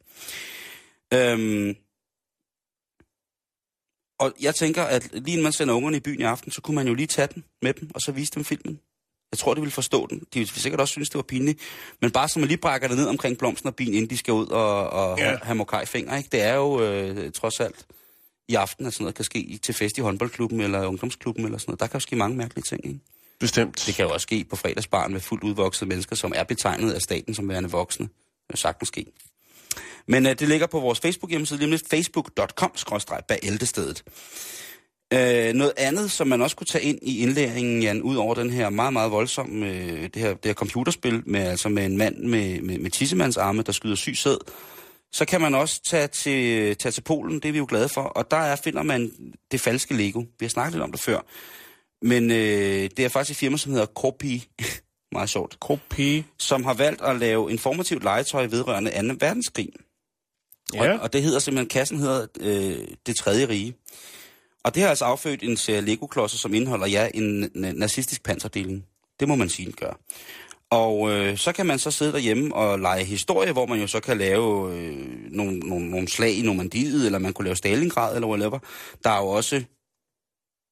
Øhm, 1.14 1.76
og 4.18 4.32
jeg 4.40 4.54
tænker, 4.54 4.82
at 4.82 5.08
lige 5.12 5.32
inden 5.32 5.42
man 5.42 5.52
sender 5.52 5.74
ungerne 5.74 5.96
i 5.96 6.00
byen 6.00 6.20
i 6.20 6.24
aften, 6.24 6.52
så 6.52 6.60
kunne 6.60 6.74
man 6.74 6.88
jo 6.88 6.94
lige 6.94 7.06
tage 7.06 7.28
den 7.34 7.44
med 7.62 7.74
dem, 7.74 7.90
og 7.94 8.00
så 8.00 8.12
vise 8.12 8.32
dem 8.34 8.44
filmen. 8.44 8.80
Jeg 9.34 9.38
tror, 9.38 9.54
de 9.54 9.60
vil 9.60 9.70
forstå 9.70 10.06
den. 10.06 10.22
De 10.34 10.38
vil 10.38 10.48
sikkert 10.48 10.80
også 10.80 10.92
synes, 10.92 11.10
det 11.10 11.16
var 11.16 11.22
pinligt. 11.22 11.60
Men 12.00 12.10
bare 12.10 12.28
så 12.28 12.38
man 12.38 12.48
lige 12.48 12.58
brækker 12.58 12.88
det 12.88 12.96
ned 12.96 13.06
omkring 13.06 13.38
blomsten 13.38 13.68
og 13.68 13.74
bin, 13.74 13.94
inden 13.94 14.10
de 14.10 14.18
skal 14.18 14.34
ud 14.34 14.46
og, 14.46 14.90
og 14.90 15.18
ja. 15.18 15.36
have 15.42 15.54
mokai 15.54 15.86
fingre, 15.86 16.18
ikke? 16.18 16.28
Det 16.32 16.42
er 16.42 16.54
jo 16.54 16.82
øh, 16.82 17.32
trods 17.32 17.60
alt 17.60 17.86
i 18.48 18.54
aften, 18.54 18.86
at 18.86 18.92
sådan 18.92 19.04
noget 19.04 19.14
kan 19.14 19.24
ske 19.24 19.58
til 19.62 19.74
fest 19.74 19.98
i 19.98 20.00
håndboldklubben 20.00 20.60
eller 20.60 20.86
ungdomsklubben 20.86 21.44
eller 21.44 21.58
sådan 21.58 21.70
noget. 21.70 21.80
Der 21.80 21.86
kan 21.86 21.94
jo 21.94 22.00
ske 22.00 22.16
mange 22.16 22.36
mærkelige 22.36 22.62
ting, 22.62 22.86
ikke? 22.86 23.00
Bestemt. 23.40 23.84
Det 23.86 23.94
kan 23.94 24.04
jo 24.04 24.12
også 24.12 24.24
ske 24.24 24.44
på 24.50 24.56
fredagsbarn 24.56 25.12
med 25.12 25.20
fuldt 25.20 25.44
udvoksede 25.44 25.88
mennesker, 25.88 26.16
som 26.16 26.32
er 26.36 26.42
betegnet 26.42 26.92
af 26.92 27.02
staten 27.02 27.34
som 27.34 27.48
værende 27.48 27.70
voksne. 27.70 28.08
Det 28.46 28.54
er 28.54 28.56
sagtens 28.56 28.88
ske. 28.88 29.06
Men 30.06 30.26
øh, 30.26 30.38
det 30.38 30.48
ligger 30.48 30.66
på 30.66 30.80
vores 30.80 31.00
Facebook-hjemmeside, 31.00 31.60
nemlig 31.60 31.80
facebook.com-bæltestedet. 31.90 34.02
Øh, 35.14 35.54
noget 35.54 35.72
andet, 35.76 36.10
som 36.10 36.26
man 36.26 36.42
også 36.42 36.56
kunne 36.56 36.66
tage 36.66 36.84
ind 36.84 36.98
i 37.02 37.22
indlæringen, 37.22 37.82
Jan, 37.82 38.02
ud 38.02 38.16
over 38.16 38.34
den 38.34 38.50
her 38.50 38.70
meget, 38.70 38.92
meget 38.92 39.10
voldsomme, 39.10 39.70
øh, 39.70 40.02
det, 40.02 40.16
her, 40.16 40.28
det 40.28 40.44
her 40.44 40.54
computerspil, 40.54 41.22
med, 41.26 41.40
altså 41.40 41.68
med 41.68 41.84
en 41.84 41.96
mand 41.96 42.16
med, 42.16 42.60
med, 42.60 42.78
med 42.78 42.90
tissemands 42.90 43.36
arme, 43.36 43.62
der 43.62 43.72
skyder 43.72 43.94
syg 43.94 44.16
sæd, 44.16 44.36
så 45.12 45.24
kan 45.24 45.40
man 45.40 45.54
også 45.54 45.82
tage 45.82 46.06
til, 46.06 46.76
tage 46.76 46.92
til 46.92 47.00
Polen, 47.00 47.40
det 47.40 47.48
er 47.48 47.52
vi 47.52 47.58
jo 47.58 47.66
glade 47.68 47.88
for, 47.88 48.00
og 48.00 48.30
der 48.30 48.36
er, 48.36 48.56
finder 48.56 48.82
man 48.82 49.12
det 49.50 49.60
falske 49.60 49.94
Lego. 49.94 50.20
Vi 50.20 50.44
har 50.46 50.48
snakket 50.48 50.72
lidt 50.72 50.82
om 50.82 50.92
det 50.92 51.00
før. 51.00 51.20
Men 52.02 52.30
øh, 52.30 52.90
det 52.96 52.98
er 52.98 53.08
faktisk 53.08 53.36
et 53.36 53.40
firma, 53.40 53.56
som 53.56 53.72
hedder 53.72 53.86
Kropi, 53.86 54.48
meget 55.12 55.30
sjovt, 55.30 55.60
Kropi, 55.60 56.24
som 56.38 56.64
har 56.64 56.74
valgt 56.74 57.02
at 57.02 57.16
lave 57.16 57.50
informativt 57.50 58.02
legetøj 58.02 58.46
vedrørende 58.46 58.90
2. 58.90 59.16
verdenskrig. 59.20 59.68
Ja. 60.74 60.92
Og, 60.92 61.00
og 61.00 61.12
det 61.12 61.22
hedder 61.22 61.38
simpelthen, 61.38 61.68
kassen 61.68 61.98
hedder 61.98 62.26
øh, 62.40 62.88
Det 63.06 63.16
Tredje 63.16 63.48
Rige. 63.48 63.74
Og 64.64 64.74
det 64.74 64.82
har 64.82 64.90
altså 64.90 65.04
affødt 65.04 65.42
en 65.42 65.56
serie 65.56 65.80
Lego-klodser, 65.80 66.38
som 66.38 66.54
indeholder, 66.54 66.86
ja, 66.86 67.08
en 67.14 67.50
nazistisk 67.54 68.22
panserdeling. 68.22 68.86
Det 69.20 69.28
må 69.28 69.34
man 69.34 69.48
sige, 69.48 69.66
den 69.66 69.74
gør. 69.80 70.00
Og 70.70 71.10
øh, 71.10 71.38
så 71.38 71.52
kan 71.52 71.66
man 71.66 71.78
så 71.78 71.90
sidde 71.90 72.12
derhjemme 72.12 72.54
og 72.54 72.78
lege 72.78 73.04
historie, 73.04 73.52
hvor 73.52 73.66
man 73.66 73.80
jo 73.80 73.86
så 73.86 74.00
kan 74.00 74.18
lave 74.18 74.74
øh, 74.74 74.96
nogle, 75.30 75.58
nogle, 75.58 75.90
nogle 75.90 76.08
slag 76.08 76.32
i 76.32 76.42
Normandiet, 76.42 77.06
eller 77.06 77.18
man 77.18 77.32
kunne 77.32 77.44
lave 77.44 77.56
Stalingrad, 77.56 78.14
eller 78.14 78.28
whatever. 78.28 78.58
Der 79.04 79.10
er 79.10 79.18
jo 79.18 79.28
også, 79.28 79.64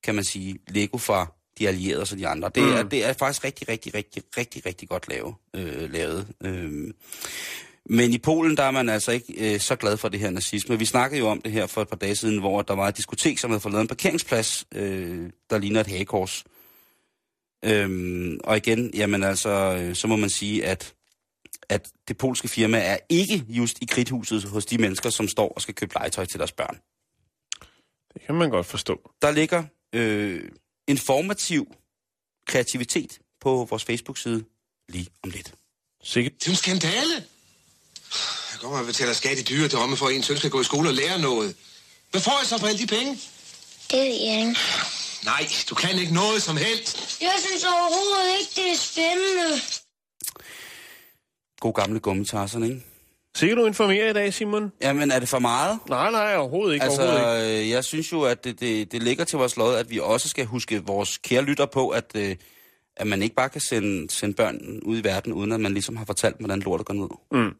kan 0.04 0.14
man 0.14 0.24
sige, 0.24 0.58
Lego 0.68 0.98
fra 0.98 1.26
de 1.58 1.68
allierede 1.68 2.00
og 2.00 2.06
så 2.06 2.16
de 2.16 2.28
andre. 2.28 2.50
Det 2.54 2.62
er, 2.62 2.82
mm. 2.82 2.88
det 2.88 3.04
er 3.04 3.12
faktisk 3.12 3.44
rigtig, 3.44 3.68
rigtig, 3.68 3.94
rigtig, 3.94 4.22
rigtig, 4.36 4.66
rigtig 4.66 4.88
godt 4.88 5.08
lave, 5.08 5.34
øh, 5.54 5.92
lavet. 5.92 6.26
Øh, 6.44 6.92
men 7.86 8.12
i 8.12 8.18
Polen, 8.18 8.56
der 8.56 8.62
er 8.62 8.70
man 8.70 8.88
altså 8.88 9.12
ikke 9.12 9.54
øh, 9.54 9.60
så 9.60 9.76
glad 9.76 9.96
for 9.96 10.08
det 10.08 10.20
her 10.20 10.30
nazisme. 10.30 10.78
Vi 10.78 10.84
snakkede 10.84 11.18
jo 11.20 11.28
om 11.28 11.42
det 11.42 11.52
her 11.52 11.66
for 11.66 11.82
et 11.82 11.88
par 11.88 11.96
dage 11.96 12.16
siden, 12.16 12.38
hvor 12.38 12.62
der 12.62 12.74
var 12.74 12.88
et 12.88 12.96
diskotek, 12.96 13.38
som 13.38 13.50
havde 13.50 13.60
fået 13.60 13.72
lavet 13.72 13.82
en 13.82 13.88
parkeringsplads, 13.88 14.64
øh, 14.74 15.30
der 15.50 15.58
ligner 15.58 15.80
et 15.80 15.86
hagekors. 15.86 16.44
Øhm, 17.64 18.40
og 18.44 18.56
igen, 18.56 18.90
jamen 18.94 19.22
altså, 19.22 19.50
øh, 19.50 19.96
så 19.96 20.06
må 20.06 20.16
man 20.16 20.30
sige, 20.30 20.66
at, 20.66 20.94
at 21.68 21.90
det 22.08 22.18
polske 22.18 22.48
firma 22.48 22.78
er 22.78 22.98
ikke 23.08 23.44
just 23.48 23.78
i 23.82 23.84
kridthuset 23.84 24.44
hos 24.44 24.66
de 24.66 24.78
mennesker, 24.78 25.10
som 25.10 25.28
står 25.28 25.48
og 25.48 25.62
skal 25.62 25.74
købe 25.74 25.94
legetøj 25.94 26.24
til 26.24 26.38
deres 26.38 26.52
børn. 26.52 26.78
Det 28.14 28.22
kan 28.26 28.34
man 28.34 28.50
godt 28.50 28.66
forstå. 28.66 29.10
Der 29.22 29.30
ligger 29.30 29.64
øh, 29.94 30.50
informativ 30.88 31.74
kreativitet 32.46 33.18
på 33.40 33.66
vores 33.70 33.84
Facebook-side 33.84 34.44
lige 34.88 35.06
om 35.22 35.30
lidt. 35.30 35.54
Sikkert. 36.02 36.32
Det 36.40 36.46
er 36.46 36.50
en 36.50 36.56
skandale. 36.56 37.31
Jeg 38.52 38.60
kommer 38.60 38.78
og 38.78 38.86
betaler 38.86 39.12
skat 39.12 39.38
i 39.38 39.42
dyre 39.42 39.68
drømme 39.68 39.96
for, 39.96 40.06
at 40.06 40.14
en 40.14 40.22
søn 40.22 40.36
skal 40.36 40.50
gå 40.50 40.60
i 40.60 40.64
skole 40.64 40.88
og 40.88 40.94
lære 40.94 41.18
noget. 41.20 41.56
Hvad 42.10 42.20
får 42.20 42.38
jeg 42.40 42.46
så 42.46 42.58
for 42.58 42.66
alle 42.66 42.78
de 42.80 42.86
penge? 42.86 43.12
Det 43.90 43.98
ved 43.98 44.04
jeg 44.04 44.38
ikke. 44.40 44.56
Nej, 45.24 45.48
du 45.70 45.74
kan 45.74 45.98
ikke 45.98 46.14
noget 46.14 46.42
som 46.42 46.56
helst. 46.56 47.20
Jeg 47.20 47.32
synes 47.38 47.64
overhovedet 47.64 48.40
ikke, 48.40 48.52
det 48.56 48.72
er 48.72 48.76
spændende. 48.76 49.60
God 51.60 51.72
gamle 51.74 52.00
gummitarsen, 52.00 52.62
ikke? 52.64 52.82
Sikkert 53.36 53.58
du 53.58 53.66
informerer 53.66 54.10
i 54.10 54.12
dag, 54.12 54.34
Simon? 54.34 54.72
Jamen, 54.82 55.10
er 55.10 55.18
det 55.18 55.28
for 55.28 55.38
meget? 55.38 55.78
Nej, 55.88 56.10
nej, 56.10 56.36
overhovedet 56.36 56.74
ikke. 56.74 56.84
Altså, 56.84 57.02
overhovedet 57.02 57.48
ikke. 57.48 57.62
øh, 57.62 57.70
jeg 57.70 57.84
synes 57.84 58.12
jo, 58.12 58.22
at 58.22 58.44
det, 58.44 58.60
det, 58.60 58.92
det 58.92 59.02
ligger 59.02 59.24
til 59.24 59.38
vores 59.38 59.56
lod, 59.56 59.74
at 59.76 59.90
vi 59.90 59.98
også 59.98 60.28
skal 60.28 60.46
huske 60.46 60.82
vores 60.86 61.18
kære 61.18 61.42
lytter 61.42 61.66
på, 61.66 61.88
at, 61.88 62.04
øh, 62.14 62.36
at 62.96 63.06
man 63.06 63.22
ikke 63.22 63.34
bare 63.34 63.48
kan 63.48 63.60
sende, 63.60 64.10
sende 64.10 64.34
børn 64.34 64.80
ud 64.82 64.98
i 64.98 65.04
verden, 65.04 65.32
uden 65.32 65.52
at 65.52 65.60
man 65.60 65.72
ligesom 65.72 65.96
har 65.96 66.04
fortalt, 66.04 66.36
hvordan 66.38 66.60
lortet 66.60 66.86
går 66.86 66.94
ned. 66.94 67.08
Mm. 67.42 67.54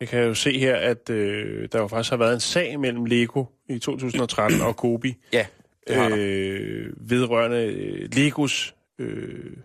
Jeg 0.00 0.08
kan 0.08 0.24
jo 0.24 0.34
se 0.34 0.58
her, 0.58 0.76
at 0.76 1.10
øh, 1.10 1.68
der 1.72 1.78
jo 1.78 1.86
faktisk 1.88 2.10
har 2.10 2.16
været 2.16 2.34
en 2.34 2.40
sag 2.40 2.80
mellem 2.80 3.04
Lego 3.04 3.44
i 3.68 3.78
2013 3.78 4.60
og 4.60 4.76
Kobi. 4.76 5.14
Ja, 5.32 5.46
øh, 5.90 6.92
vedrørende 7.10 7.56
øh, 7.66 8.08
Legos 8.12 8.74
øh, 8.98 9.56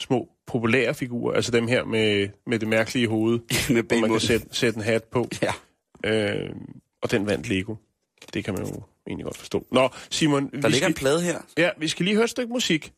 små 0.00 0.28
populære 0.46 0.94
figurer, 0.94 1.34
altså 1.34 1.52
dem 1.52 1.68
her 1.68 1.84
med, 1.84 2.28
med 2.46 2.58
det 2.58 2.68
mærkelige 2.68 3.08
hoved, 3.08 3.38
Med 3.74 3.82
hvor 3.82 4.00
man 4.00 4.10
kan 4.10 4.20
sætte, 4.20 4.46
sætte 4.50 4.76
en 4.76 4.82
hat 4.84 5.04
på. 5.04 5.28
Ja. 5.42 5.52
Øh, 6.04 6.50
og 7.02 7.10
den 7.10 7.26
vandt 7.26 7.48
Lego. 7.48 7.74
Det 8.34 8.44
kan 8.44 8.54
man 8.54 8.62
jo 8.66 8.82
egentlig 9.06 9.24
godt 9.24 9.36
forstå. 9.36 9.66
Nå, 9.72 9.88
Simon, 10.10 10.42
Der 10.50 10.50
vi 10.50 10.56
ligger 10.56 10.86
en 10.86 10.92
skal, 10.92 10.94
plade 10.94 11.22
her. 11.22 11.38
ja, 11.58 11.70
vi 11.78 11.88
skal 11.88 12.04
lige 12.04 12.14
høre 12.14 12.24
et 12.24 12.30
stykke 12.30 12.52
musik. 12.52 12.92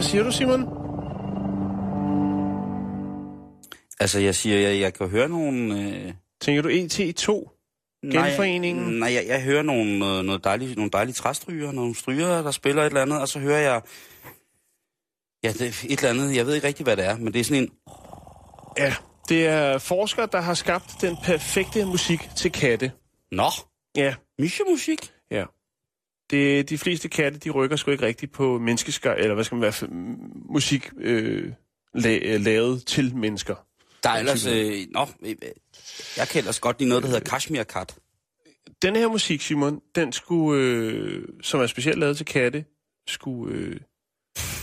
Hvad 0.00 0.08
siger 0.08 0.22
du, 0.22 0.32
Simon? 0.32 0.60
Altså, 4.00 4.20
jeg 4.20 4.34
siger, 4.34 4.58
jeg, 4.68 4.80
jeg 4.80 4.94
kan 4.94 5.08
høre 5.08 5.28
nogle... 5.28 5.80
Øh, 5.80 6.12
Tænker 6.40 6.62
du 6.62 6.68
E 6.68 6.84
ET2? 6.84 7.26
Genforeningen? 8.12 8.84
Nej, 8.84 8.98
nej 8.98 9.14
jeg, 9.14 9.26
jeg 9.26 9.42
hører 9.42 9.62
nogle, 9.62 9.98
noget, 9.98 10.24
noget 10.24 10.44
dejlige, 10.44 10.74
nogle 10.74 10.90
dejlige 10.90 11.14
træstryger, 11.14 11.72
nogle 11.72 11.94
stryger, 11.94 12.42
der 12.42 12.50
spiller 12.50 12.82
et 12.82 12.86
eller 12.86 13.02
andet, 13.02 13.20
og 13.20 13.28
så 13.28 13.38
hører 13.38 13.58
jeg... 13.58 13.82
Ja, 15.44 15.52
det 15.52 15.62
er 15.62 15.86
et 15.88 15.98
eller 15.98 16.10
andet, 16.10 16.36
jeg 16.36 16.46
ved 16.46 16.54
ikke 16.54 16.66
rigtig, 16.66 16.84
hvad 16.84 16.96
det 16.96 17.04
er, 17.04 17.16
men 17.16 17.32
det 17.32 17.40
er 17.40 17.44
sådan 17.44 17.62
en... 17.62 17.70
Ja, 18.78 18.94
det 19.28 19.46
er 19.46 19.78
forskere, 19.78 20.28
der 20.32 20.40
har 20.40 20.54
skabt 20.54 20.94
den 21.00 21.16
perfekte 21.24 21.84
musik 21.84 22.20
til 22.36 22.52
katte. 22.52 22.92
Nå, 23.32 23.50
Ja, 23.96 24.14
musik. 24.70 25.12
Det, 26.30 26.70
de 26.70 26.78
fleste 26.78 27.08
katte, 27.08 27.38
de 27.38 27.50
rykker 27.50 27.76
sgu 27.76 27.90
ikke 27.90 28.06
rigtigt 28.06 28.32
på 28.32 28.58
menneskeskær, 28.58 29.12
eller 29.12 29.34
hvad 29.34 29.44
skal 29.44 29.54
man 29.56 29.62
være, 29.62 29.88
musik 30.48 30.90
øh, 31.00 31.52
la, 31.94 32.18
øh, 32.22 32.40
lavet 32.40 32.86
til 32.86 33.16
mennesker. 33.16 33.54
Der 34.02 34.10
er 34.10 34.18
ellers... 34.18 34.46
Øh, 34.46 34.86
nå, 34.90 35.08
øh, 35.22 35.36
jeg 36.16 36.28
kan 36.28 36.38
ellers 36.38 36.60
godt 36.60 36.78
lide 36.78 36.88
noget, 36.88 37.02
der 37.02 37.08
hedder 37.08 37.30
Kashmir 37.30 37.62
Kat. 37.62 37.94
Den 38.82 38.96
her 38.96 39.08
musik, 39.08 39.40
Simon, 39.40 39.80
den 39.94 40.12
skulle, 40.12 40.62
øh, 40.62 41.28
som 41.42 41.60
er 41.60 41.66
specielt 41.66 41.98
lavet 41.98 42.16
til 42.16 42.26
katte, 42.26 42.64
skulle 43.06 43.54
øh, 43.54 43.80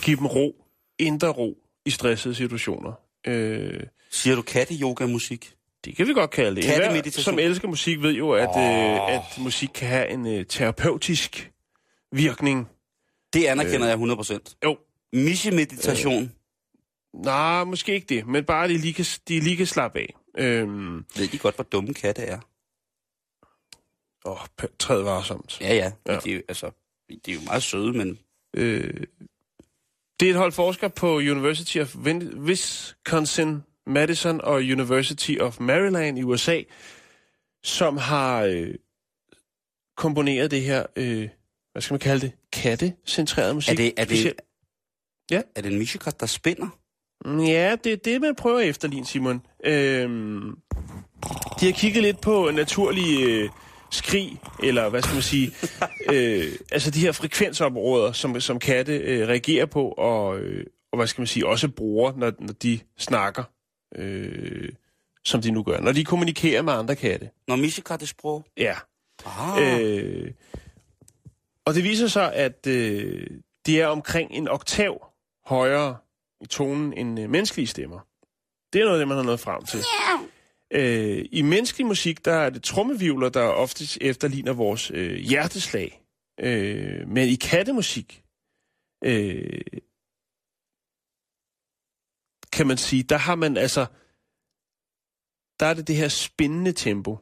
give 0.02 0.18
dem 0.18 0.26
ro, 0.26 0.66
indre 1.00 1.28
ro 1.28 1.58
i 1.86 1.90
stressede 1.90 2.36
situationer. 2.36 2.92
Øh, 3.28 3.84
Siger 4.12 4.36
du 4.36 4.42
katte-yoga-musik? 4.42 5.58
det 5.88 5.96
kan 5.96 6.08
vi 6.08 6.14
godt 6.14 6.32
kalde 6.32 6.62
det. 6.62 6.86
Enhver, 6.86 7.12
som 7.12 7.40
elsker 7.40 7.68
musik, 7.68 8.02
ved 8.02 8.12
jo, 8.12 8.32
at, 8.32 8.50
øh, 8.58 9.16
at 9.16 9.22
musik 9.38 9.70
kan 9.76 9.88
have 9.88 10.10
en 10.10 10.28
øh, 10.28 10.46
terapeutisk 10.46 11.52
virkning. 12.12 12.68
Det 13.34 13.46
anerkender 13.46 13.88
jeg 13.88 13.98
100%. 13.98 14.56
Jo, 14.64 14.78
Mishe-meditation. 15.14 16.32
nej, 17.14 17.64
måske 17.64 17.94
ikke 17.94 18.08
det, 18.16 18.28
men 18.28 18.46
bare 18.46 18.68
de 18.68 18.78
lige 18.78 18.94
kan, 18.94 19.06
de 19.28 19.40
lige 19.40 19.58
kan 19.58 19.68
slappe 19.68 20.00
af. 20.00 20.14
Øhm, 20.38 21.06
Ved 21.16 21.28
de 21.28 21.38
godt, 21.38 21.56
hvor 21.56 21.64
dumme 21.64 21.94
katte 21.94 22.22
er? 22.22 22.40
åh, 24.26 24.42
p- 24.62 24.76
træd 24.80 25.02
varsomt. 25.02 25.62
Ja, 25.62 25.76
ja. 25.76 25.92
Ja. 26.08 26.20
De, 26.20 26.32
er 26.32 26.36
jo- 26.36 26.42
altså, 26.50 26.72
de 27.26 27.32
er 27.32 27.36
jo 27.36 27.42
meget 27.46 27.64
søde, 27.64 27.94
men... 27.94 28.20
Øh, 28.54 28.94
det 30.20 30.26
er 30.26 30.30
et 30.32 30.38
hold 30.38 30.52
forskere 30.52 30.90
på 30.90 31.16
University 31.16 31.78
of 31.78 31.96
Wisconsin, 32.38 33.64
Madison 33.86 34.42
og 34.42 34.54
University 34.56 35.38
of 35.40 35.60
Maryland 35.60 36.20
i 36.20 36.24
USA, 36.24 36.62
som 37.64 37.98
har 37.98 38.42
øh, 38.44 38.76
komponeret 39.98 40.52
det 40.52 40.62
her, 40.62 40.86
øh, 40.96 41.30
hvad 41.78 41.82
skal 41.82 41.94
man 41.94 42.00
kalde 42.00 42.22
det, 42.22 42.32
kattecentreret 42.54 43.56
musik. 43.56 43.72
Er 43.72 43.76
det, 43.76 43.94
er 43.98 44.06
det, 44.06 44.34
Ja. 45.32 45.42
er 45.56 45.62
det 45.62 45.72
en 45.72 45.78
mishekat, 45.80 46.20
der 46.20 46.26
spænder? 46.26 46.68
Mm, 47.26 47.40
Ja, 47.44 47.76
det 47.84 47.94
er 47.94 47.98
det, 47.98 48.22
man 48.22 48.36
prøver 48.36 48.60
efter, 48.60 48.88
Lin 48.88 49.06
Simon. 49.06 49.42
Øhm, 49.66 50.56
de 51.60 51.66
har 51.66 51.72
kigget 51.72 52.04
lidt 52.04 52.22
på 52.22 52.52
naturlige 52.54 53.26
øh, 53.26 53.50
skrig, 53.92 54.40
eller 54.64 54.90
hvad 54.90 55.02
skal 55.02 55.14
man 55.14 55.22
sige, 55.24 55.52
øh, 56.14 56.52
altså 56.72 56.92
de 56.92 57.00
her 57.00 57.12
frekvensområder, 57.12 58.12
som, 58.12 58.42
som 58.42 58.60
katte 58.60 58.98
øh, 58.98 59.28
reagerer 59.28 59.66
på, 59.66 59.88
og, 59.90 60.40
øh, 60.40 60.66
og 60.92 60.98
hvad 60.98 61.08
skal 61.08 61.22
man 61.22 61.28
sige, 61.28 61.48
også 61.48 61.70
bruger, 61.70 62.14
når, 62.18 62.32
når 62.40 62.54
de 62.54 62.80
snakker, 62.98 63.44
øh, 63.96 64.70
som 65.26 65.42
de 65.42 65.52
nu 65.52 65.64
gør, 65.64 65.80
når 65.80 65.92
de 65.92 66.06
kommunikerer 66.06 66.62
med 66.62 66.74
andre 66.74 66.96
katte. 66.96 67.30
Når 67.48 67.56
mishekat 67.56 68.02
er 68.02 68.06
sprog? 68.06 68.46
Ja. 68.58 68.76
Ah, 69.26 69.82
Øh, 69.82 70.32
og 71.68 71.74
det 71.74 71.84
viser 71.84 72.08
sig, 72.08 72.34
at 72.34 72.68
øh, 72.68 73.28
de 73.66 73.82
er 73.82 73.88
omkring 73.88 74.32
en 74.32 74.48
oktav 74.48 75.14
højere 75.46 75.98
i 76.42 76.46
tonen 76.46 76.94
end 76.94 77.20
øh, 77.20 77.30
menneskelige 77.30 77.68
stemmer. 77.68 78.00
Det 78.74 78.82
er 78.82 78.86
noget 78.86 78.98
af 78.98 79.02
det, 79.02 79.08
man 79.08 79.18
har 79.18 79.24
nået 79.24 79.40
frem 79.40 79.66
til. 79.66 79.80
Øh, 80.72 81.26
I 81.32 81.42
menneskelig 81.42 81.88
musik, 81.88 82.26
der 82.26 82.34
er 82.34 82.50
det 82.50 82.64
trommevivler, 82.64 83.30
der 83.30 83.44
oftest 83.44 83.98
efterligner 84.02 84.54
vores 84.54 84.92
øh, 84.92 85.16
hjerteslag. 85.16 86.04
Øh, 86.40 87.08
men 87.08 87.30
i 87.30 87.36
kattemusik, 87.36 88.24
øh, 89.04 89.62
kan 92.52 92.68
man 92.68 92.78
sige, 92.78 93.04
der 93.04 93.18
har 93.18 93.36
man 93.36 93.58
altså, 93.58 93.86
der 95.60 95.66
er 95.66 95.74
det 95.74 95.88
det 95.88 95.96
her 95.96 96.08
spændende 96.08 96.72
tempo, 96.72 97.18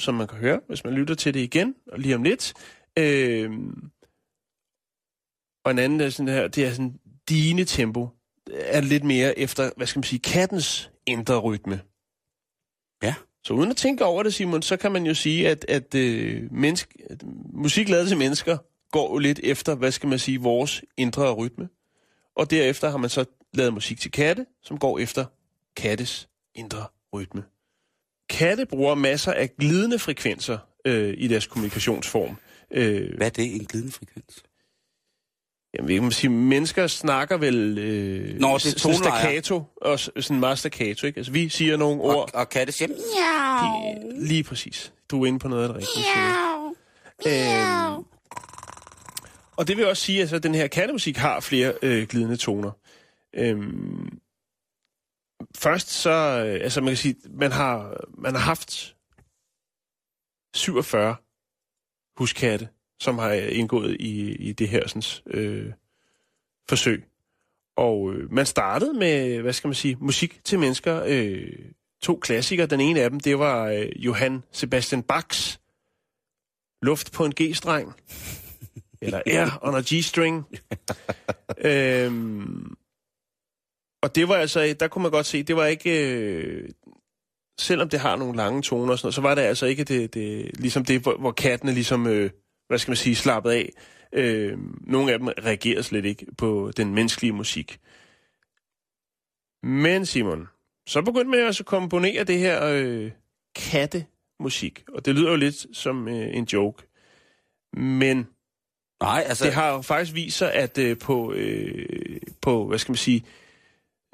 som 0.00 0.14
man 0.14 0.26
kan 0.26 0.38
høre, 0.38 0.60
hvis 0.66 0.84
man 0.84 0.94
lytter 0.94 1.14
til 1.14 1.34
det 1.34 1.40
igen, 1.40 1.74
og 1.92 1.98
lige 1.98 2.14
om 2.14 2.22
lidt. 2.22 2.54
Øh, 2.98 3.50
og 5.64 5.70
en 5.70 5.78
anden 5.78 6.00
er 6.00 6.10
sådan 6.10 6.28
her, 6.34 6.48
det 6.48 6.64
er 6.64 6.70
sådan 6.70 7.00
dine 7.28 7.64
tempo, 7.64 8.08
er 8.50 8.80
lidt 8.80 9.04
mere 9.04 9.38
efter, 9.38 9.70
hvad 9.76 9.86
skal 9.86 9.98
man 9.98 10.04
sige, 10.04 10.18
kattens 10.18 10.90
indre 11.06 11.38
rytme. 11.38 11.80
Ja. 13.02 13.14
Så 13.44 13.54
uden 13.54 13.70
at 13.70 13.76
tænke 13.76 14.04
over 14.04 14.22
det, 14.22 14.34
Simon, 14.34 14.62
så 14.62 14.76
kan 14.76 14.92
man 14.92 15.06
jo 15.06 15.14
sige, 15.14 15.48
at, 15.48 15.64
at, 15.68 15.94
øh, 15.94 16.52
menneske, 16.52 17.06
at 17.10 17.22
musik 17.52 17.88
lavet 17.88 18.08
til 18.08 18.16
mennesker 18.16 18.58
går 18.92 19.12
jo 19.12 19.18
lidt 19.18 19.40
efter, 19.42 19.74
hvad 19.74 19.92
skal 19.92 20.08
man 20.08 20.18
sige, 20.18 20.40
vores 20.40 20.82
indre 20.96 21.32
rytme. 21.32 21.68
Og 22.36 22.50
derefter 22.50 22.90
har 22.90 22.98
man 22.98 23.10
så 23.10 23.24
lavet 23.54 23.74
musik 23.74 24.00
til 24.00 24.10
katte, 24.10 24.46
som 24.62 24.78
går 24.78 24.98
efter 24.98 25.24
kattes 25.76 26.28
indre 26.54 26.84
rytme. 27.14 27.44
Katte 28.28 28.66
bruger 28.66 28.94
masser 28.94 29.32
af 29.32 29.56
glidende 29.56 29.98
frekvenser 29.98 30.58
øh, 30.84 31.14
i 31.16 31.28
deres 31.28 31.46
kommunikationsform. 31.46 32.36
Øh, 32.70 33.16
hvad 33.16 33.26
er 33.26 33.30
det, 33.30 33.54
en 33.54 33.64
glidende 33.64 33.92
frekvens? 33.92 34.42
Jamen, 35.74 35.90
jeg 35.90 36.00
kan 36.00 36.12
sige, 36.12 36.30
mennesker 36.30 36.86
snakker 36.86 37.36
vel 37.36 37.78
øh, 37.78 38.40
Nå, 38.40 38.58
det 38.58 38.74
er 38.74 38.78
sådan 38.78 38.96
staccato, 38.96 39.62
og 39.76 39.98
sådan 39.98 40.40
meget 40.40 40.58
staccato, 40.58 41.06
ikke? 41.06 41.18
Altså, 41.18 41.32
vi 41.32 41.48
siger 41.48 41.76
nogle 41.76 42.02
Og, 42.02 42.16
ord, 42.16 42.34
og 42.34 42.48
katte 42.48 42.72
siger, 42.72 42.88
de, 42.88 44.26
lige 44.26 44.44
præcis. 44.44 44.92
Du 45.10 45.22
er 45.22 45.26
inde 45.26 45.38
på 45.38 45.48
noget 45.48 45.62
af 45.62 45.68
det 45.68 45.76
rigtige. 45.76 46.04
Simon. 46.14 46.44
Øhm, 47.26 48.04
og 49.56 49.68
det 49.68 49.76
vil 49.76 49.86
også 49.86 50.02
sige, 50.02 50.18
at 50.18 50.22
altså, 50.22 50.38
den 50.38 50.54
her 50.54 50.66
kattemusik 50.66 51.16
har 51.16 51.40
flere 51.40 51.74
øh, 51.82 52.08
glidende 52.08 52.36
toner. 52.36 52.70
Øhm, 53.34 54.18
først 55.56 55.90
så, 55.90 56.44
øh, 56.46 56.64
altså 56.64 56.80
man 56.80 56.88
kan 56.88 56.96
sige, 56.96 57.16
man 57.30 57.52
har, 57.52 58.04
man 58.18 58.34
har 58.34 58.42
haft 58.42 58.96
47 60.54 61.16
huskatte, 62.16 62.68
som 63.00 63.18
har 63.18 63.32
indgået 63.32 63.96
i, 64.00 64.32
i 64.32 64.52
det 64.52 64.68
her 64.68 64.88
sådan, 64.88 65.02
øh, 65.26 65.72
forsøg. 66.68 67.04
Og 67.76 68.12
øh, 68.12 68.32
man 68.32 68.46
startede 68.46 68.94
med, 68.94 69.40
hvad 69.40 69.52
skal 69.52 69.68
man 69.68 69.74
sige, 69.74 69.96
musik 70.00 70.44
til 70.44 70.58
mennesker. 70.58 71.02
Øh, 71.06 71.58
to 72.02 72.18
klassikere. 72.22 72.66
Den 72.66 72.80
ene 72.80 73.00
af 73.00 73.10
dem, 73.10 73.20
det 73.20 73.38
var 73.38 73.64
øh, 73.68 73.88
Johann 73.96 74.44
Sebastian 74.52 75.02
Bachs 75.02 75.60
Luft 76.82 77.12
på 77.12 77.24
en 77.24 77.32
G-streng. 77.40 77.92
Eller 79.02 79.22
Air 79.26 79.58
on 79.62 79.74
a 79.74 79.80
G-string. 79.80 80.44
øhm, 81.70 82.76
og 84.02 84.14
det 84.14 84.28
var 84.28 84.34
altså, 84.34 84.76
der 84.80 84.88
kunne 84.88 85.02
man 85.02 85.10
godt 85.10 85.26
se, 85.26 85.42
det 85.42 85.56
var 85.56 85.66
ikke, 85.66 86.14
øh, 86.14 86.68
selvom 87.58 87.88
det 87.88 88.00
har 88.00 88.16
nogle 88.16 88.36
lange 88.36 88.62
toner 88.62 88.92
og 88.92 88.98
sådan 88.98 89.06
noget, 89.06 89.14
så 89.14 89.20
var 89.20 89.34
det 89.34 89.42
altså 89.42 89.66
ikke 89.66 89.84
det, 89.84 90.14
det 90.14 90.50
ligesom 90.58 90.84
det, 90.84 91.00
hvor, 91.00 91.16
hvor 91.16 91.32
kattene 91.32 91.72
ligesom, 91.72 92.06
øh, 92.06 92.30
hvad 92.68 92.78
skal 92.78 92.90
man 92.90 92.96
sige, 92.96 93.16
slappet 93.16 93.50
af. 93.50 93.70
Øh, 94.12 94.58
nogle 94.80 95.12
af 95.12 95.18
dem 95.18 95.28
reagerede 95.28 95.82
slet 95.82 96.04
ikke 96.04 96.26
på 96.38 96.72
den 96.76 96.94
menneskelige 96.94 97.32
musik. 97.32 97.78
Men 99.62 100.06
Simon, 100.06 100.48
så 100.86 101.02
begyndte 101.02 101.30
man 101.30 101.40
altså 101.40 101.62
at 101.62 101.66
komponere 101.66 102.24
det 102.24 102.38
her 102.38 102.64
øh, 102.64 103.10
kattemusik, 103.54 104.84
og 104.88 105.06
det 105.06 105.14
lyder 105.14 105.30
jo 105.30 105.36
lidt 105.36 105.76
som 105.76 106.08
øh, 106.08 106.36
en 106.36 106.44
joke. 106.44 106.82
Men 107.76 108.26
Nej, 109.02 109.24
altså... 109.26 109.44
det 109.44 109.54
har 109.54 109.72
jo 109.72 109.82
faktisk 109.82 110.14
vist 110.14 110.38
sig, 110.38 110.52
at 110.52 110.78
øh, 110.78 110.98
på, 110.98 111.32
øh, 111.32 112.20
på, 112.40 112.66
hvad 112.66 112.78
skal 112.78 112.92
man 112.92 112.96
sige, 112.96 113.24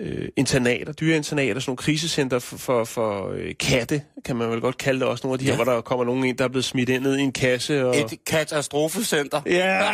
øh, 0.00 0.28
internater, 0.36 0.92
dyreinternater, 0.92 1.60
sådan 1.60 1.70
nogle 1.70 1.76
krisecenter 1.76 2.38
for, 2.38 2.56
for, 2.56 2.84
for 2.84 3.30
øh, 3.30 3.54
katte, 3.60 4.02
kan 4.24 4.36
man 4.36 4.50
vel 4.50 4.60
godt 4.60 4.78
kalde 4.78 5.00
det 5.00 5.08
også. 5.08 5.26
Nogle 5.26 5.34
af 5.34 5.38
de 5.38 5.44
her, 5.44 5.52
Ja. 5.52 5.56
hvor 5.64 5.72
der 5.72 5.80
kommer 5.80 6.04
nogen 6.04 6.24
ind, 6.24 6.38
der 6.38 6.44
er 6.44 6.48
blevet 6.48 6.64
smidt 6.64 6.88
ind 6.88 7.02
ned 7.02 7.16
i 7.16 7.20
en 7.20 7.32
kasse. 7.32 7.86
Og... 7.86 7.96
Et 7.98 8.24
katastrofecenter. 8.26 9.40
Ja. 9.46 9.80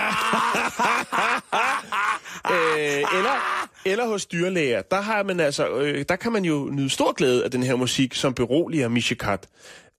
øh, 2.52 3.04
eller, 3.18 3.66
eller 3.86 4.06
hos 4.06 4.26
dyrlæger. 4.26 4.82
Der, 4.82 5.00
har 5.00 5.22
man 5.22 5.40
altså, 5.40 5.68
øh, 5.68 6.04
der 6.08 6.16
kan 6.16 6.32
man 6.32 6.44
jo 6.44 6.68
nyde 6.72 6.90
stor 6.90 7.12
glæde 7.12 7.44
af 7.44 7.50
den 7.50 7.62
her 7.62 7.76
musik, 7.76 8.14
som 8.14 8.34
beroliger 8.34 8.88
Mishikat. 8.88 9.46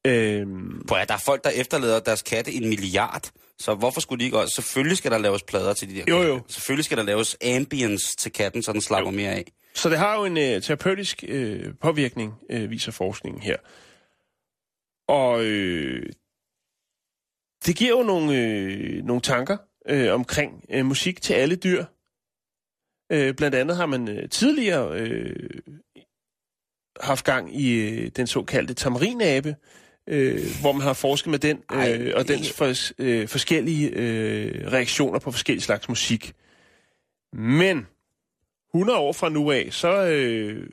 Øh, 0.08 0.46
Prøv 0.88 0.98
at, 1.00 1.08
der 1.08 1.14
er 1.14 1.22
folk, 1.26 1.44
der 1.44 1.50
efterlader 1.50 2.00
deres 2.00 2.22
katte 2.22 2.52
en 2.54 2.70
milliard. 2.70 3.30
Så 3.60 3.74
hvorfor 3.74 4.02
skulle 4.02 4.20
de 4.20 4.26
ikke 4.26 4.40
også? 4.40 4.54
Selvfølgelig 4.56 4.98
skal 4.98 5.12
der 5.12 5.18
laves 5.18 5.44
plader 5.44 5.74
til 5.74 5.90
de 5.90 5.96
der 5.96 6.04
Jo, 6.08 6.16
katte. 6.18 6.28
jo. 6.34 6.40
Selvfølgelig 6.48 6.86
skal 6.86 6.98
der 6.98 7.04
laves 7.04 7.38
ambience 7.56 8.16
til 8.16 8.32
katten, 8.32 8.64
så 8.64 8.74
den 8.74 8.82
slapper 8.82 9.12
mere 9.12 9.30
af. 9.32 9.46
Så 9.78 9.90
det 9.90 9.98
har 9.98 10.16
jo 10.16 10.26
en 10.26 10.38
øh, 10.38 10.62
terapeutisk 10.62 11.24
øh, 11.28 11.74
påvirkning, 11.82 12.34
øh, 12.50 12.70
viser 12.70 12.92
forskningen 12.92 13.42
her. 13.42 13.58
Og 15.08 15.46
øh, 15.46 16.10
det 17.66 17.76
giver 17.76 17.98
jo 17.98 18.04
nogle, 18.04 18.38
øh, 18.38 19.04
nogle 19.04 19.22
tanker 19.22 19.58
øh, 19.88 20.14
omkring 20.14 20.66
øh, 20.70 20.86
musik 20.86 21.22
til 21.22 21.34
alle 21.34 21.56
dyr. 21.56 21.86
Øh, 23.12 23.36
blandt 23.36 23.56
andet 23.56 23.78
har 23.78 23.86
man 23.86 24.08
øh, 24.08 24.30
tidligere 24.30 25.00
øh, 25.00 25.50
haft 27.02 27.26
gang 27.26 27.56
i 27.62 27.74
øh, 27.74 28.12
den 28.16 28.28
såkaldte 28.28 28.74
tamarinabe, 28.74 29.56
øh, 30.08 30.42
hvor 30.62 30.72
man 30.72 30.82
har 30.82 30.94
forsket 30.94 31.32
med 31.32 31.40
den 31.40 31.64
øh, 31.74 31.80
Ej, 31.80 32.14
og 32.14 32.28
dens 32.28 32.54
fors, 32.54 32.94
øh, 32.98 33.28
forskellige 33.28 33.90
øh, 33.90 34.72
reaktioner 34.72 35.20
på 35.20 35.32
forskellige 35.32 35.64
slags 35.64 35.90
musik. 35.90 36.34
Men 37.34 37.88
100 38.74 39.00
år 39.00 39.14
fra 39.14 39.30
nu 39.30 39.52
af, 39.52 39.68
så 39.72 40.06
øh, 40.06 40.70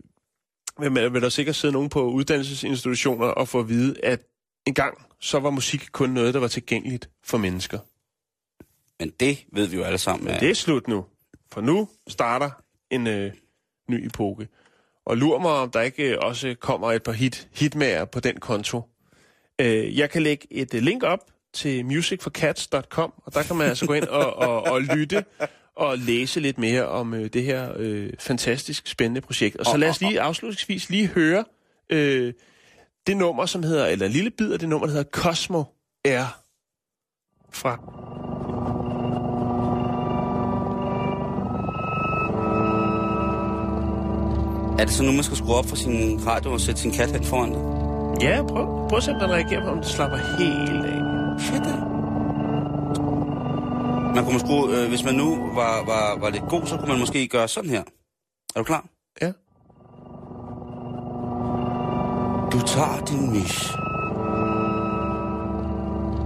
vil, 0.79 1.13
vil 1.13 1.23
der 1.23 1.29
sikkert 1.29 1.57
sidde 1.57 1.73
nogen 1.73 1.89
på 1.89 2.03
uddannelsesinstitutioner 2.03 3.27
og 3.27 3.49
få 3.49 3.61
at 3.61 3.69
vide, 3.69 4.05
at 4.05 4.21
en 4.67 4.75
gang 4.75 5.07
så 5.21 5.39
var 5.39 5.51
musik 5.51 5.89
kun 5.93 6.11
noget, 6.11 6.35
der 6.35 6.41
var 6.41 6.49
tilgængeligt 6.49 7.11
for 7.25 7.39
mennesker. 7.39 7.79
Men 9.01 9.13
det 9.21 9.45
ved 9.53 9.67
vi 9.67 9.77
jo 9.77 9.83
alle 9.83 9.99
sammen. 9.99 10.25
Men 10.25 10.41
det 10.41 10.51
er 10.51 10.55
slut 10.55 10.89
nu. 10.89 11.05
For 11.53 11.61
nu 11.61 11.89
starter 12.09 12.51
en 12.91 13.07
øh, 13.07 13.33
ny 13.89 14.07
epoke. 14.07 14.49
Og 15.07 15.17
lur 15.17 15.39
mig, 15.39 15.51
om 15.51 15.71
der 15.71 15.81
ikke 15.81 16.11
øh, 16.11 16.19
også 16.21 16.55
kommer 16.61 16.93
et 16.93 17.03
par 17.03 17.13
hit, 17.13 17.49
hitmager 17.53 18.05
på 18.05 18.21
den 18.21 18.41
konto. 18.41 18.83
Øh, 19.61 19.99
jeg 19.99 20.11
kan 20.11 20.23
lægge 20.23 20.47
et 20.51 20.75
øh, 20.75 20.83
link 20.83 21.03
op 21.03 21.21
til 21.53 21.87
musicforcats.com, 21.87 23.13
og 23.17 23.35
der 23.35 23.43
kan 23.43 23.57
man 23.57 23.69
altså 23.69 23.87
gå 23.87 23.93
ind 23.93 24.05
og, 24.05 24.35
og, 24.37 24.63
og 24.63 24.83
lytte 24.83 25.25
og 25.77 25.99
læse 25.99 26.41
lidt 26.41 26.59
mere 26.59 26.89
om 26.89 27.15
øh, 27.15 27.27
det 27.33 27.43
her 27.43 27.73
øh, 27.77 28.11
fantastisk 28.19 28.87
spændende 28.87 29.21
projekt. 29.21 29.57
Og 29.57 29.67
så 29.67 29.77
lad 29.77 29.89
os 29.89 30.01
lige 30.01 30.21
afslutningsvis 30.21 30.91
lige 30.91 31.07
høre 31.07 31.45
øh, 31.91 32.33
det 33.07 33.17
nummer, 33.17 33.47
som 33.47 33.63
hedder, 33.63 33.87
eller 33.87 34.07
en 34.07 34.13
lille 34.13 34.31
bid 34.31 34.53
af 34.53 34.59
det 34.59 34.69
nummer, 34.69 34.87
der 34.87 34.93
hedder 34.93 35.11
Cosmo 35.11 35.63
R 36.07 36.41
fra 37.53 37.79
Er 44.79 44.85
det 44.85 44.95
så 44.95 45.03
nu, 45.03 45.13
man 45.13 45.25
skal 45.25 45.37
skrue 45.37 45.55
op 45.55 45.67
for 45.67 45.77
sin 45.77 46.27
radio 46.27 46.53
og 46.53 46.61
sætte 46.61 46.81
sin 46.81 46.93
kat 46.93 47.11
hen 47.11 47.25
foran 47.25 47.51
dig? 47.53 47.61
Ja, 48.23 48.43
prøv, 48.43 48.89
prøv 48.89 48.97
at 48.97 49.03
se, 49.03 49.11
om 49.11 49.21
den 49.21 49.31
reagerer 49.31 49.65
på, 49.65 49.71
om 49.71 49.79
det 49.79 49.87
slapper 49.87 50.17
helt 50.17 50.87
af. 50.87 51.41
Fedt. 51.41 51.94
Man 54.15 54.25
kunne 54.25 54.33
måske, 54.33 54.77
øh, 54.77 54.89
hvis 54.89 55.05
man 55.05 55.15
nu 55.15 55.37
var, 55.55 55.85
var, 55.85 56.19
var 56.19 56.31
lidt 56.31 56.45
god, 56.49 56.67
så 56.67 56.77
kunne 56.77 56.89
man 56.89 56.99
måske 56.99 57.29
gøre 57.29 57.49
sådan 57.49 57.71
her. 57.71 57.83
Er 58.55 58.59
du 58.61 58.65
klar? 58.65 58.85
Ja. 59.23 59.33
Du 62.53 62.67
tager 62.67 63.05
din 63.05 63.33
mis 63.33 63.73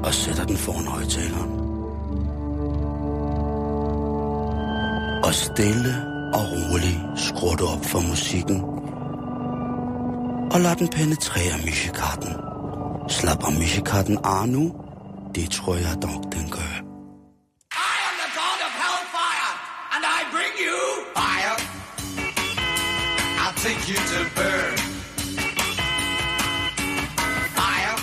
og 0.04 0.14
sætter 0.14 0.44
den 0.44 0.56
foran 0.56 0.86
højtaleren. 0.86 1.50
Og 5.24 5.34
stille 5.34 5.94
og 6.34 6.44
roligt 6.52 7.00
skruer 7.16 7.56
du 7.56 7.66
op 7.66 7.84
for 7.84 8.00
musikken. 8.08 8.60
Og 10.52 10.60
lad 10.60 10.76
den 10.76 10.88
penetrere 10.88 11.58
misjekatten. 11.64 12.32
Slapper 13.08 13.50
misjekatten 13.50 14.18
af 14.24 14.48
nu? 14.48 14.74
Det 15.34 15.50
tror 15.50 15.74
jeg 15.74 16.02
dog, 16.02 16.32
den 16.32 16.50
gør. 16.50 16.87
You 23.90 23.96
to 23.96 24.20
burn. 24.36 24.78
Fire. 27.58 27.96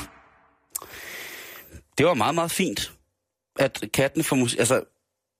Det 1.98 2.06
var 2.06 2.14
meget, 2.14 2.36
meget 2.36 2.52
fint, 2.52 2.92
at 3.60 3.84
katten 3.94 4.24
får 4.24 4.36
musik... 4.36 4.60
Altså, 4.60 4.82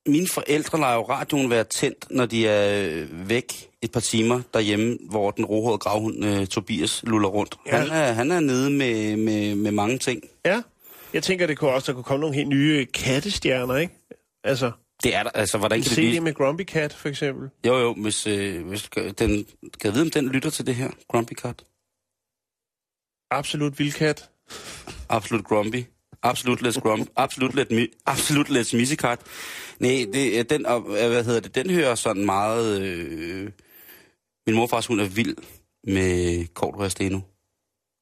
mine 0.08 0.28
forældre 0.28 0.80
lader 0.80 0.94
jo 0.94 1.02
radioen 1.02 1.50
være 1.50 1.64
tændt, 1.64 2.06
når 2.12 2.26
de 2.26 2.48
er 2.48 2.90
øh, 2.90 3.30
væk 3.30 3.70
et 3.82 3.92
par 3.92 4.00
timer 4.00 4.42
derhjemme, 4.54 4.98
hvor 5.10 5.32
den 5.32 5.46
rohårede 5.46 5.78
gravhund 5.78 6.26
øh, 6.26 6.48
Tobias 6.48 7.04
luller 7.04 7.30
rundt. 7.30 7.56
Ja. 7.66 7.78
Han, 7.78 7.90
er, 7.90 8.12
han 8.12 8.32
er 8.32 8.40
nede 8.40 8.70
med, 8.70 9.18
med, 9.18 9.56
med 9.56 9.72
mange 9.72 9.98
ting. 9.98 10.24
Ja. 10.46 10.62
Jeg 11.14 11.24
tænker, 11.24 11.48
det 11.48 11.58
kunne 11.58 11.72
også, 11.72 11.92
der 11.92 11.94
kunne 11.94 12.04
komme 12.04 12.22
nogle 12.22 12.36
helt 12.36 12.48
nye 12.48 12.86
kattestjerner, 12.86 13.76
ikke? 13.76 13.94
Altså, 14.44 14.72
Det 15.04 15.16
er 15.16 15.24
der, 15.24 15.30
altså, 15.30 15.58
hvordan 15.58 15.82
kan 15.82 15.90
det 15.90 15.92
CD 15.92 15.96
blive? 15.96 16.22
med 16.22 16.34
Grumpy 16.34 16.62
Cat, 16.62 16.94
for 16.94 17.10
eksempel. 17.10 17.50
Jo, 17.66 17.78
jo, 17.78 17.94
hvis, 17.94 18.28
øh, 18.28 18.68
hvis 18.68 18.90
den, 19.20 19.46
kan 19.62 19.84
jeg 19.84 19.94
vide, 19.94 20.02
om 20.02 20.10
den 20.10 20.30
lytter 20.30 20.50
til 20.50 20.68
det 20.68 20.76
her? 20.76 20.92
Grumpy 21.08 21.34
Cat? 21.34 21.64
Absolut 23.32 23.80
vildkat. 23.80 24.30
Absolut 25.10 25.46
grumpy. 25.46 25.84
Absolut 26.24 26.62
let's 26.62 26.80
grump. 26.80 27.10
Absolut 27.16 27.56
let, 27.56 27.72
mi, 27.72 27.88
absolut 28.06 28.50
let's 28.50 28.78
missicart. 28.78 29.20
Nej, 29.80 30.06
det, 30.14 30.50
den, 30.50 30.66
og, 30.66 30.82
øh, 30.82 31.10
hvad 31.10 31.24
hedder 31.24 31.40
det, 31.40 31.56
den 31.56 31.70
hører 31.70 31.96
sådan 31.96 32.26
meget... 32.26 32.82
Øh, 32.82 33.52
min 34.48 34.56
morfars 34.56 34.88
hund 34.88 35.02
er 35.02 35.06
vild 35.06 35.36
med 35.84 36.46
Cordua 36.54 36.90
Steno. 36.90 37.20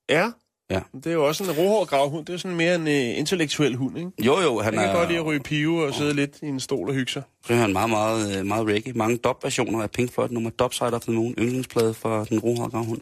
Ja. 0.09 0.31
Ja. 0.73 0.79
Det 0.93 1.07
er 1.07 1.13
jo 1.13 1.27
også 1.27 1.43
en 1.43 1.51
rohård 1.51 1.87
gravhund. 1.87 2.25
Det 2.25 2.33
er 2.33 2.37
sådan 2.37 2.57
mere 2.57 2.75
en 2.75 2.81
uh, 2.81 3.17
intellektuel 3.19 3.75
hund, 3.75 3.97
ikke? 3.97 4.11
Jo, 4.25 4.39
jo, 4.41 4.59
han 4.59 4.73
Han 4.73 4.83
kan 4.83 4.95
er, 4.95 4.99
godt 4.99 5.09
lide 5.09 5.19
at 5.19 5.25
ryge 5.25 5.39
pive 5.39 5.85
og 5.85 5.93
sidde 5.93 6.13
lidt 6.13 6.39
i 6.41 6.45
en 6.45 6.59
stol 6.59 6.89
og 6.89 6.95
hygge 6.95 7.11
sig. 7.11 7.21
så 7.47 7.53
er 7.53 7.57
han 7.57 7.73
meget, 7.73 7.89
meget, 7.89 8.39
øh, 8.39 8.45
meget 8.45 8.67
reggae. 8.67 8.93
Mange 8.93 9.17
dub-versioner 9.17 9.83
af 9.83 9.91
Pink 9.91 10.13
Floyd, 10.13 10.29
nummer 10.29 10.49
Dub 10.49 10.73
Side 10.73 10.93
of 10.93 11.01
the 11.01 11.11
Moon, 11.11 11.33
yndlingsplade 11.37 11.93
for 11.93 12.23
den 12.23 12.39
rohårde 12.39 12.71
gravhund. 12.71 13.01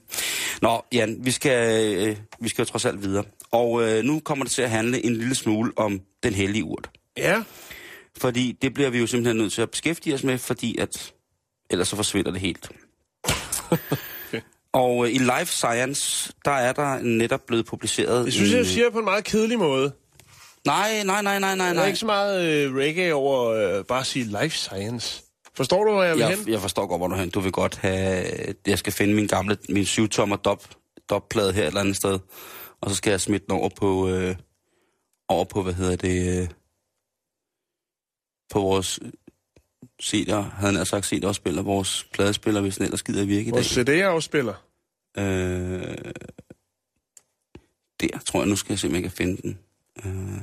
Nå, 0.62 0.82
Jan, 0.94 1.18
vi 1.20 1.32
skal, 1.32 1.94
øh, 2.08 2.18
vi 2.40 2.50
skal 2.50 2.62
jo 2.62 2.66
trods 2.66 2.86
alt 2.86 3.04
videre. 3.04 3.24
Og 3.52 3.84
øh, 3.84 4.04
nu 4.04 4.20
kommer 4.20 4.46
det 4.46 4.52
til 4.52 4.62
at 4.62 4.70
handle 4.70 5.06
en 5.06 5.16
lille 5.16 5.36
smule 5.36 5.72
om 5.76 6.02
den 6.24 6.34
hellige 6.34 6.64
urt. 6.64 6.90
Ja. 7.18 7.44
Fordi 8.18 8.58
det 8.62 8.74
bliver 8.74 8.90
vi 8.90 9.00
jo 9.00 9.08
simpelthen 9.08 9.38
nødt 9.38 9.54
til 9.54 9.62
at 9.62 9.70
beskæftige 9.72 10.16
os 10.16 10.24
med, 10.24 10.38
fordi 10.38 10.78
at 10.78 11.14
ellers 11.70 11.88
så 11.88 11.96
forsvinder 11.96 12.32
det 12.32 12.42
helt. 12.42 12.70
Og 14.74 15.06
øh, 15.06 15.12
i 15.12 15.18
Life 15.18 15.46
Science, 15.56 16.34
der 16.46 16.52
er 16.52 16.74
der 16.74 17.00
netop 17.00 17.42
blevet 17.48 17.66
publiceret... 17.66 18.26
Det 18.26 18.34
synes 18.34 18.52
jeg, 18.52 18.60
du 18.60 18.66
siger 18.66 18.90
på 18.90 19.00
en 19.00 19.06
meget 19.06 19.24
kedelig 19.24 19.60
måde. 19.60 19.92
Nej, 20.66 21.04
nej, 21.04 21.22
nej, 21.22 21.40
nej, 21.40 21.56
nej, 21.56 21.66
Der 21.66 21.72
er 21.72 21.74
nej. 21.74 21.88
ikke 21.88 22.00
så 22.00 22.06
meget 22.06 22.68
uh, 22.70 22.76
reggae 22.76 23.14
over 23.14 23.78
uh, 23.80 23.86
bare 23.86 24.00
at 24.00 24.06
sige 24.06 24.26
life 24.44 24.58
science. 24.58 25.24
Forstår 25.58 25.84
du, 25.84 25.92
hvor 25.92 26.04
jeg 26.04 26.16
vil 26.16 26.20
Jeg, 26.20 26.38
hen? 26.38 26.50
jeg 26.50 26.60
forstår 26.60 26.88
godt, 26.88 27.00
hvor 27.00 27.08
du 27.08 27.16
er 27.16 27.20
hen. 27.20 27.30
Du 27.30 27.40
vil 27.40 27.52
godt 27.52 27.78
have... 27.78 28.26
Jeg 28.68 28.80
skal 28.80 28.94
finde 28.94 29.14
min 29.14 29.28
gamle, 29.28 29.58
min 29.70 29.84
7-tommer 29.84 30.36
dop, 30.36 30.70
dopplade 31.10 31.54
her 31.54 31.62
et 31.62 31.68
eller 31.68 31.80
andet 31.82 31.96
sted. 31.96 32.20
Og 32.82 32.90
så 32.90 32.96
skal 32.96 33.12
jeg 33.12 33.22
smide 33.22 33.44
den 33.50 33.52
over 33.52 33.70
på... 33.70 34.10
Øh, 34.10 34.36
over 35.30 35.46
på, 35.46 35.64
hvad 35.64 35.74
hedder 35.74 35.96
det... 35.96 36.42
Øh, 36.42 36.48
på 38.52 38.60
vores 38.60 39.00
CD'er, 40.02 40.42
havde 40.42 40.78
jeg 40.78 40.88
sagt 40.88 41.06
CD-afspiller, 41.06 41.62
vores 41.62 42.08
pladespiller, 42.14 42.62
hvis 42.62 42.76
den 42.76 42.84
ellers 42.86 43.04
gider 43.04 43.26
virke 43.26 43.42
i 43.42 43.46
dag. 43.46 43.54
Vores 43.54 43.68
CD-afspiller. 43.68 44.54
Øh, 45.18 45.24
der 48.02 48.20
tror 48.26 48.40
jeg, 48.40 48.50
nu 48.50 48.56
skal 48.56 48.74
jeg 48.74 48.80
se, 48.80 48.88
om 48.88 48.94
jeg 48.94 49.02
kan 49.02 49.12
finde 49.12 49.42
den. 49.42 49.60
Øh, 50.06 50.42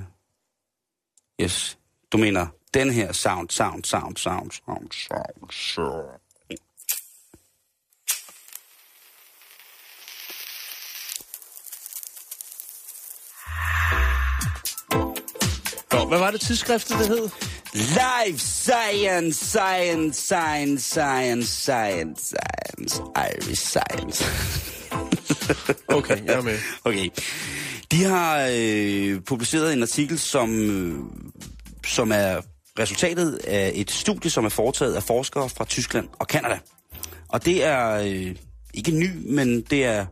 yes. 1.41 1.79
Du 2.13 2.19
mener, 2.19 2.47
den 2.75 2.91
her 2.91 3.13
sound, 3.13 3.51
sound, 3.51 3.85
sound, 3.85 4.17
sound, 4.17 4.51
sound, 4.51 4.93
sound, 4.93 5.51
sound. 5.51 6.21
Nå, 15.93 16.09
hvad 16.09 16.19
var 16.19 16.31
det 16.31 16.41
tidsskriftet, 16.41 16.99
det 16.99 17.09
hed? 17.09 17.31
Life 17.75 18.39
science, 18.39 19.39
science, 19.39 20.19
science, 20.19 20.85
science, 20.85 21.49
science, 21.49 22.35
science, 22.35 23.03
Irish 23.16 23.62
science. 23.62 24.25
Okay, 25.89 26.25
jeg 26.25 26.35
er 26.35 26.43
med. 26.43 26.59
Okay. 26.85 27.09
De 27.91 28.05
har 28.05 28.49
øh, 28.53 29.21
publiceret 29.21 29.73
en 29.73 29.83
artikel, 29.83 30.19
som, 30.19 30.61
øh, 30.61 30.99
som 31.87 32.12
er 32.12 32.41
resultatet 32.79 33.35
af 33.37 33.73
et 33.75 33.91
studie, 33.91 34.31
som 34.31 34.45
er 34.45 34.49
foretaget 34.49 34.95
af 34.95 35.03
forskere 35.03 35.49
fra 35.49 35.64
Tyskland 35.64 36.09
og 36.19 36.27
Kanada. 36.27 36.59
Og 37.29 37.45
det 37.45 37.64
er 37.64 37.91
øh, 37.91 38.37
ikke 38.75 38.91
ny, 38.91 39.11
men 39.35 39.61
det 39.61 39.85
er 39.85 40.07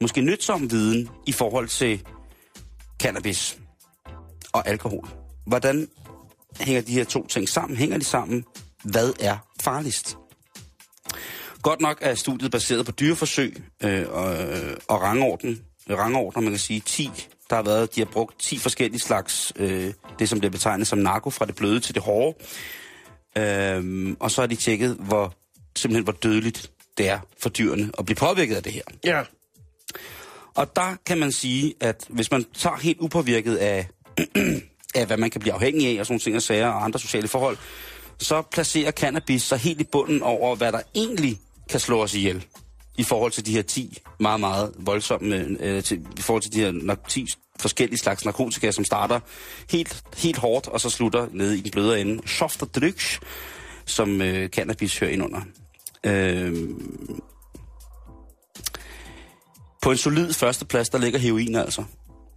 måske 0.00 0.20
nytsom 0.20 0.70
viden 0.70 1.08
i 1.26 1.32
forhold 1.32 1.68
til 1.68 2.02
cannabis 2.98 3.58
og 4.52 4.68
alkohol. 4.68 5.08
Hvordan 5.46 5.88
hænger 6.60 6.82
de 6.82 6.92
her 6.92 7.04
to 7.04 7.26
ting 7.26 7.48
sammen? 7.48 7.76
Hænger 7.76 7.98
de 7.98 8.04
sammen? 8.04 8.44
Hvad 8.84 9.12
er 9.20 9.36
farligst? 9.62 10.16
Godt 11.62 11.80
nok 11.80 11.98
er 12.00 12.14
studiet 12.14 12.50
baseret 12.50 12.86
på 12.86 12.92
dyreforsøg 12.92 13.62
øh, 13.82 14.04
og, 14.08 14.42
øh, 14.42 14.76
og 14.88 15.02
rangorden. 15.02 15.62
Rangorden, 15.90 16.44
man 16.44 16.52
kan 16.52 16.58
sige 16.58 16.80
10. 16.80 17.10
Der 17.50 17.56
har 17.56 17.62
været, 17.62 17.94
de 17.94 18.00
har 18.00 18.04
brugt 18.12 18.40
10 18.40 18.58
forskellige 18.58 19.00
slags, 19.00 19.52
øh, 19.56 19.92
det 20.18 20.28
som 20.28 20.38
bliver 20.38 20.50
betegnet 20.50 20.86
som 20.86 20.98
narko, 20.98 21.30
fra 21.30 21.46
det 21.46 21.56
bløde 21.56 21.80
til 21.80 21.94
det 21.94 22.02
hårde. 22.02 22.38
Øh, 23.38 24.16
og 24.20 24.30
så 24.30 24.42
har 24.42 24.46
de 24.46 24.56
tjekket, 24.56 24.96
hvor 25.00 25.34
simpelthen 25.76 26.04
hvor 26.04 26.12
dødeligt 26.12 26.70
det 26.98 27.08
er 27.08 27.18
for 27.42 27.48
dyrene 27.48 27.90
at 27.98 28.04
blive 28.04 28.16
påvirket 28.16 28.56
af 28.56 28.62
det 28.62 28.72
her. 28.72 28.82
Ja. 29.04 29.22
Og 30.54 30.76
der 30.76 30.96
kan 31.06 31.18
man 31.18 31.32
sige, 31.32 31.74
at 31.80 32.04
hvis 32.08 32.30
man 32.30 32.44
tager 32.54 32.76
helt 32.76 32.98
upåvirket 33.00 33.56
af, 33.56 33.88
af 34.94 35.06
hvad 35.06 35.16
man 35.16 35.30
kan 35.30 35.40
blive 35.40 35.54
afhængig 35.54 35.96
af, 35.96 36.00
og 36.00 36.06
sådan 36.06 36.20
ting 36.20 36.36
og 36.36 36.42
sager 36.42 36.68
og 36.68 36.84
andre 36.84 36.98
sociale 36.98 37.28
forhold, 37.28 37.56
så 38.18 38.42
placerer 38.42 38.90
cannabis 38.90 39.42
sig 39.42 39.58
helt 39.58 39.80
i 39.80 39.84
bunden 39.84 40.22
over, 40.22 40.56
hvad 40.56 40.72
der 40.72 40.80
egentlig 40.94 41.40
kan 41.70 41.80
slå 41.80 42.02
os 42.02 42.14
ihjel. 42.14 42.44
I 42.98 43.02
forhold 43.02 43.32
til 43.32 43.46
de 43.46 43.52
her 43.52 43.62
10 43.62 43.98
meget, 44.20 44.40
meget 44.40 44.72
voldsomme, 44.78 45.56
øh, 45.60 45.82
til, 45.82 46.06
i 46.18 46.22
forhold 46.22 46.42
til 46.42 46.52
de 46.52 46.60
her 46.60 46.96
10 47.08 47.26
forskellige 47.60 47.98
slags 47.98 48.24
narkotika, 48.24 48.70
som 48.70 48.84
starter 48.84 49.20
helt, 49.70 50.02
helt 50.16 50.38
hårdt, 50.38 50.68
og 50.68 50.80
så 50.80 50.90
slutter 50.90 51.26
nede 51.32 51.58
i 51.58 51.60
den 51.60 51.70
blødere 51.70 52.00
ende. 52.00 52.28
Soft 52.28 52.60
drugs, 52.60 53.20
som 53.84 54.22
øh, 54.22 54.48
cannabis 54.48 54.98
hører 54.98 55.10
ind 55.10 55.22
under. 55.22 55.40
Øh, 56.06 56.68
på 59.82 59.90
en 59.90 59.96
solid 59.96 60.32
førsteplads, 60.32 60.88
der 60.88 60.98
ligger 60.98 61.18
heroin 61.18 61.54
altså. 61.54 61.84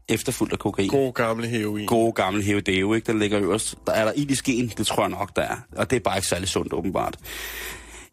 Efterfulgt 0.10 0.54
af 0.54 0.60
kokain. 0.60 0.90
God 0.90 1.14
gamle 1.14 1.48
heroin. 1.48 1.86
Gode 1.86 2.12
gamle 2.12 2.44
herodeo, 2.44 2.94
ikke? 2.94 3.12
Den 3.12 3.20
ligger 3.20 3.40
øverst. 3.40 3.76
Der 3.88 3.94
er 3.94 4.06
der 4.06 4.12
ild 4.16 4.32
i 4.32 4.36
skeen, 4.36 4.72
det 4.78 4.88
tror 4.88 5.04
jeg 5.04 5.10
nok, 5.10 5.36
der 5.36 5.42
er. 5.42 5.56
Og 5.76 5.90
det 5.90 5.96
er 5.96 6.00
bare 6.00 6.18
ikke 6.18 6.28
særlig 6.28 6.48
sundt, 6.48 6.74
åbenbart. 6.74 7.18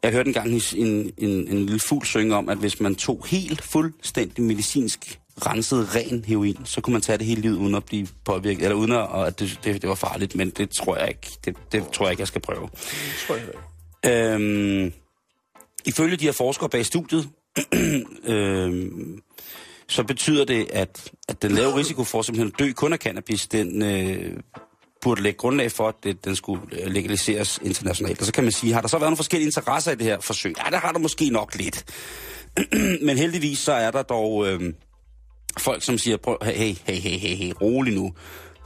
Jeg 0.02 0.12
hørte 0.12 0.26
engang 0.28 0.48
en, 0.48 0.62
en, 0.76 1.12
en, 1.18 1.30
en 1.48 1.66
lille 1.66 1.80
fugl 1.80 2.06
synge 2.06 2.36
om, 2.36 2.48
at 2.48 2.58
hvis 2.58 2.80
man 2.80 2.94
tog 2.94 3.26
helt 3.28 3.62
fuldstændig 3.62 4.44
medicinsk 4.44 5.18
renset 5.46 5.94
ren 5.94 6.24
heroin, 6.24 6.58
så 6.64 6.80
kunne 6.80 6.92
man 6.92 7.02
tage 7.02 7.18
det 7.18 7.26
hele 7.26 7.40
livet 7.40 7.56
uden 7.56 7.74
at 7.74 7.84
blive 7.84 8.08
påvirket, 8.24 8.62
eller 8.62 8.76
uden 8.76 8.92
at, 8.92 9.08
at 9.26 9.40
det, 9.40 9.60
det, 9.64 9.82
det 9.82 9.88
var 9.88 9.94
farligt, 9.94 10.34
men 10.34 10.50
det 10.50 10.70
tror 10.70 10.96
jeg 10.96 11.08
ikke, 11.08 11.28
det, 11.44 11.56
det 11.72 11.88
tror 11.88 12.06
jeg 12.06 12.12
ikke, 12.12 12.20
jeg 12.20 12.28
skal 12.28 12.40
prøve. 12.40 12.68
Det 12.72 13.24
tror 13.26 13.34
jeg 13.34 13.44
ikke. 13.44 14.32
Øhm, 14.32 14.92
ifølge 15.84 16.16
de 16.16 16.24
her 16.24 16.32
forskere 16.32 16.68
bag 16.68 16.86
studiet, 16.86 17.28
øhm, 18.24 19.22
så 19.88 20.04
betyder 20.04 20.44
det, 20.44 20.70
at, 20.72 21.10
at 21.28 21.42
den 21.42 21.52
lave 21.52 21.76
risiko 21.76 22.04
for 22.04 22.22
simpelthen 22.22 22.52
at 22.54 22.58
dø 22.58 22.72
kun 22.72 22.92
af 22.92 22.98
cannabis, 22.98 23.46
den 23.46 23.82
øh, 23.82 24.36
burde 25.02 25.22
lægge 25.22 25.38
grundlag 25.38 25.72
for, 25.72 25.88
at 25.88 25.94
det, 26.04 26.24
den 26.24 26.36
skulle 26.36 26.62
øh, 26.72 26.92
legaliseres 26.92 27.58
internationalt. 27.62 28.20
Og 28.20 28.26
så 28.26 28.32
kan 28.32 28.44
man 28.44 28.52
sige, 28.52 28.72
har 28.72 28.80
der 28.80 28.88
så 28.88 28.98
været 28.98 29.06
nogle 29.06 29.16
forskellige 29.16 29.46
interesser 29.46 29.92
i 29.92 29.94
det 29.94 30.04
her 30.06 30.20
forsøg? 30.20 30.54
Ja, 30.64 30.70
der 30.70 30.78
har 30.78 30.92
der 30.92 30.98
måske 30.98 31.30
nok 31.30 31.54
lidt. 31.54 31.84
Men 33.06 33.18
heldigvis 33.18 33.58
så 33.58 33.72
er 33.72 33.90
der 33.90 34.02
dog 34.02 34.46
øh, 34.46 34.72
folk, 35.58 35.82
som 35.82 35.98
siger, 35.98 36.16
prøv, 36.16 36.38
hey, 36.42 36.52
hey, 36.52 36.94
hey, 36.94 37.18
hey, 37.18 37.36
hey, 37.36 37.52
rolig 37.62 37.94
nu. 37.94 38.12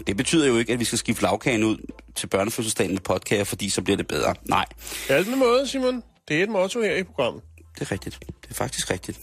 Det 0.07 0.17
betyder 0.17 0.47
jo 0.47 0.57
ikke, 0.59 0.73
at 0.73 0.81
vi 0.81 0.85
skal 0.85 0.99
skifte 0.99 1.23
lavkagen 1.23 1.65
ud 1.65 1.77
til 2.15 2.27
børnefødselsdagen 2.27 2.93
med 2.93 3.01
podcaster, 3.01 3.45
fordi 3.45 3.71
så 3.71 3.83
bliver 3.83 3.97
det 3.97 4.07
bedre. 4.07 4.35
Nej, 4.45 4.65
Alt 5.09 5.29
med 5.29 5.37
måde, 5.37 5.69
Simon. 5.69 6.03
Det 6.29 6.39
er 6.39 6.43
et 6.43 6.49
motto 6.49 6.83
her 6.83 6.97
i 6.97 7.03
programmet. 7.03 7.43
det 7.75 7.81
er 7.89 7.93
rigtigt. 7.93 8.19
Det 8.43 8.51
er 8.51 8.55
faktisk 8.55 8.91
rigtigt. 8.91 9.21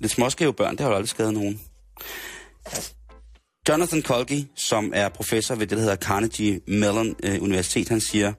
Lidt 0.00 0.12
småskæve 0.12 0.52
børn, 0.52 0.72
det 0.72 0.80
har 0.80 0.88
jo 0.88 0.94
aldrig 0.94 1.08
skadet 1.08 1.34
nogen. 1.34 1.60
Jonathan 3.68 4.02
Colgi, 4.02 4.48
som 4.56 4.92
er 4.94 5.08
professor 5.08 5.54
ved 5.54 5.66
det, 5.66 5.76
der 5.76 5.82
hedder 5.82 5.96
Carnegie 5.96 6.60
Mellon 6.66 7.16
øh, 7.22 7.42
Universitet, 7.42 7.88
han 7.88 8.00
siger 8.00 8.32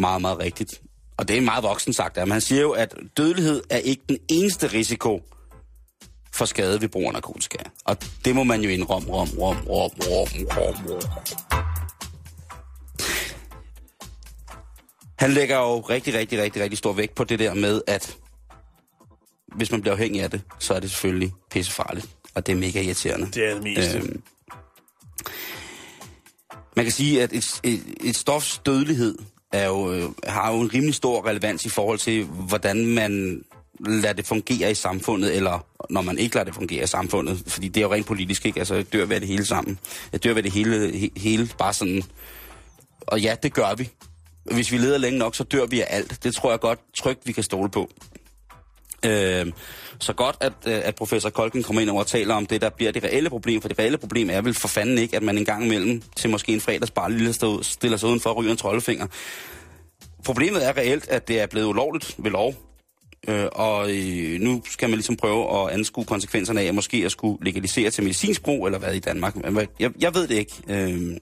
meget, 0.00 0.20
meget 0.20 0.38
rigtigt. 0.38 0.82
Og 1.16 1.28
det 1.28 1.36
er 1.36 1.40
meget 1.40 1.64
voksen 1.64 1.92
sagt 1.92 2.16
af 2.16 2.20
ham. 2.20 2.30
Han 2.30 2.40
siger 2.40 2.62
jo, 2.62 2.70
at 2.70 2.94
dødelighed 3.16 3.62
er 3.70 3.78
ikke 3.78 4.02
den 4.08 4.18
eneste 4.28 4.66
risiko 4.66 5.22
for 6.34 6.44
skade 6.44 6.80
ved 6.80 6.88
brug 6.88 7.06
af 7.06 7.12
narkotika. 7.12 7.58
Og 7.84 7.96
det 8.24 8.34
må 8.34 8.44
man 8.44 8.60
jo 8.60 8.70
indrømme, 8.70 9.08
rom, 9.08 9.28
rom, 9.38 9.58
rom, 9.68 9.90
rom, 10.00 10.28
rom, 10.56 10.86
rom. 10.86 11.02
Han 15.18 15.32
lægger 15.32 15.56
jo 15.56 15.80
rigtig, 15.80 16.14
rigtig, 16.14 16.42
rigtig, 16.42 16.62
rigtig 16.62 16.78
stor 16.78 16.92
vægt 16.92 17.14
på 17.14 17.24
det 17.24 17.38
der 17.38 17.54
med, 17.54 17.82
at 17.86 18.16
hvis 19.54 19.70
man 19.70 19.80
bliver 19.80 19.94
afhængig 19.94 20.22
af 20.22 20.30
det, 20.30 20.40
så 20.58 20.74
er 20.74 20.80
det 20.80 20.90
selvfølgelig 20.90 21.32
pissefarligt. 21.50 22.08
Og 22.34 22.46
det 22.46 22.52
er 22.52 22.56
mega 22.56 22.82
irriterende. 22.82 23.26
Det 23.26 23.50
er 23.50 23.54
det 23.54 23.62
meste. 23.62 23.98
Øhm, 23.98 24.22
man 26.76 26.84
kan 26.84 26.92
sige, 26.92 27.22
at 27.22 27.32
et, 27.32 27.60
et, 27.62 27.82
et 28.00 28.16
stofs 28.16 28.60
dødelighed 28.66 29.18
er 29.52 29.66
jo, 29.66 29.92
øh, 29.92 30.10
har 30.26 30.52
jo 30.52 30.60
en 30.60 30.74
rimelig 30.74 30.94
stor 30.94 31.26
relevans 31.26 31.64
i 31.64 31.68
forhold 31.68 31.98
til, 31.98 32.24
hvordan 32.24 32.86
man 32.86 33.42
lader 33.86 34.12
det 34.12 34.26
fungere 34.26 34.70
i 34.70 34.74
samfundet, 34.74 35.36
eller 35.36 35.66
når 35.90 36.02
man 36.02 36.18
ikke 36.18 36.34
lader 36.34 36.44
det 36.44 36.54
fungere 36.54 36.84
i 36.84 36.86
samfundet. 36.86 37.42
Fordi 37.46 37.68
det 37.68 37.80
er 37.80 37.84
jo 37.84 37.92
rent 37.92 38.06
politisk, 38.06 38.46
ikke? 38.46 38.58
Altså, 38.58 38.82
dør 38.82 39.04
ved 39.04 39.20
det 39.20 39.28
hele 39.28 39.44
sammen. 39.46 39.78
Jeg 40.12 40.24
dør 40.24 40.32
ved 40.34 40.42
det 40.42 40.52
hele, 40.52 40.98
he, 40.98 41.10
hele 41.16 41.48
bare 41.58 41.74
sådan... 41.74 42.02
Og 43.00 43.20
ja, 43.20 43.34
det 43.42 43.54
gør 43.54 43.74
vi. 43.74 43.90
Hvis 44.44 44.72
vi 44.72 44.78
leder 44.78 44.98
længe 44.98 45.18
nok, 45.18 45.34
så 45.34 45.44
dør 45.44 45.66
vi 45.66 45.80
af 45.80 45.86
alt. 45.90 46.24
Det 46.24 46.34
tror 46.34 46.50
jeg 46.50 46.60
godt 46.60 46.78
trygt, 46.96 47.26
vi 47.26 47.32
kan 47.32 47.42
stole 47.42 47.70
på. 47.70 47.90
Øh, 49.06 49.46
så 50.00 50.12
godt, 50.12 50.36
at, 50.40 50.52
øh, 50.66 50.80
at 50.84 50.94
professor 50.94 51.30
Kolken 51.30 51.62
kommer 51.62 51.82
ind 51.82 51.90
over 51.90 52.00
og 52.00 52.06
taler 52.06 52.34
om 52.34 52.46
det, 52.46 52.60
der 52.60 52.70
bliver 52.70 52.92
det 52.92 53.04
reelle 53.04 53.30
problem. 53.30 53.60
For 53.60 53.68
det 53.68 53.78
reelle 53.78 53.98
problem 53.98 54.30
er 54.30 54.40
vel 54.40 54.54
for 54.54 54.68
fanden 54.68 54.98
ikke, 54.98 55.16
at 55.16 55.22
man 55.22 55.38
en 55.38 55.44
gang 55.44 55.64
imellem 55.64 56.02
til 56.16 56.30
måske 56.30 56.52
en 56.52 56.60
fredags 56.60 56.90
bare 56.90 57.12
lille 57.12 57.32
stå- 57.32 57.62
stiller 57.62 57.96
sig 57.98 58.08
udenfor 58.08 58.30
og 58.30 58.36
ryger 58.36 58.50
en 58.50 58.56
troldefinger. 58.56 59.06
Problemet 60.24 60.66
er 60.66 60.76
reelt, 60.76 61.08
at 61.08 61.28
det 61.28 61.40
er 61.40 61.46
blevet 61.46 61.66
ulovligt 61.66 62.14
ved 62.18 62.30
lov. 62.30 62.54
Øh, 63.28 63.46
og 63.52 63.90
øh, 63.90 64.40
nu 64.40 64.62
skal 64.70 64.88
man 64.88 64.96
ligesom 64.96 65.16
prøve 65.16 65.62
at 65.62 65.74
anskue 65.74 66.04
konsekvenserne 66.04 66.60
af, 66.60 66.64
at 66.64 66.74
måske 66.74 67.02
at 67.04 67.12
skulle 67.12 67.44
legalisere 67.44 67.90
til 67.90 68.04
medicinsk 68.04 68.42
brug, 68.42 68.66
eller 68.66 68.78
hvad 68.78 68.94
i 68.94 68.98
Danmark. 68.98 69.36
Men 69.36 69.66
Jeg, 69.80 69.90
jeg 70.00 70.14
ved 70.14 70.28
det 70.28 70.34
ikke. 70.34 70.52
Øh, 70.68 71.16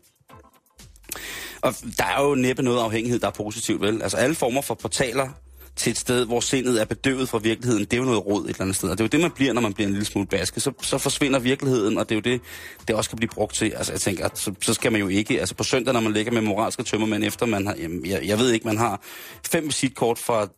og 1.60 1.74
der 1.98 2.04
er 2.04 2.22
jo 2.22 2.34
næppe 2.34 2.62
noget 2.62 2.80
afhængighed, 2.80 3.20
der 3.20 3.26
er 3.26 3.30
positivt, 3.30 3.80
vel? 3.80 4.02
Altså 4.02 4.16
alle 4.16 4.34
former 4.34 4.60
for 4.62 4.74
portaler 4.74 5.28
til 5.76 5.90
et 5.90 5.98
sted, 5.98 6.26
hvor 6.26 6.40
sindet 6.40 6.80
er 6.80 6.84
bedøvet 6.84 7.28
fra 7.28 7.38
virkeligheden, 7.38 7.84
det 7.84 7.92
er 7.92 7.96
jo 7.96 8.04
noget 8.04 8.26
råd 8.26 8.44
et 8.44 8.48
eller 8.48 8.60
andet 8.60 8.76
sted. 8.76 8.88
Og 8.88 8.98
det 8.98 9.04
er 9.04 9.06
jo 9.06 9.08
det, 9.08 9.20
man 9.20 9.30
bliver, 9.30 9.52
når 9.52 9.60
man 9.60 9.72
bliver 9.72 9.86
en 9.86 9.92
lille 9.92 10.06
smule 10.06 10.26
basket. 10.26 10.62
Så, 10.62 10.72
så 10.82 10.98
forsvinder 10.98 11.38
virkeligheden, 11.38 11.98
og 11.98 12.08
det 12.08 12.14
er 12.14 12.16
jo 12.16 12.20
det, 12.20 12.40
det 12.88 12.96
også 12.96 13.10
kan 13.10 13.16
blive 13.16 13.30
brugt 13.30 13.54
til. 13.54 13.72
Altså 13.76 13.92
jeg 13.92 14.00
tænker, 14.00 14.24
at 14.24 14.38
så, 14.38 14.54
så 14.60 14.74
skal 14.74 14.92
man 14.92 15.00
jo 15.00 15.08
ikke... 15.08 15.40
Altså 15.40 15.54
på 15.54 15.64
søndag, 15.64 15.94
når 15.94 16.00
man 16.00 16.12
ligger 16.12 16.32
med 16.32 16.40
moralske 16.40 16.82
tømmermænd 16.82 17.24
efter, 17.24 17.46
man 17.46 17.66
har... 17.66 17.74
Jamen, 17.78 18.06
jeg, 18.06 18.26
jeg 18.26 18.38
ved 18.38 18.52
ikke, 18.52 18.66
man 18.66 18.78
har 18.78 19.00
fem 19.46 19.64
visitkort 19.64 20.18
fra 20.18 20.48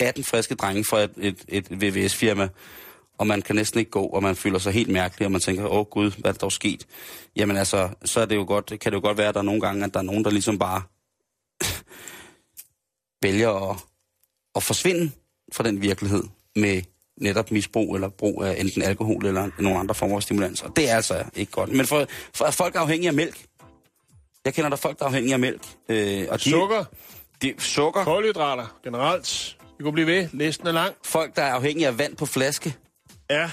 18 0.00 0.24
friske 0.24 0.54
drenge 0.54 0.84
fra 0.84 1.00
et, 1.00 1.10
et, 1.18 1.44
et 1.48 1.82
VVS-firma, 1.82 2.48
og 3.18 3.26
man 3.26 3.42
kan 3.42 3.56
næsten 3.56 3.78
ikke 3.78 3.90
gå, 3.90 4.02
og 4.02 4.22
man 4.22 4.36
føler 4.36 4.58
sig 4.58 4.72
helt 4.72 4.88
mærkelig, 4.88 5.26
og 5.26 5.32
man 5.32 5.40
tænker, 5.40 5.66
åh 5.66 5.84
gud, 5.84 6.10
hvad 6.10 6.30
er 6.30 6.32
der 6.32 6.38
dog 6.38 6.52
sket? 6.52 6.86
Jamen 7.36 7.56
altså, 7.56 7.88
så 8.04 8.20
er 8.20 8.24
det 8.24 8.36
jo 8.36 8.44
godt, 8.48 8.66
kan 8.66 8.92
det 8.92 8.92
jo 8.92 9.00
godt 9.00 9.18
være, 9.18 9.28
at 9.28 9.34
der 9.34 9.40
er 9.40 9.44
nogle 9.44 9.60
gange, 9.60 9.84
at 9.84 9.94
der 9.94 10.00
er 10.00 10.04
nogen, 10.04 10.24
der 10.24 10.30
ligesom 10.30 10.58
bare 10.58 10.82
vælger 13.22 13.70
at, 13.70 13.76
at 14.56 14.62
forsvinde 14.62 15.10
fra 15.52 15.64
den 15.64 15.82
virkelighed 15.82 16.24
med 16.56 16.82
netop 17.20 17.50
misbrug 17.50 17.94
eller 17.94 18.08
brug 18.08 18.44
af 18.44 18.60
enten 18.60 18.82
alkohol 18.82 19.26
eller 19.26 19.50
nogle 19.58 19.78
andre 19.78 19.94
former 19.94 20.16
for 20.16 20.20
stimulans. 20.20 20.62
Og 20.62 20.76
det 20.76 20.90
er 20.90 20.96
altså 20.96 21.24
ikke 21.34 21.52
godt. 21.52 21.72
Men 21.72 21.86
for, 21.86 22.06
for 22.34 22.44
er 22.44 22.50
folk 22.50 22.74
afhængige 22.76 23.08
af 23.08 23.14
mælk. 23.14 23.44
Jeg 24.44 24.54
kender 24.54 24.70
der 24.70 24.76
folk, 24.76 24.98
der 24.98 25.04
er 25.04 25.08
afhængige 25.08 25.32
af 25.34 25.40
mælk. 25.40 25.62
Øh, 25.88 26.26
og 26.30 26.44
de, 26.44 26.50
Sukker, 26.50 26.84
De, 27.42 27.54
sukker. 27.58 28.04
kulhydrater 28.04 28.80
generelt. 28.84 29.56
Vi 29.78 29.82
kunne 29.84 29.92
blive 29.92 30.06
ved. 30.06 30.28
Listen 30.32 30.66
er 30.66 30.72
lang. 30.72 30.94
Folk, 31.04 31.36
der 31.36 31.42
er 31.42 31.52
afhængige 31.52 31.86
af 31.86 31.98
vand 31.98 32.16
på 32.16 32.26
flaske. 32.26 32.74
Ja. 33.30 33.50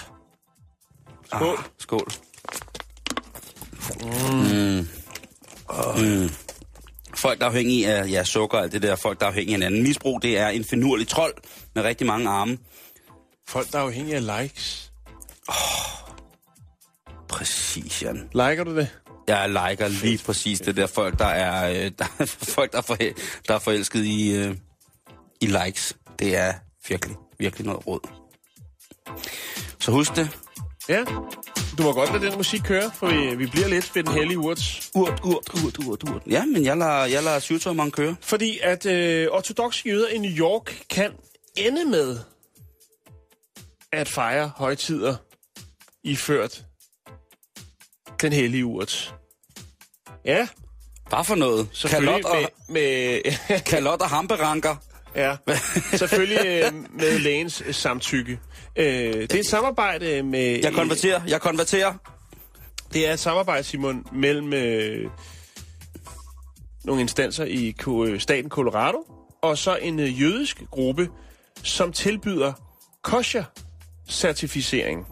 Skål. 1.26 1.57
Ah, 1.57 1.63
skål. 1.78 2.07
Mm. 4.01 4.88
Mm. 5.97 6.30
Folk, 7.18 7.39
der 7.39 7.45
er 7.45 7.49
afhængige 7.49 7.88
af 7.88 8.09
ja, 8.11 8.24
sukker 8.24 8.57
og 8.57 8.63
alt 8.63 8.72
det 8.72 8.82
der, 8.82 8.95
folk, 8.95 9.20
der 9.20 9.26
er 9.26 9.30
afhængige 9.30 9.55
af 9.55 9.59
hinanden. 9.59 9.84
Misbrug, 9.84 10.22
det 10.22 10.38
er 10.38 10.47
en 10.47 10.63
finurlig 10.63 11.07
trold 11.07 11.34
med 11.76 11.84
rigtig 11.84 12.07
mange 12.07 12.30
arme. 12.30 12.57
Folk, 13.47 13.72
der 13.72 13.80
er 13.80 13.84
afhængige 13.84 14.15
af 14.15 14.41
likes. 14.43 14.91
Præcis, 17.30 18.03
Jan. 18.03 18.30
Liker 18.34 18.63
du 18.63 18.76
det? 18.76 18.89
Jeg 19.28 19.49
liker 19.49 19.88
lige 19.88 20.18
præcis 20.26 20.59
det 20.59 20.76
der 20.78 20.88
folk, 20.88 21.20
der 21.20 21.26
er, 21.26 21.70
øh, 21.70 21.91
der, 21.99 22.05
er 22.20 22.26
folk, 22.26 22.72
der 22.72 22.78
er, 22.78 22.82
for, 22.82 22.95
der 23.47 23.53
er 23.55 23.59
forelsket 23.59 24.05
i, 24.05 24.32
øh, 24.32 24.55
i 25.41 25.45
likes. 25.45 25.97
Det 26.20 26.36
er 26.36 26.53
virkelig, 26.89 27.15
virkelig 27.39 27.68
noget 27.68 27.88
råd. 27.88 28.09
Så 29.80 29.91
husk 29.91 30.15
det. 30.15 30.30
Ja. 30.89 31.03
Du 31.77 31.83
må 31.83 31.93
godt 31.93 32.13
lade 32.13 32.25
den 32.25 32.38
musik 32.38 32.61
køre, 32.61 32.91
for 32.93 33.07
vi, 33.07 33.35
vi 33.35 33.45
bliver 33.45 33.67
lidt 33.67 33.95
ved 33.95 34.03
den 34.03 34.13
hellige 34.13 34.38
urts. 34.38 34.91
Urt, 34.95 35.21
urt, 35.23 35.63
urt, 35.63 35.85
urt, 35.88 36.03
urt. 36.09 36.21
Ja, 36.29 36.45
men 36.45 36.65
jeg 36.65 36.77
lader, 36.77 37.05
jeg 37.05 37.23
lader 37.23 37.39
syvtommeren 37.39 37.91
køre. 37.91 38.15
Fordi 38.21 38.59
at 38.63 38.85
øh, 38.85 39.27
ortodoxe 39.31 39.89
jøder 39.89 40.07
i 40.07 40.17
New 40.17 40.31
York 40.31 40.83
kan 40.89 41.11
ende 41.55 41.85
med 41.85 42.19
at 43.91 44.07
fejre 44.07 44.51
højtider 44.55 45.15
iført 46.03 46.63
den 48.21 48.33
hellige 48.33 48.65
urt. 48.65 49.15
Ja, 50.25 50.47
Hvad 51.09 51.23
for 51.25 51.35
noget? 51.35 51.85
Kalot 51.89 52.25
og, 52.25 52.35
med, 52.69 53.21
med, 53.49 53.59
kalot 53.71 54.01
og 54.01 54.09
hamperanker. 54.09 54.75
Ja, 55.18 55.38
selvfølgelig 55.93 56.45
øh, 56.45 56.74
med 56.93 57.20
lægens 57.20 57.63
øh, 57.65 57.74
samtykke. 57.74 58.39
Øh, 58.76 58.86
det 58.86 59.34
er 59.34 59.39
et 59.39 59.45
samarbejde 59.45 60.24
med... 60.24 60.59
Jeg 60.63 60.74
konverterer, 60.74 61.22
jeg 61.28 61.41
konverterer. 61.41 61.93
Det 62.93 63.07
er 63.07 63.13
et 63.13 63.20
samarbejde, 63.20 63.63
Simon, 63.63 64.05
mellem 64.11 64.53
øh, 64.53 65.09
nogle 66.84 67.01
instanser 67.01 67.45
i 67.45 67.76
staten 68.20 68.49
Colorado, 68.49 68.97
og 69.41 69.57
så 69.57 69.76
en 69.76 69.99
øh, 69.99 70.22
jødisk 70.22 70.61
gruppe, 70.72 71.09
som 71.63 71.91
tilbyder 71.91 72.53
kosher-certificering. 73.03 75.05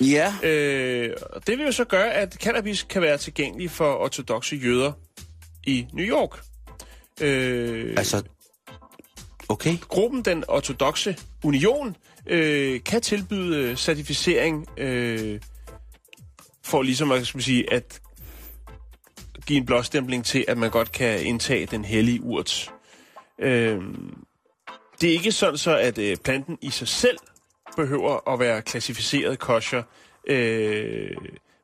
Ja. 0.00 0.34
Øh, 0.42 1.16
det 1.46 1.58
vil 1.58 1.66
jo 1.66 1.72
så 1.72 1.84
gøre, 1.84 2.12
at 2.12 2.34
cannabis 2.34 2.82
kan 2.82 3.02
være 3.02 3.18
tilgængelig 3.18 3.70
for 3.70 3.94
ortodoxe 3.94 4.56
jøder 4.56 4.92
i 5.66 5.86
New 5.92 6.06
York. 6.06 6.40
Øh, 7.20 7.94
Altså, 7.96 8.22
okay. 9.48 9.76
gruppen, 9.88 10.22
den 10.22 10.44
ortodoxe 10.48 11.16
union, 11.44 11.96
øh, 12.26 12.80
kan 12.84 13.00
tilbyde 13.00 13.62
øh, 13.62 13.76
certificering 13.76 14.66
øh, 14.76 15.40
for 16.64 16.82
ligesom 16.82 17.12
at, 17.12 17.26
skal 17.26 17.42
sige, 17.42 17.72
at 17.72 18.00
give 19.46 19.56
en 19.56 19.66
blåstempling 19.66 20.24
til, 20.24 20.44
at 20.48 20.58
man 20.58 20.70
godt 20.70 20.92
kan 20.92 21.26
indtage 21.26 21.66
den 21.66 21.84
hellige 21.84 22.22
urt. 22.22 22.72
Øh, 23.40 23.80
det 25.00 25.08
er 25.08 25.12
ikke 25.12 25.32
sådan 25.32 25.58
så, 25.58 25.76
at 25.76 25.98
øh, 25.98 26.16
planten 26.16 26.58
i 26.62 26.70
sig 26.70 26.88
selv 26.88 27.18
behøver 27.76 28.32
at 28.32 28.40
være 28.40 28.62
klassificeret 28.62 29.38
kosher, 29.38 29.82
øh, 30.26 31.16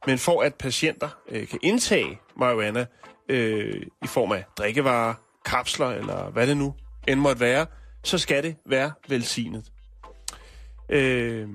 men 0.06 0.18
for 0.18 0.42
at 0.42 0.54
patienter 0.54 1.08
øh, 1.28 1.48
kan 1.48 1.58
indtage 1.62 2.20
marihuana 2.36 2.86
øh, 3.28 3.82
i 4.04 4.06
form 4.06 4.32
af 4.32 4.44
drikkevarer, 4.58 5.14
kapsler 5.44 5.90
eller 5.90 6.30
hvad 6.30 6.46
det 6.46 6.56
nu 6.56 6.74
end 7.08 7.20
måtte 7.20 7.40
være, 7.40 7.66
så 8.04 8.18
skal 8.18 8.42
det 8.42 8.56
være 8.66 8.92
velsignet. 9.08 9.64
Øh, 10.88 11.48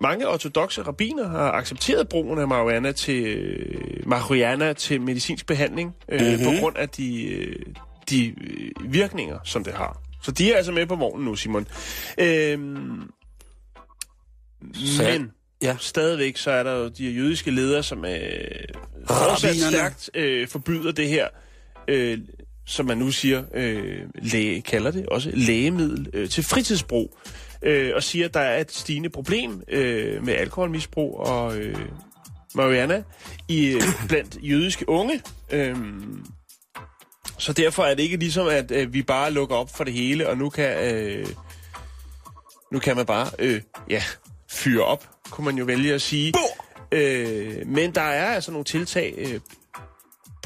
mange 0.00 0.28
ortodoxe 0.28 0.82
rabbiner 0.82 1.28
har 1.28 1.52
accepteret 1.52 2.08
brugen 2.08 2.38
af 2.38 2.48
marihuana 2.48 2.92
til, 2.92 3.38
marihuana 4.06 4.72
til 4.72 5.00
medicinsk 5.00 5.46
behandling 5.46 5.96
øh, 6.08 6.20
mm-hmm. 6.20 6.44
på 6.44 6.50
grund 6.60 6.76
af 6.76 6.88
de, 6.88 7.24
øh, 7.32 7.56
de 8.10 8.28
øh, 8.28 8.92
virkninger, 8.92 9.38
som 9.44 9.64
det 9.64 9.72
har. 9.74 10.00
Så 10.22 10.30
de 10.30 10.52
er 10.52 10.56
altså 10.56 10.72
med 10.72 10.86
på 10.86 10.96
vognen 10.96 11.24
nu, 11.24 11.34
Simon. 11.36 11.66
Øh, 12.18 12.60
men 14.98 15.32
Ja. 15.62 15.76
stadigvæk 15.80 16.36
så 16.36 16.50
er 16.50 16.62
der 16.62 16.72
jo 16.72 16.88
de 16.88 17.10
jødiske 17.10 17.50
ledere, 17.50 17.82
som 17.82 18.04
øh, 18.04 18.20
fortsat 19.08 19.56
stærkt 19.56 20.10
øh, 20.14 20.48
forbyder 20.48 20.92
det 20.92 21.08
her, 21.08 21.28
øh, 21.88 22.18
som 22.66 22.86
man 22.86 22.98
nu 22.98 23.10
siger, 23.10 23.44
øh, 23.54 23.98
læge, 24.14 24.62
kalder 24.62 24.90
det 24.90 25.06
også 25.06 25.30
lægemiddel 25.34 26.08
øh, 26.12 26.28
til 26.28 26.44
fritidsbrug, 26.44 27.18
øh, 27.62 27.92
og 27.94 28.02
siger, 28.02 28.24
at 28.24 28.34
der 28.34 28.40
er 28.40 28.60
et 28.60 28.72
stigende 28.72 29.08
problem 29.08 29.62
øh, 29.68 30.24
med 30.24 30.34
alkoholmisbrug 30.34 31.20
og 31.20 31.56
øh, 31.58 31.76
marihuana 32.54 33.02
i, 33.48 33.66
øh, 33.66 33.82
blandt 34.08 34.38
jødiske 34.42 34.88
unge. 34.88 35.22
Øh, 35.50 35.76
så 37.38 37.52
derfor 37.52 37.84
er 37.84 37.94
det 37.94 38.02
ikke 38.02 38.16
ligesom, 38.16 38.48
at 38.48 38.70
øh, 38.70 38.92
vi 38.92 39.02
bare 39.02 39.30
lukker 39.30 39.56
op 39.56 39.76
for 39.76 39.84
det 39.84 39.92
hele, 39.92 40.28
og 40.28 40.38
nu 40.38 40.50
kan, 40.50 40.94
øh, 40.94 41.26
nu 42.72 42.78
kan 42.78 42.96
man 42.96 43.06
bare 43.06 43.30
øh, 43.38 43.60
ja, 43.90 44.02
fyre 44.50 44.84
op, 44.84 45.08
kunne 45.30 45.44
man 45.44 45.58
jo 45.58 45.64
vælge 45.64 45.94
at 45.94 46.02
sige. 46.02 46.32
Øh, 46.92 47.66
men 47.66 47.94
der 47.94 48.00
er 48.00 48.34
altså 48.34 48.50
nogle 48.50 48.64
tiltag 48.64 49.14
øh, 49.18 49.40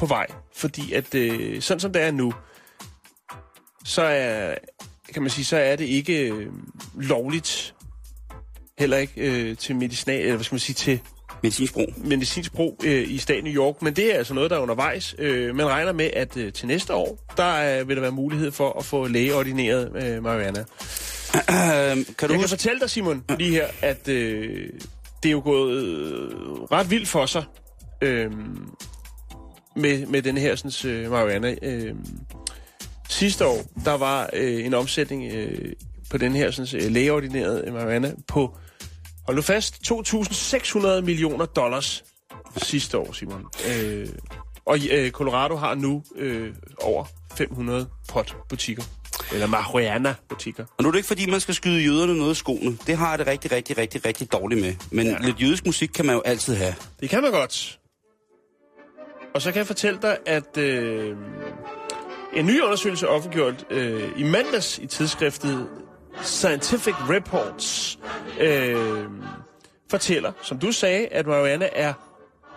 på 0.01 0.05
vej, 0.05 0.27
fordi 0.55 0.93
at 0.93 1.15
øh, 1.15 1.61
sådan 1.61 1.79
som 1.79 1.93
det 1.93 2.01
er 2.01 2.11
nu, 2.11 2.33
så 3.85 4.01
er, 4.01 4.55
kan 5.13 5.21
man 5.21 5.31
sige, 5.31 5.45
så 5.45 5.57
er 5.57 5.75
det 5.75 5.85
ikke 5.85 6.29
øh, 6.31 6.47
lovligt, 6.95 7.75
heller 8.79 8.97
ikke 8.97 9.13
øh, 9.21 9.57
til 9.57 9.75
medicinal, 9.75 10.19
eller 10.19 10.35
hvad 10.35 10.43
skal 10.43 10.55
man 10.55 10.59
sige, 10.59 10.73
til 10.73 10.99
Medicinsk 11.43 11.73
brug. 11.73 11.93
medicinsk 11.97 12.53
brug 12.53 12.79
øh, 12.83 13.11
i 13.11 13.17
staten 13.17 13.43
New 13.43 13.53
York, 13.53 13.81
men 13.81 13.93
det 13.95 14.13
er 14.13 14.17
altså 14.17 14.33
noget, 14.33 14.51
der 14.51 14.57
er 14.57 14.61
undervejs. 14.61 15.15
Øh, 15.17 15.55
man 15.55 15.67
regner 15.67 15.91
med, 15.91 16.09
at 16.13 16.37
øh, 16.37 16.53
til 16.53 16.67
næste 16.67 16.93
år, 16.93 17.17
der 17.37 17.79
øh, 17.79 17.87
vil 17.87 17.95
der 17.95 18.01
være 18.01 18.11
mulighed 18.11 18.51
for 18.51 18.79
at 18.79 18.85
få 18.85 19.07
lægeordineret 19.07 19.91
øh, 20.03 20.23
marihuana. 20.23 20.63
Kan 21.33 21.95
du 21.95 22.03
Jeg 22.03 22.05
kan 22.17 22.35
huske? 22.35 22.49
fortælle 22.49 22.79
dig, 22.79 22.89
Simon, 22.89 23.23
lige 23.37 23.51
her, 23.51 23.67
at 23.81 24.07
øh, 24.07 24.69
det 25.23 25.29
er 25.29 25.33
jo 25.33 25.41
gået 25.43 25.83
øh, 25.83 26.31
ret 26.71 26.91
vildt 26.91 27.07
for 27.07 27.25
sig 27.25 27.43
øh, 28.01 28.31
med, 29.75 30.05
med 30.05 30.21
den 30.21 30.37
her 30.37 30.55
sådan, 30.55 30.91
øh, 30.91 31.11
marihuana. 31.11 31.55
Øh, 31.61 31.95
sidste 33.09 33.45
år, 33.45 33.61
der 33.85 33.97
var 33.97 34.29
øh, 34.33 34.65
en 34.65 34.73
omsætning 34.73 35.33
øh, 35.33 35.73
på 36.09 36.17
den 36.17 36.35
her 36.35 36.51
sådan, 36.51 36.81
øh, 36.81 36.91
lægeordinerede 36.91 37.71
marihuana 37.71 38.13
på, 38.27 38.57
hold 39.25 39.35
nu 39.35 39.41
fast, 39.41 39.91
2.600 39.91 41.01
millioner 41.01 41.45
dollars 41.45 42.03
sidste 42.57 42.97
år, 42.97 43.11
Simon. 43.11 43.45
Øh, 43.69 44.07
og 44.65 44.77
øh, 44.91 45.11
Colorado 45.11 45.55
har 45.55 45.75
nu 45.75 46.03
øh, 46.15 46.53
over 46.81 47.05
500 47.35 47.89
pot-butikker. 48.09 48.83
Eller 49.33 49.47
marihuana-butikker. 49.47 50.65
Og 50.77 50.83
nu 50.83 50.87
er 50.87 50.91
det 50.91 50.99
ikke, 50.99 51.07
fordi 51.07 51.29
man 51.29 51.39
skal 51.39 51.55
skyde 51.55 51.83
jøderne 51.83 52.17
noget 52.17 52.31
i 52.31 52.35
skoene. 52.35 52.77
Det 52.87 52.97
har 52.97 53.09
jeg 53.09 53.19
det 53.19 53.27
rigtig, 53.27 53.51
rigtig, 53.51 53.77
rigtig, 53.77 54.05
rigtig 54.05 54.31
dårligt 54.31 54.61
med. 54.61 54.75
Men 54.91 55.07
ja. 55.07 55.17
lidt 55.21 55.41
jødisk 55.41 55.65
musik 55.65 55.89
kan 55.89 56.05
man 56.05 56.15
jo 56.15 56.21
altid 56.21 56.55
have. 56.55 56.75
Det 56.99 57.09
kan 57.09 57.21
man 57.21 57.31
godt. 57.31 57.79
Og 59.33 59.41
så 59.41 59.51
kan 59.51 59.57
jeg 59.59 59.67
fortælle 59.67 59.99
dig, 60.01 60.17
at 60.25 60.57
øh, 60.57 61.17
en 62.33 62.45
ny 62.45 62.61
undersøgelse 62.61 63.07
offentliggjort 63.07 63.65
øh, 63.69 64.09
i 64.17 64.23
mandags 64.23 64.77
i 64.77 64.85
tidsskriftet 64.85 65.69
Scientific 66.21 66.95
Reports 67.09 67.99
øh, 68.39 69.05
fortæller, 69.89 70.31
som 70.41 70.59
du 70.59 70.71
sagde, 70.71 71.07
at 71.07 71.27
marihuana 71.27 71.69
er 71.73 71.93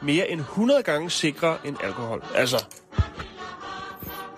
mere 0.02 0.30
end 0.30 0.40
100 0.40 0.82
gange 0.82 1.10
sikrere 1.10 1.56
end 1.64 1.76
alkohol. 1.82 2.24
Altså, 2.34 2.64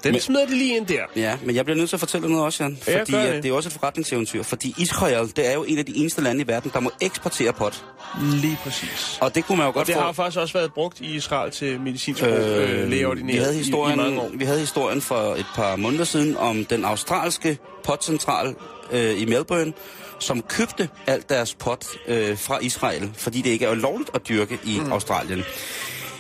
den 0.04 0.12
Men- 0.12 0.20
smider 0.20 0.46
de 0.46 0.54
lige 0.54 0.76
ind 0.76 0.86
der. 0.86 1.00
Ja, 1.16 1.36
men 1.44 1.56
jeg 1.56 1.64
bliver 1.64 1.76
nødt 1.78 1.88
til 1.88 1.96
at 1.96 2.00
fortælle 2.00 2.28
noget 2.28 2.44
også, 2.44 2.62
Jan. 2.64 2.78
Ja, 2.88 3.00
Fordi 3.00 3.14
at 3.14 3.34
det. 3.34 3.42
det 3.42 3.48
er 3.48 3.52
også 3.54 3.68
et 3.68 3.72
forretningseventyr. 3.72 4.42
Fordi 4.42 4.74
Israel, 4.78 5.32
det 5.36 5.48
er 5.50 5.54
jo 5.54 5.64
en 5.64 5.78
af 5.78 5.86
de 5.86 5.96
eneste 5.96 6.22
lande 6.22 6.44
i 6.44 6.46
verden, 6.46 6.70
der 6.74 6.80
må 6.80 6.90
eksportere 7.00 7.52
pot. 7.52 7.84
Lige 8.22 8.58
præcis. 8.62 9.18
Og 9.20 9.34
det 9.34 9.44
kunne 9.46 9.58
man 9.58 9.66
jo 9.66 9.72
godt 9.72 9.86
Det 9.86 9.94
få... 9.94 10.00
har 10.00 10.12
faktisk 10.12 10.38
også 10.38 10.54
været 10.58 10.72
brugt 10.74 11.00
i 11.00 11.14
Israel 11.16 11.50
til 11.50 11.80
medicinsk 11.80 12.22
brug, 12.22 12.32
øh, 12.32 12.88
lægeordineret 12.90 13.36
vi 13.38 13.42
havde, 13.42 13.54
i, 13.54 13.58
i 13.58 13.62
historien, 13.62 13.96
mange 13.96 14.20
år. 14.20 14.30
vi 14.34 14.44
havde 14.44 14.60
historien 14.60 15.00
for 15.00 15.34
et 15.34 15.46
par 15.54 15.76
måneder 15.76 16.04
siden 16.04 16.36
om 16.36 16.64
den 16.64 16.84
australske 16.84 17.58
potcentral 17.84 18.54
øh, 18.92 19.20
i 19.22 19.24
Melbourne, 19.24 19.72
som 20.18 20.42
købte 20.42 20.88
alt 21.06 21.28
deres 21.28 21.54
pot 21.54 21.86
øh, 22.08 22.38
fra 22.38 22.58
Israel, 22.62 23.10
fordi 23.14 23.42
det 23.42 23.50
ikke 23.50 23.64
er 23.66 23.74
lovligt 23.74 24.10
at 24.14 24.28
dyrke 24.28 24.58
i 24.64 24.80
mm. 24.80 24.92
Australien. 24.92 25.44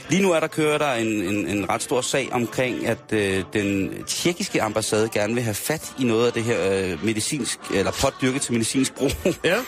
Lige 0.08 0.22
nu 0.22 0.32
er 0.32 0.40
der 0.40 0.46
kører 0.46 0.78
der 0.78 0.92
en, 0.92 1.06
en, 1.06 1.48
en 1.48 1.70
ret 1.70 1.82
stor 1.82 2.00
sag 2.00 2.28
omkring, 2.32 2.86
at 2.86 3.12
øh, 3.12 3.44
den 3.52 3.94
tjekkiske 4.04 4.62
ambassade 4.62 5.08
gerne 5.08 5.34
vil 5.34 5.42
have 5.42 5.54
fat 5.54 5.94
i 6.00 6.04
noget 6.04 6.26
af 6.26 6.32
det 6.32 6.44
her 6.44 6.72
øh, 6.72 7.04
medicinsk, 7.04 7.58
eller 7.74 7.92
pot 8.00 8.14
dyrket 8.22 8.42
til 8.42 8.52
medicinsk 8.52 8.94
brug. 8.94 9.10
Ja. 9.44 9.56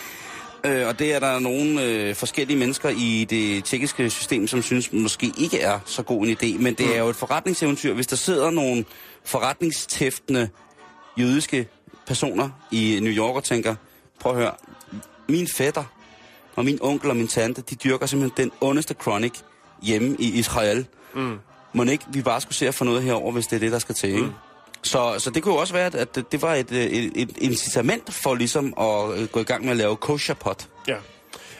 Øh, 0.63 0.87
og 0.87 0.99
det 0.99 1.13
er 1.13 1.19
der 1.19 1.39
nogle 1.39 1.83
øh, 1.83 2.15
forskellige 2.15 2.57
mennesker 2.57 2.89
i 2.89 3.27
det 3.29 3.63
tjekkiske 3.63 4.09
system, 4.09 4.47
som 4.47 4.61
synes 4.61 4.93
måske 4.93 5.31
ikke 5.37 5.59
er 5.59 5.79
så 5.85 6.03
god 6.03 6.27
en 6.27 6.37
idé. 6.41 6.61
Men 6.61 6.73
det 6.73 6.95
er 6.95 6.99
jo 6.99 7.07
et 7.07 7.15
forretningseventyr, 7.15 7.93
hvis 7.93 8.07
der 8.07 8.15
sidder 8.15 8.51
nogle 8.51 8.85
forretningstæftende 9.25 10.49
jødiske 11.17 11.67
personer 12.07 12.49
i 12.71 12.99
New 13.01 13.13
York 13.13 13.35
og 13.35 13.43
tænker, 13.43 13.75
prøv 14.19 14.31
at 14.31 14.37
høre, 14.37 14.51
min 15.29 15.47
fætter 15.47 15.83
og 16.55 16.65
min 16.65 16.79
onkel 16.81 17.09
og 17.09 17.15
min 17.15 17.27
tante, 17.27 17.61
de 17.61 17.75
dyrker 17.75 18.05
simpelthen 18.05 18.45
den 18.45 18.51
ondeste 18.61 18.95
chronic 19.01 19.33
hjemme 19.81 20.15
i 20.19 20.39
Israel. 20.39 20.85
Mm. 21.13 21.37
Må 21.73 21.83
ikke 21.83 22.05
vi 22.11 22.21
bare 22.21 22.41
skulle 22.41 22.55
se 22.55 22.67
at 22.67 22.73
få 22.73 22.83
noget 22.83 23.03
herover, 23.03 23.31
hvis 23.31 23.47
det 23.47 23.55
er 23.55 23.59
det, 23.59 23.71
der 23.71 23.79
skal 23.79 23.95
til, 23.95 24.09
ikke? 24.09 24.31
Så, 24.83 25.15
så 25.17 25.29
det 25.29 25.43
kunne 25.43 25.53
jo 25.53 25.59
også 25.59 25.73
være, 25.73 25.85
at 25.85 26.15
det, 26.15 26.31
det 26.31 26.41
var 26.41 26.55
et, 26.55 26.71
øh, 26.71 26.83
et, 26.83 27.11
et 27.15 27.37
incitament 27.37 28.13
for 28.13 28.35
ligesom 28.35 28.73
at 28.79 29.19
øh, 29.19 29.27
gå 29.27 29.39
i 29.39 29.43
gang 29.43 29.63
med 29.63 29.71
at 29.71 29.77
lave 29.77 29.95
kosher 29.95 30.35
pot. 30.35 30.67
Ja. 30.87 30.95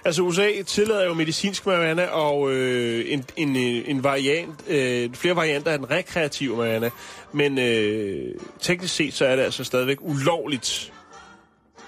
Altså 0.06 0.22
USA 0.22 0.62
tillader 0.68 1.06
jo 1.06 1.14
medicinsk 1.14 1.66
marihuana 1.66 2.06
og 2.06 2.52
øh, 2.52 3.06
en, 3.08 3.26
en, 3.36 3.56
en 3.56 4.04
variant, 4.04 4.56
øh, 4.68 5.14
flere 5.14 5.36
varianter 5.36 5.72
af 5.72 5.78
den 5.78 5.92
rekreative 5.92 6.58
marihuana. 6.58 6.90
Men 7.32 7.60
øh, 7.60 8.36
teknisk 8.62 8.96
set 8.96 9.14
så 9.14 9.26
er 9.26 9.36
det 9.36 9.44
altså 9.44 9.64
stadigvæk 9.64 9.98
ulovligt 10.02 10.94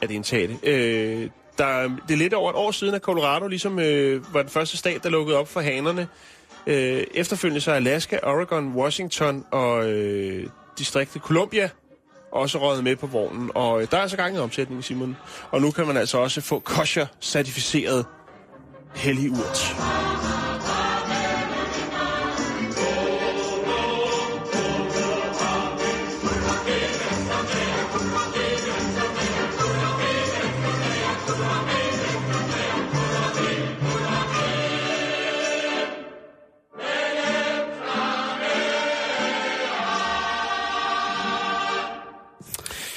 at 0.01 0.11
indtage 0.11 0.47
det. 0.47 0.69
Øh, 0.69 1.29
der, 1.57 1.81
det 2.07 2.13
er 2.13 2.17
lidt 2.17 2.33
over 2.33 2.49
et 2.49 2.55
år 2.55 2.71
siden, 2.71 2.95
at 2.95 3.01
Colorado 3.01 3.47
ligesom 3.47 3.79
øh, 3.79 4.33
var 4.33 4.41
den 4.41 4.51
første 4.51 4.77
stat, 4.77 5.03
der 5.03 5.09
lukkede 5.09 5.37
op 5.37 5.47
for 5.47 5.61
hanerne. 5.61 6.07
Øh, 6.67 7.03
efterfølgende 7.13 7.61
så 7.61 7.71
er 7.71 7.75
Alaska, 7.75 8.19
Oregon, 8.23 8.73
Washington 8.75 9.45
og 9.51 9.89
øh, 9.89 10.49
distriktet 10.77 11.21
Columbia 11.21 11.69
også 12.31 12.57
røget 12.57 12.83
med 12.83 12.95
på 12.95 13.07
vognen. 13.07 13.51
Og 13.55 13.81
øh, 13.81 13.87
der 13.91 13.97
er 13.97 14.07
så 14.07 14.17
gang 14.17 14.35
i 14.35 14.39
omsætningen, 14.39 14.83
Simon. 14.83 15.17
Og 15.51 15.61
nu 15.61 15.71
kan 15.71 15.87
man 15.87 15.97
altså 15.97 16.17
også 16.17 16.41
få 16.41 16.59
kosher-certificeret 16.59 18.05
hellig 18.95 19.31
urt. 19.31 19.75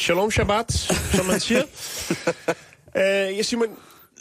Shalom 0.05 0.31
Shabbat, 0.31 0.73
som 1.15 1.27
man 1.27 1.41
siger. 1.41 1.63
uh, 2.97 3.37
jeg 3.37 3.45
Simon, 3.45 3.69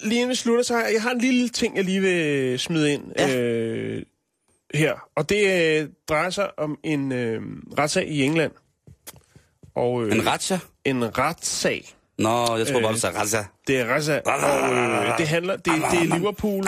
lige 0.04 0.16
inden 0.16 0.30
vi 0.30 0.36
slutter, 0.36 0.64
så 0.64 0.74
har 0.74 0.82
jeg, 0.82 0.94
jeg 0.94 1.02
har 1.02 1.12
en 1.12 1.22
lille 1.22 1.50
ting, 1.50 1.78
jeg 1.78 1.84
lige 1.84 2.02
vil 2.02 2.60
smide 2.60 2.94
ind 2.94 3.04
ja. 3.18 3.96
uh, 3.96 4.02
her. 4.74 4.94
Og 5.16 5.30
det 5.30 5.82
uh, 5.82 5.90
drejer 6.10 6.30
sig 6.30 6.60
om 6.60 6.78
en 6.84 7.12
uh, 7.12 7.18
retssag 7.80 8.08
i 8.08 8.24
England. 8.24 8.52
Og, 9.76 9.94
uh, 9.94 10.12
En 10.12 10.28
ratcha? 10.28 10.60
En 10.86 11.18
retssag. 11.18 11.96
Nå, 12.18 12.58
jeg 12.58 12.68
tror 12.68 12.82
bare, 12.82 12.90
Øh, 12.90 12.96
du 12.96 13.00
sagde 13.00 13.20
ratcha. 13.20 13.44
Det 13.68 13.80
er 13.80 13.96
Reza, 13.96 14.20
og 14.26 14.74
øh, 14.74 15.18
det 15.18 15.28
handler, 15.28 15.56
det, 15.56 15.66
det 15.66 16.00
er 16.00 16.18
Liverpool, 16.18 16.64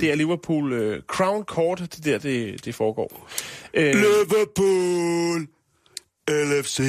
det 0.00 0.10
er 0.10 0.14
Liverpool 0.14 0.72
uh, 0.72 0.96
Crown 1.06 1.44
Court, 1.44 1.78
det 1.80 2.04
der, 2.04 2.18
det, 2.18 2.64
det 2.64 2.74
foregår. 2.74 3.28
Øh, 3.74 3.94
Liverpool, 3.94 5.46
LFC. 6.28 6.80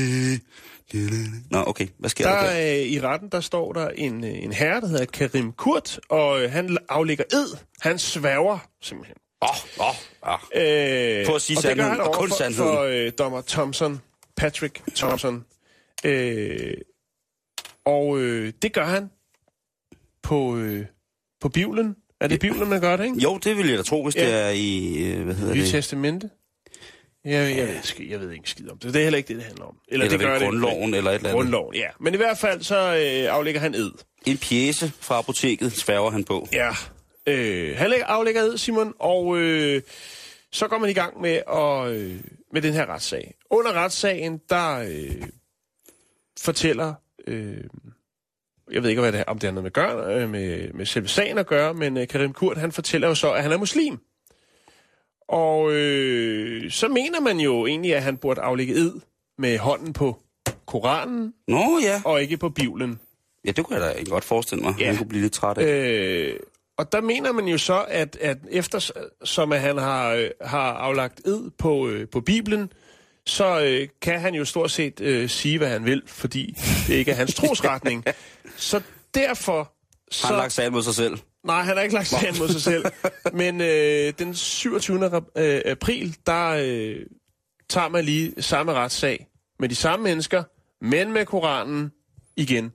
Nå, 1.52 1.64
okay. 1.68 1.88
Hvad 1.98 2.10
sker 2.10 2.28
der, 2.28 2.42
der? 2.54 2.80
Øh, 2.80 2.86
i 2.86 3.02
retten, 3.02 3.30
der 3.30 3.42
står 3.42 3.74
der 3.74 3.90
en, 3.90 4.24
øh, 4.24 4.44
en 4.44 4.52
herre, 4.54 4.82
der 4.82 4.88
hedder 4.88 5.06
Karim 5.06 5.52
Kurt, 5.52 6.00
og 6.10 6.42
øh, 6.44 6.52
han 6.52 6.78
aflægger 6.90 7.24
ed. 7.34 7.58
Han 7.82 8.00
sværger 8.00 8.58
simpelthen. 8.82 9.16
Åh, 9.42 9.50
åh, 9.80 9.86
åh. 10.28 10.34
Øh, 10.56 11.26
For 11.26 11.36
at 11.36 11.42
sige 11.42 11.58
og 11.58 11.64
det 11.64 11.78
gør 11.78 11.84
sandheden, 11.84 11.92
han 11.92 12.00
og 12.02 12.14
kun 12.14 12.30
for, 12.30 12.36
sandheden. 12.36 12.74
for 12.76 12.82
øh, 12.82 13.12
dommer 13.18 13.42
Thompson, 13.48 14.02
Patrick 14.38 14.82
Thompson. 14.96 15.46
Øh, 16.06 16.74
og 17.86 18.20
øh, 18.20 18.54
det 18.62 18.74
gør 18.74 18.86
han 18.86 19.10
på, 20.24 20.58
øh, 20.58 20.86
på 21.42 21.50
Bibelen. 21.50 21.96
Er 22.22 22.28
det 22.28 22.40
Bibelen, 22.40 22.70
man 22.70 22.82
gør 22.82 22.96
det, 22.98 23.06
ikke? 23.06 23.18
Jo, 23.20 23.38
det 23.38 23.58
vil 23.58 23.68
jeg 23.70 23.78
da 23.78 23.84
tro, 23.84 24.04
hvis 24.04 24.16
Ja. 24.16 24.26
det 24.26 24.34
er 24.34 24.50
i... 24.50 24.98
øh, 25.12 25.24
Hvad 25.26 25.36
hedder 25.36 25.54
Nye 25.56 25.62
det? 25.62 25.70
Testamente. 25.70 26.30
Jeg, 27.26 27.58
jeg, 27.58 27.68
ved, 27.68 28.06
jeg 28.10 28.20
ved 28.20 28.32
ikke 28.32 28.50
skid 28.50 28.70
om 28.72 28.78
det. 28.78 28.94
Det 28.94 29.00
er 29.00 29.04
heller 29.04 29.18
ikke 29.18 29.28
det, 29.28 29.36
det 29.36 29.46
handler 29.46 29.66
om. 29.66 29.76
Eller 29.88 30.10
det, 30.10 30.20
gør 30.20 30.34
det 30.34 30.42
grundloven, 30.42 30.94
eller 30.94 31.12
et 31.12 31.16
eller 31.16 31.30
andet. 31.30 31.34
Grundloven, 31.34 31.76
ja. 31.76 31.88
Men 32.00 32.14
i 32.14 32.18
hvert 32.18 32.38
fald 32.38 32.62
så 32.62 32.76
øh, 32.78 33.36
aflægger 33.36 33.62
han 33.62 33.76
ed. 33.76 33.92
En 34.26 34.38
pjæse 34.38 34.92
fra 35.00 35.18
apoteket 35.18 35.72
sværger 35.72 36.10
han 36.12 36.24
på. 36.24 36.48
Ja. 36.54 36.70
Øh, 37.28 37.78
han 37.78 37.90
lægger- 37.90 38.06
aflægger 38.06 38.42
ed, 38.42 38.58
Simon, 38.58 38.94
og 39.00 39.38
øh, 39.38 39.82
så 40.52 40.68
går 40.68 40.78
man 40.78 40.90
i 40.90 40.94
gang 40.94 41.22
med, 41.22 41.42
at, 41.54 41.88
øh, 41.96 42.20
med 42.54 42.62
den 42.62 42.74
her 42.74 42.86
retssag. 42.86 43.34
Under 43.50 43.74
retssagen, 43.74 44.42
der 44.50 44.78
øh, 44.80 45.24
fortæller... 46.40 46.94
Øh, 47.28 47.58
jeg 48.72 48.84
ved 48.84 48.90
ikke, 48.90 49.02
hvad 49.02 49.12
det, 49.12 49.24
om 49.28 49.40
det 49.40 49.48
har 49.48 49.52
noget 49.52 49.64
med, 49.64 49.72
gør, 49.72 50.08
øh, 50.18 50.30
med, 50.30 50.74
med 50.74 50.86
selve 50.86 51.08
sagen 51.08 51.38
at 51.38 51.48
gøre, 51.48 51.74
men 51.74 51.98
øh, 51.98 52.08
Karim 52.08 52.34
Kurt, 52.34 52.58
han 52.58 52.72
fortæller 52.72 53.08
jo 53.08 53.16
så, 53.16 53.32
at 53.34 53.44
han 53.44 53.52
er 53.52 53.58
muslim. 53.58 54.00
Og 55.32 55.72
øh, 55.72 56.72
så 56.72 56.88
mener 56.88 57.20
man 57.20 57.40
jo 57.40 57.66
egentlig, 57.66 57.96
at 57.96 58.04
han 58.04 58.18
burde 58.18 58.42
aflægge 58.42 58.74
ed 58.74 58.94
med 59.38 59.58
hånden 59.58 59.94
på 59.94 60.18
Koranen, 60.66 61.34
Nå 61.48 61.80
ja. 61.84 62.02
og 62.06 62.22
ikke 62.22 62.38
på 62.38 62.50
Bibelen. 62.50 63.00
Ja, 63.46 63.52
det 63.52 63.66
kunne 63.66 63.80
jeg 63.80 63.96
da 63.96 64.04
godt 64.10 64.24
forestille 64.24 64.64
mig. 64.64 64.76
Ja. 64.80 64.86
Han 64.86 64.98
kunne 64.98 65.08
blive 65.10 65.22
lidt 65.22 65.34
træt 65.34 65.58
af. 65.58 65.66
Øh, 65.66 66.40
og 66.78 66.92
der 66.92 67.02
mener 67.02 67.32
man 67.32 67.46
jo 67.46 67.58
så, 67.58 67.86
at, 67.88 68.18
at 68.22 68.38
efter 68.50 68.92
som 69.24 69.52
at 69.52 69.62
han 69.62 69.78
har, 69.78 70.12
øh, 70.14 70.30
har 70.42 70.74
aflagt 70.74 71.22
ed 71.26 71.52
på, 71.58 71.88
øh, 71.88 72.08
på 72.10 72.22
Bibelen, 72.22 72.72
så 73.26 73.62
øh, 73.62 73.88
kan 74.02 74.20
han 74.20 74.36
jo 74.36 74.46
stort 74.46 74.72
set 74.72 75.02
øh, 75.02 75.30
sige, 75.30 75.58
hvad 75.58 75.70
han 75.70 75.86
vil, 75.86 76.02
fordi 76.08 76.56
det 76.88 76.94
ikke 76.94 77.12
er 77.12 77.16
hans 77.16 77.34
trosretning. 77.36 78.04
så 78.58 78.82
derfor... 79.14 79.72
Så, 80.12 80.28
Han 80.28 80.36
har 80.36 80.42
lagt 80.42 80.54
sagen 80.54 80.72
mod 80.72 80.84
sig 80.84 80.96
selv. 80.96 81.18
Nej, 81.46 81.62
han 81.64 81.76
har 81.78 81.84
ikke 81.84 81.96
lagt 81.96 82.08
sagen 82.08 82.36
mod 82.40 82.50
sig 82.50 82.62
selv. 82.62 82.86
Men 83.34 83.62
øh, 83.62 84.14
den 84.20 84.36
27. 84.36 85.08
rap- 85.18 85.40
øh, 85.42 85.62
april, 85.66 86.18
der 86.26 86.48
øh, 86.50 86.96
tager 87.70 87.90
man 87.90 88.06
lige 88.06 88.34
samme 88.42 88.74
retssag 88.74 89.28
med 89.60 89.70
de 89.70 89.76
samme 89.76 90.04
mennesker, 90.04 90.44
men 90.86 91.14
med 91.14 91.26
Koranen 91.26 91.92
igen, 92.38 92.72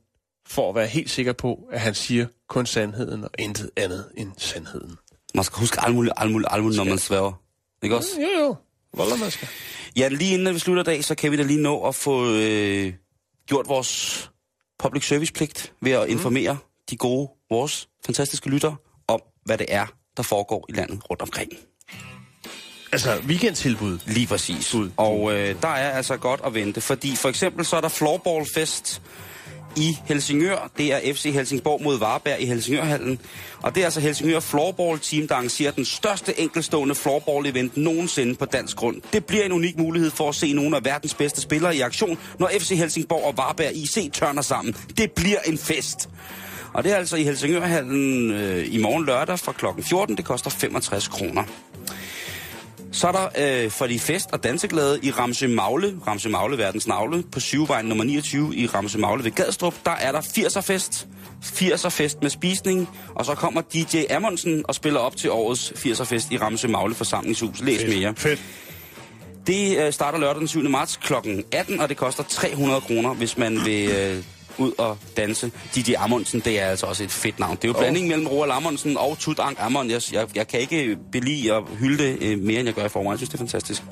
for 0.49 0.69
at 0.69 0.75
være 0.75 0.87
helt 0.87 1.11
sikker 1.11 1.33
på, 1.33 1.69
at 1.73 1.81
han 1.81 1.95
siger 1.95 2.27
kun 2.49 2.67
sandheden 2.67 3.25
og 3.25 3.31
intet 3.39 3.71
andet 3.77 4.05
end 4.17 4.33
sandheden. 4.39 4.97
Man 5.35 5.45
skal 5.45 5.59
huske 5.61 5.81
alt 5.81 5.95
muligt, 5.95 6.15
alt 6.17 6.33
muligt, 6.33 6.49
alt 6.53 6.63
muligt, 6.63 6.77
når 6.79 6.85
man 6.85 6.99
sværger. 6.99 7.43
Ikke 7.83 7.97
også? 7.97 8.21
Jo, 8.21 8.45
jo. 8.45 8.57
Volder 8.97 9.17
man 9.17 9.31
skal. 9.31 9.49
Ja, 9.97 10.09
lige 10.09 10.35
inden 10.35 10.55
vi 10.55 10.59
slutter 10.59 10.83
dag, 10.83 11.05
så 11.05 11.15
kan 11.15 11.33
vi 11.33 11.37
da 11.37 11.43
lige 11.43 11.63
nå 11.63 11.83
at 11.89 11.95
få 11.95 12.33
øh, 12.33 12.93
gjort 13.47 13.69
vores 13.69 14.31
public 14.79 15.09
service 15.09 15.33
pligt 15.33 15.73
ved 15.81 15.93
at 15.93 16.09
informere 16.09 16.59
de 16.91 16.97
gode, 16.97 17.29
vores 17.51 17.89
fantastiske 18.07 18.49
lyttere 18.49 18.77
om, 19.09 19.21
hvad 19.45 19.59
det 19.59 19.67
er, 19.69 19.87
der 20.17 20.23
foregår 20.23 20.67
i 20.69 20.73
landet 20.73 21.11
rundt 21.11 21.23
omkring. 21.23 21.53
Altså, 22.93 23.19
weekendtilbud. 23.27 23.99
Lige 24.07 24.27
præcis. 24.27 24.73
Bud. 24.73 24.91
Og 24.97 25.33
øh, 25.33 25.63
der 25.63 25.69
er 25.69 25.91
altså 25.91 26.17
godt 26.17 26.41
at 26.45 26.55
vente, 26.55 26.81
fordi 26.81 27.17
for 27.17 27.29
eksempel 27.29 27.65
så 27.65 27.77
er 27.77 27.81
der 27.81 27.89
floorballfest 27.89 29.03
i 29.77 29.99
Helsingør. 30.05 30.71
Det 30.77 30.93
er 30.93 31.15
FC 31.15 31.23
Helsingborg 31.33 31.83
mod 31.83 31.99
Varberg 31.99 32.41
i 32.41 32.47
Helsingørhallen. 32.47 33.19
Og 33.63 33.75
det 33.75 33.81
er 33.81 33.85
altså 33.85 34.01
Helsingør 34.01 34.41
Floorball 34.41 34.99
Team, 34.99 35.29
der 35.29 35.35
arrangerer 35.35 35.71
den 35.71 35.85
største 35.85 36.41
enkelstående 36.41 36.95
floorball-event 36.95 37.81
nogensinde 37.81 38.35
på 38.35 38.45
dansk 38.45 38.77
grund. 38.77 39.03
Det 39.13 39.25
bliver 39.25 39.45
en 39.45 39.53
unik 39.53 39.79
mulighed 39.79 40.11
for 40.11 40.29
at 40.29 40.35
se 40.35 40.53
nogle 40.53 40.77
af 40.77 40.85
verdens 40.85 41.15
bedste 41.15 41.41
spillere 41.41 41.77
i 41.77 41.81
aktion, 41.81 42.19
når 42.39 42.51
FC 42.59 42.69
Helsingborg 42.69 43.25
og 43.25 43.37
Varberg 43.37 43.73
IC 43.75 44.11
tørner 44.13 44.43
sammen. 44.43 44.77
Det 44.97 45.13
bliver 45.13 45.39
en 45.47 45.59
fest. 45.59 46.09
Og 46.77 46.85
det 46.85 46.93
er 46.93 46.97
altså 46.97 47.17
i 47.17 47.23
Helsingørhallen 47.23 48.31
øh, 48.31 48.75
i 48.75 48.79
morgen 48.79 49.07
lørdag 49.07 49.39
fra 49.39 49.53
kl. 49.53 49.83
14. 49.83 50.17
Det 50.17 50.25
koster 50.25 50.51
65 50.51 51.09
kroner. 51.09 51.45
Så 52.93 53.09
er 53.09 53.13
der 53.13 53.65
øh, 53.65 53.71
for 53.71 53.87
de 53.87 53.99
fest- 53.99 54.33
og 54.33 54.45
danseglade 54.45 54.99
i 55.03 55.11
Ramse 55.11 55.49
Magle, 55.49 55.95
Ramse 56.07 56.29
Magle 56.29 56.59
verdens 56.59 56.87
navle, 56.87 57.23
på 57.33 57.41
syvvejen 57.41 57.87
nummer 57.87 58.05
29 58.05 58.57
i 58.57 58.67
Ramse 58.67 58.99
Magle 58.99 59.25
ved 59.25 59.31
Gadstrup, 59.31 59.75
der 59.85 59.91
er 59.91 60.13
der 60.13 60.21
80'er 60.21 60.61
fest. 60.61 61.07
80'er 61.43 61.89
fest 61.89 62.23
med 62.23 62.31
spisning, 62.31 62.89
og 63.15 63.25
så 63.25 63.35
kommer 63.35 63.61
DJ 63.61 63.97
Amundsen 64.11 64.65
og 64.69 64.75
spiller 64.75 65.01
op 65.01 65.17
til 65.17 65.31
årets 65.31 65.73
80'er 65.77 66.05
fest 66.05 66.33
i 66.33 66.39
Ramse 66.39 66.69
Magle 66.69 66.95
forsamlingshus. 66.95 67.61
Læs 67.61 67.97
mere. 67.97 68.15
Fedt. 68.17 68.41
Det 69.47 69.79
øh, 69.79 69.93
starter 69.93 70.19
lørdag 70.19 70.41
den 70.41 70.49
7. 70.49 70.71
marts 70.71 70.97
kl. 70.97 71.13
18, 71.53 71.81
og 71.81 71.89
det 71.89 71.97
koster 71.97 72.23
300 72.23 72.81
kroner, 72.81 73.15
hvis 73.15 73.39
man 73.39 73.65
vil 73.65 73.91
øh, 73.91 74.23
ud 74.59 74.73
og 74.79 74.99
danse. 75.17 75.51
DJ 75.75 75.93
Amundsen, 75.99 76.41
det 76.41 76.61
er 76.61 76.67
altså 76.67 76.87
også 76.87 77.05
et 77.05 77.11
fedt 77.11 77.39
navn. 77.39 77.57
Det 77.57 77.65
er 77.65 77.69
jo 77.69 77.73
blandingen 77.79 78.09
mellem 78.09 78.27
Roald 78.27 78.51
Amundsen 78.51 78.97
og 78.97 79.17
Tutank 79.19 79.59
Amon. 79.61 79.91
Jeg, 79.91 80.01
jeg, 80.13 80.27
jeg 80.35 80.49
kan 80.49 80.61
ikke 80.61 80.97
belige 81.13 81.55
og 81.55 81.67
hylde 81.67 82.05
det 82.05 82.19
øh, 82.21 82.39
mere, 82.39 82.59
end 82.59 82.67
jeg 82.69 82.75
gør 82.75 82.85
i 82.85 82.89
forvejen. 82.89 83.11
Jeg 83.11 83.19
synes, 83.19 83.29
det 83.29 83.35
er 83.35 83.39
fantastisk. 83.39 83.83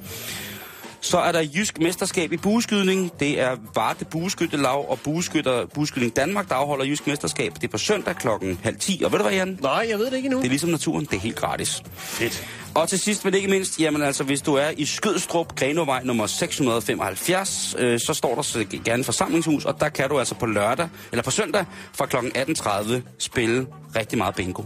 Så 1.05 1.19
er 1.19 1.33
der 1.33 1.41
Jysk 1.55 1.79
Mesterskab 1.79 2.33
i 2.33 2.37
bueskydning. 2.37 3.13
Det 3.21 3.41
er 3.41 3.57
Varde 3.75 4.05
Bueskyttelav 4.05 4.87
og 4.89 4.99
Bueskytter, 5.01 5.67
Bueskydning 5.75 6.17
Danmark, 6.17 6.49
der 6.49 6.55
afholder 6.55 6.85
Jysk 6.85 7.07
Mesterskab. 7.07 7.55
Det 7.55 7.65
er 7.65 7.69
på 7.69 7.79
søndag 7.79 8.17
klokken 8.17 8.61
halv 8.63 8.77
10. 8.79 9.03
Og 9.05 9.13
ved 9.13 9.19
du 9.19 9.23
hvad, 9.23 9.35
Jan? 9.35 9.59
Nej, 9.63 9.87
jeg 9.89 9.99
ved 9.99 10.07
det 10.07 10.17
ikke 10.17 10.27
endnu. 10.27 10.39
Det 10.39 10.47
er 10.47 10.51
ligesom 10.51 10.71
naturen. 10.71 11.05
Det 11.05 11.17
er 11.17 11.21
helt 11.21 11.37
gratis. 11.37 11.83
fedt. 11.97 12.49
Og 12.75 12.89
til 12.89 12.99
sidst, 12.99 13.25
men 13.25 13.35
ikke 13.35 13.49
mindst, 13.49 13.81
jamen 13.81 14.03
altså, 14.03 14.25
hvis 14.25 14.43
du 14.43 14.55
er 14.55 14.71
i 14.77 14.85
Skødstrup, 14.85 15.57
Grenovej 15.57 16.03
nummer 16.05 16.27
675, 16.27 17.75
øh, 17.79 18.01
så 18.01 18.15
står 18.15 18.35
der 18.35 18.43
så 18.43 18.65
gerne 18.85 19.05
forsamlingshus, 19.05 19.65
og 19.65 19.81
der 19.81 19.89
kan 19.89 20.09
du 20.09 20.19
altså 20.19 20.35
på 20.35 20.47
lørdag, 20.47 20.89
eller 21.13 21.23
på 21.23 21.31
søndag, 21.31 21.65
fra 21.93 22.07
kl. 22.07 22.17
18.30 22.17 22.93
spille 23.19 23.67
rigtig 23.97 24.19
meget 24.19 24.35
bingo. 24.35 24.63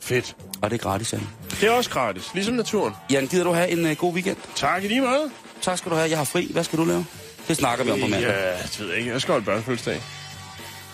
Fedt. 0.00 0.36
Og 0.62 0.70
det 0.70 0.78
er 0.78 0.82
gratis, 0.82 1.12
Jan. 1.12 1.28
Det 1.60 1.68
er 1.68 1.70
også 1.70 1.90
gratis, 1.90 2.30
ligesom 2.34 2.54
naturen. 2.54 2.94
Jan, 3.10 3.26
gider 3.26 3.44
du 3.44 3.52
have 3.52 3.68
en 3.68 3.86
uh, 3.86 3.96
god 3.96 4.12
weekend? 4.12 4.36
Tak 4.54 4.84
i 4.84 4.88
lige 4.88 5.00
meget. 5.00 5.30
Tak 5.62 5.78
skal 5.78 5.90
du 5.90 5.96
have. 5.96 6.10
Jeg 6.10 6.18
har 6.18 6.24
fri. 6.24 6.50
Hvad 6.52 6.64
skal 6.64 6.78
du 6.78 6.84
lave? 6.84 7.06
Det 7.48 7.56
snakker 7.56 7.84
vi 7.84 7.90
om 7.90 8.00
på 8.00 8.06
mandag. 8.06 8.28
Ja, 8.30 8.52
det 8.62 8.80
ved 8.80 8.88
jeg 8.88 8.98
ikke. 8.98 9.10
Jeg 9.10 9.20
skal 9.20 9.32
holde 9.32 9.44
børnefødselsdag. 9.44 10.00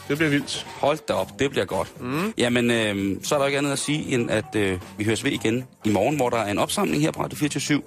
Det 0.09 0.17
bliver 0.17 0.31
vildt. 0.31 0.67
Hold 0.81 0.99
da 1.09 1.13
op, 1.13 1.39
det 1.39 1.51
bliver 1.51 1.65
godt. 1.65 2.01
Mm. 2.01 2.35
Jamen, 2.39 2.71
øh, 2.71 3.17
så 3.23 3.35
er 3.35 3.39
der 3.39 3.47
ikke 3.47 3.59
andet 3.59 3.73
at 3.73 3.79
sige, 3.79 4.15
end 4.15 4.31
at 4.31 4.55
øh, 4.57 4.79
vi 4.99 5.05
høres 5.05 5.25
ved 5.25 5.33
igen 5.33 5.65
i 5.85 5.91
morgen, 5.91 6.17
hvor 6.17 6.31
der 6.31 6.37
er 6.37 6.51
en 6.51 6.59
opsamling 6.59 7.03
her 7.03 7.11
på 7.11 7.23
Radio 7.23 7.39
24 7.39 7.83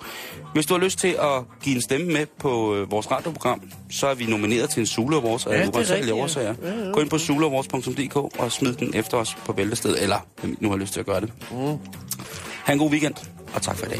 Hvis 0.53 0.65
du 0.65 0.73
har 0.73 0.82
lyst 0.82 0.99
til 0.99 1.07
at 1.07 1.43
give 1.63 1.75
en 1.75 1.82
stemme 1.82 2.13
med 2.13 2.25
på 2.39 2.75
øh, 2.75 2.91
vores 2.91 3.11
radioprogram, 3.11 3.61
så 3.91 4.07
er 4.07 4.13
vi 4.13 4.25
nomineret 4.25 4.69
til 4.69 4.79
en 4.79 4.86
Zulu 4.88 5.19
Awards 5.19 5.45
af 5.45 5.51
Ja, 5.51 5.57
ja, 5.59 5.65
det 5.65 5.75
er 5.75 5.79
rigtigt, 5.79 6.07
ja. 6.07 6.13
årsager. 6.13 6.55
Gå 6.93 6.99
ind 6.99 7.09
på 7.09 7.17
zuluawards.dk 7.17 8.15
og 8.15 8.51
smid 8.51 8.73
den 8.73 8.95
efter 8.95 9.17
os 9.17 9.38
på 9.45 9.53
bæltestedet, 9.53 10.03
eller 10.03 10.27
hvem 10.41 10.57
nu 10.59 10.69
har 10.69 10.77
lyst 10.77 10.93
til 10.93 10.99
at 10.99 11.05
gøre 11.05 11.21
det. 11.21 11.32
Mm. 11.51 11.77
Ha' 12.63 12.73
en 12.73 12.79
god 12.79 12.91
weekend, 12.91 13.15
og 13.53 13.61
tak 13.61 13.77
for 13.77 13.86
i 13.86 13.89
dag. 13.89 13.99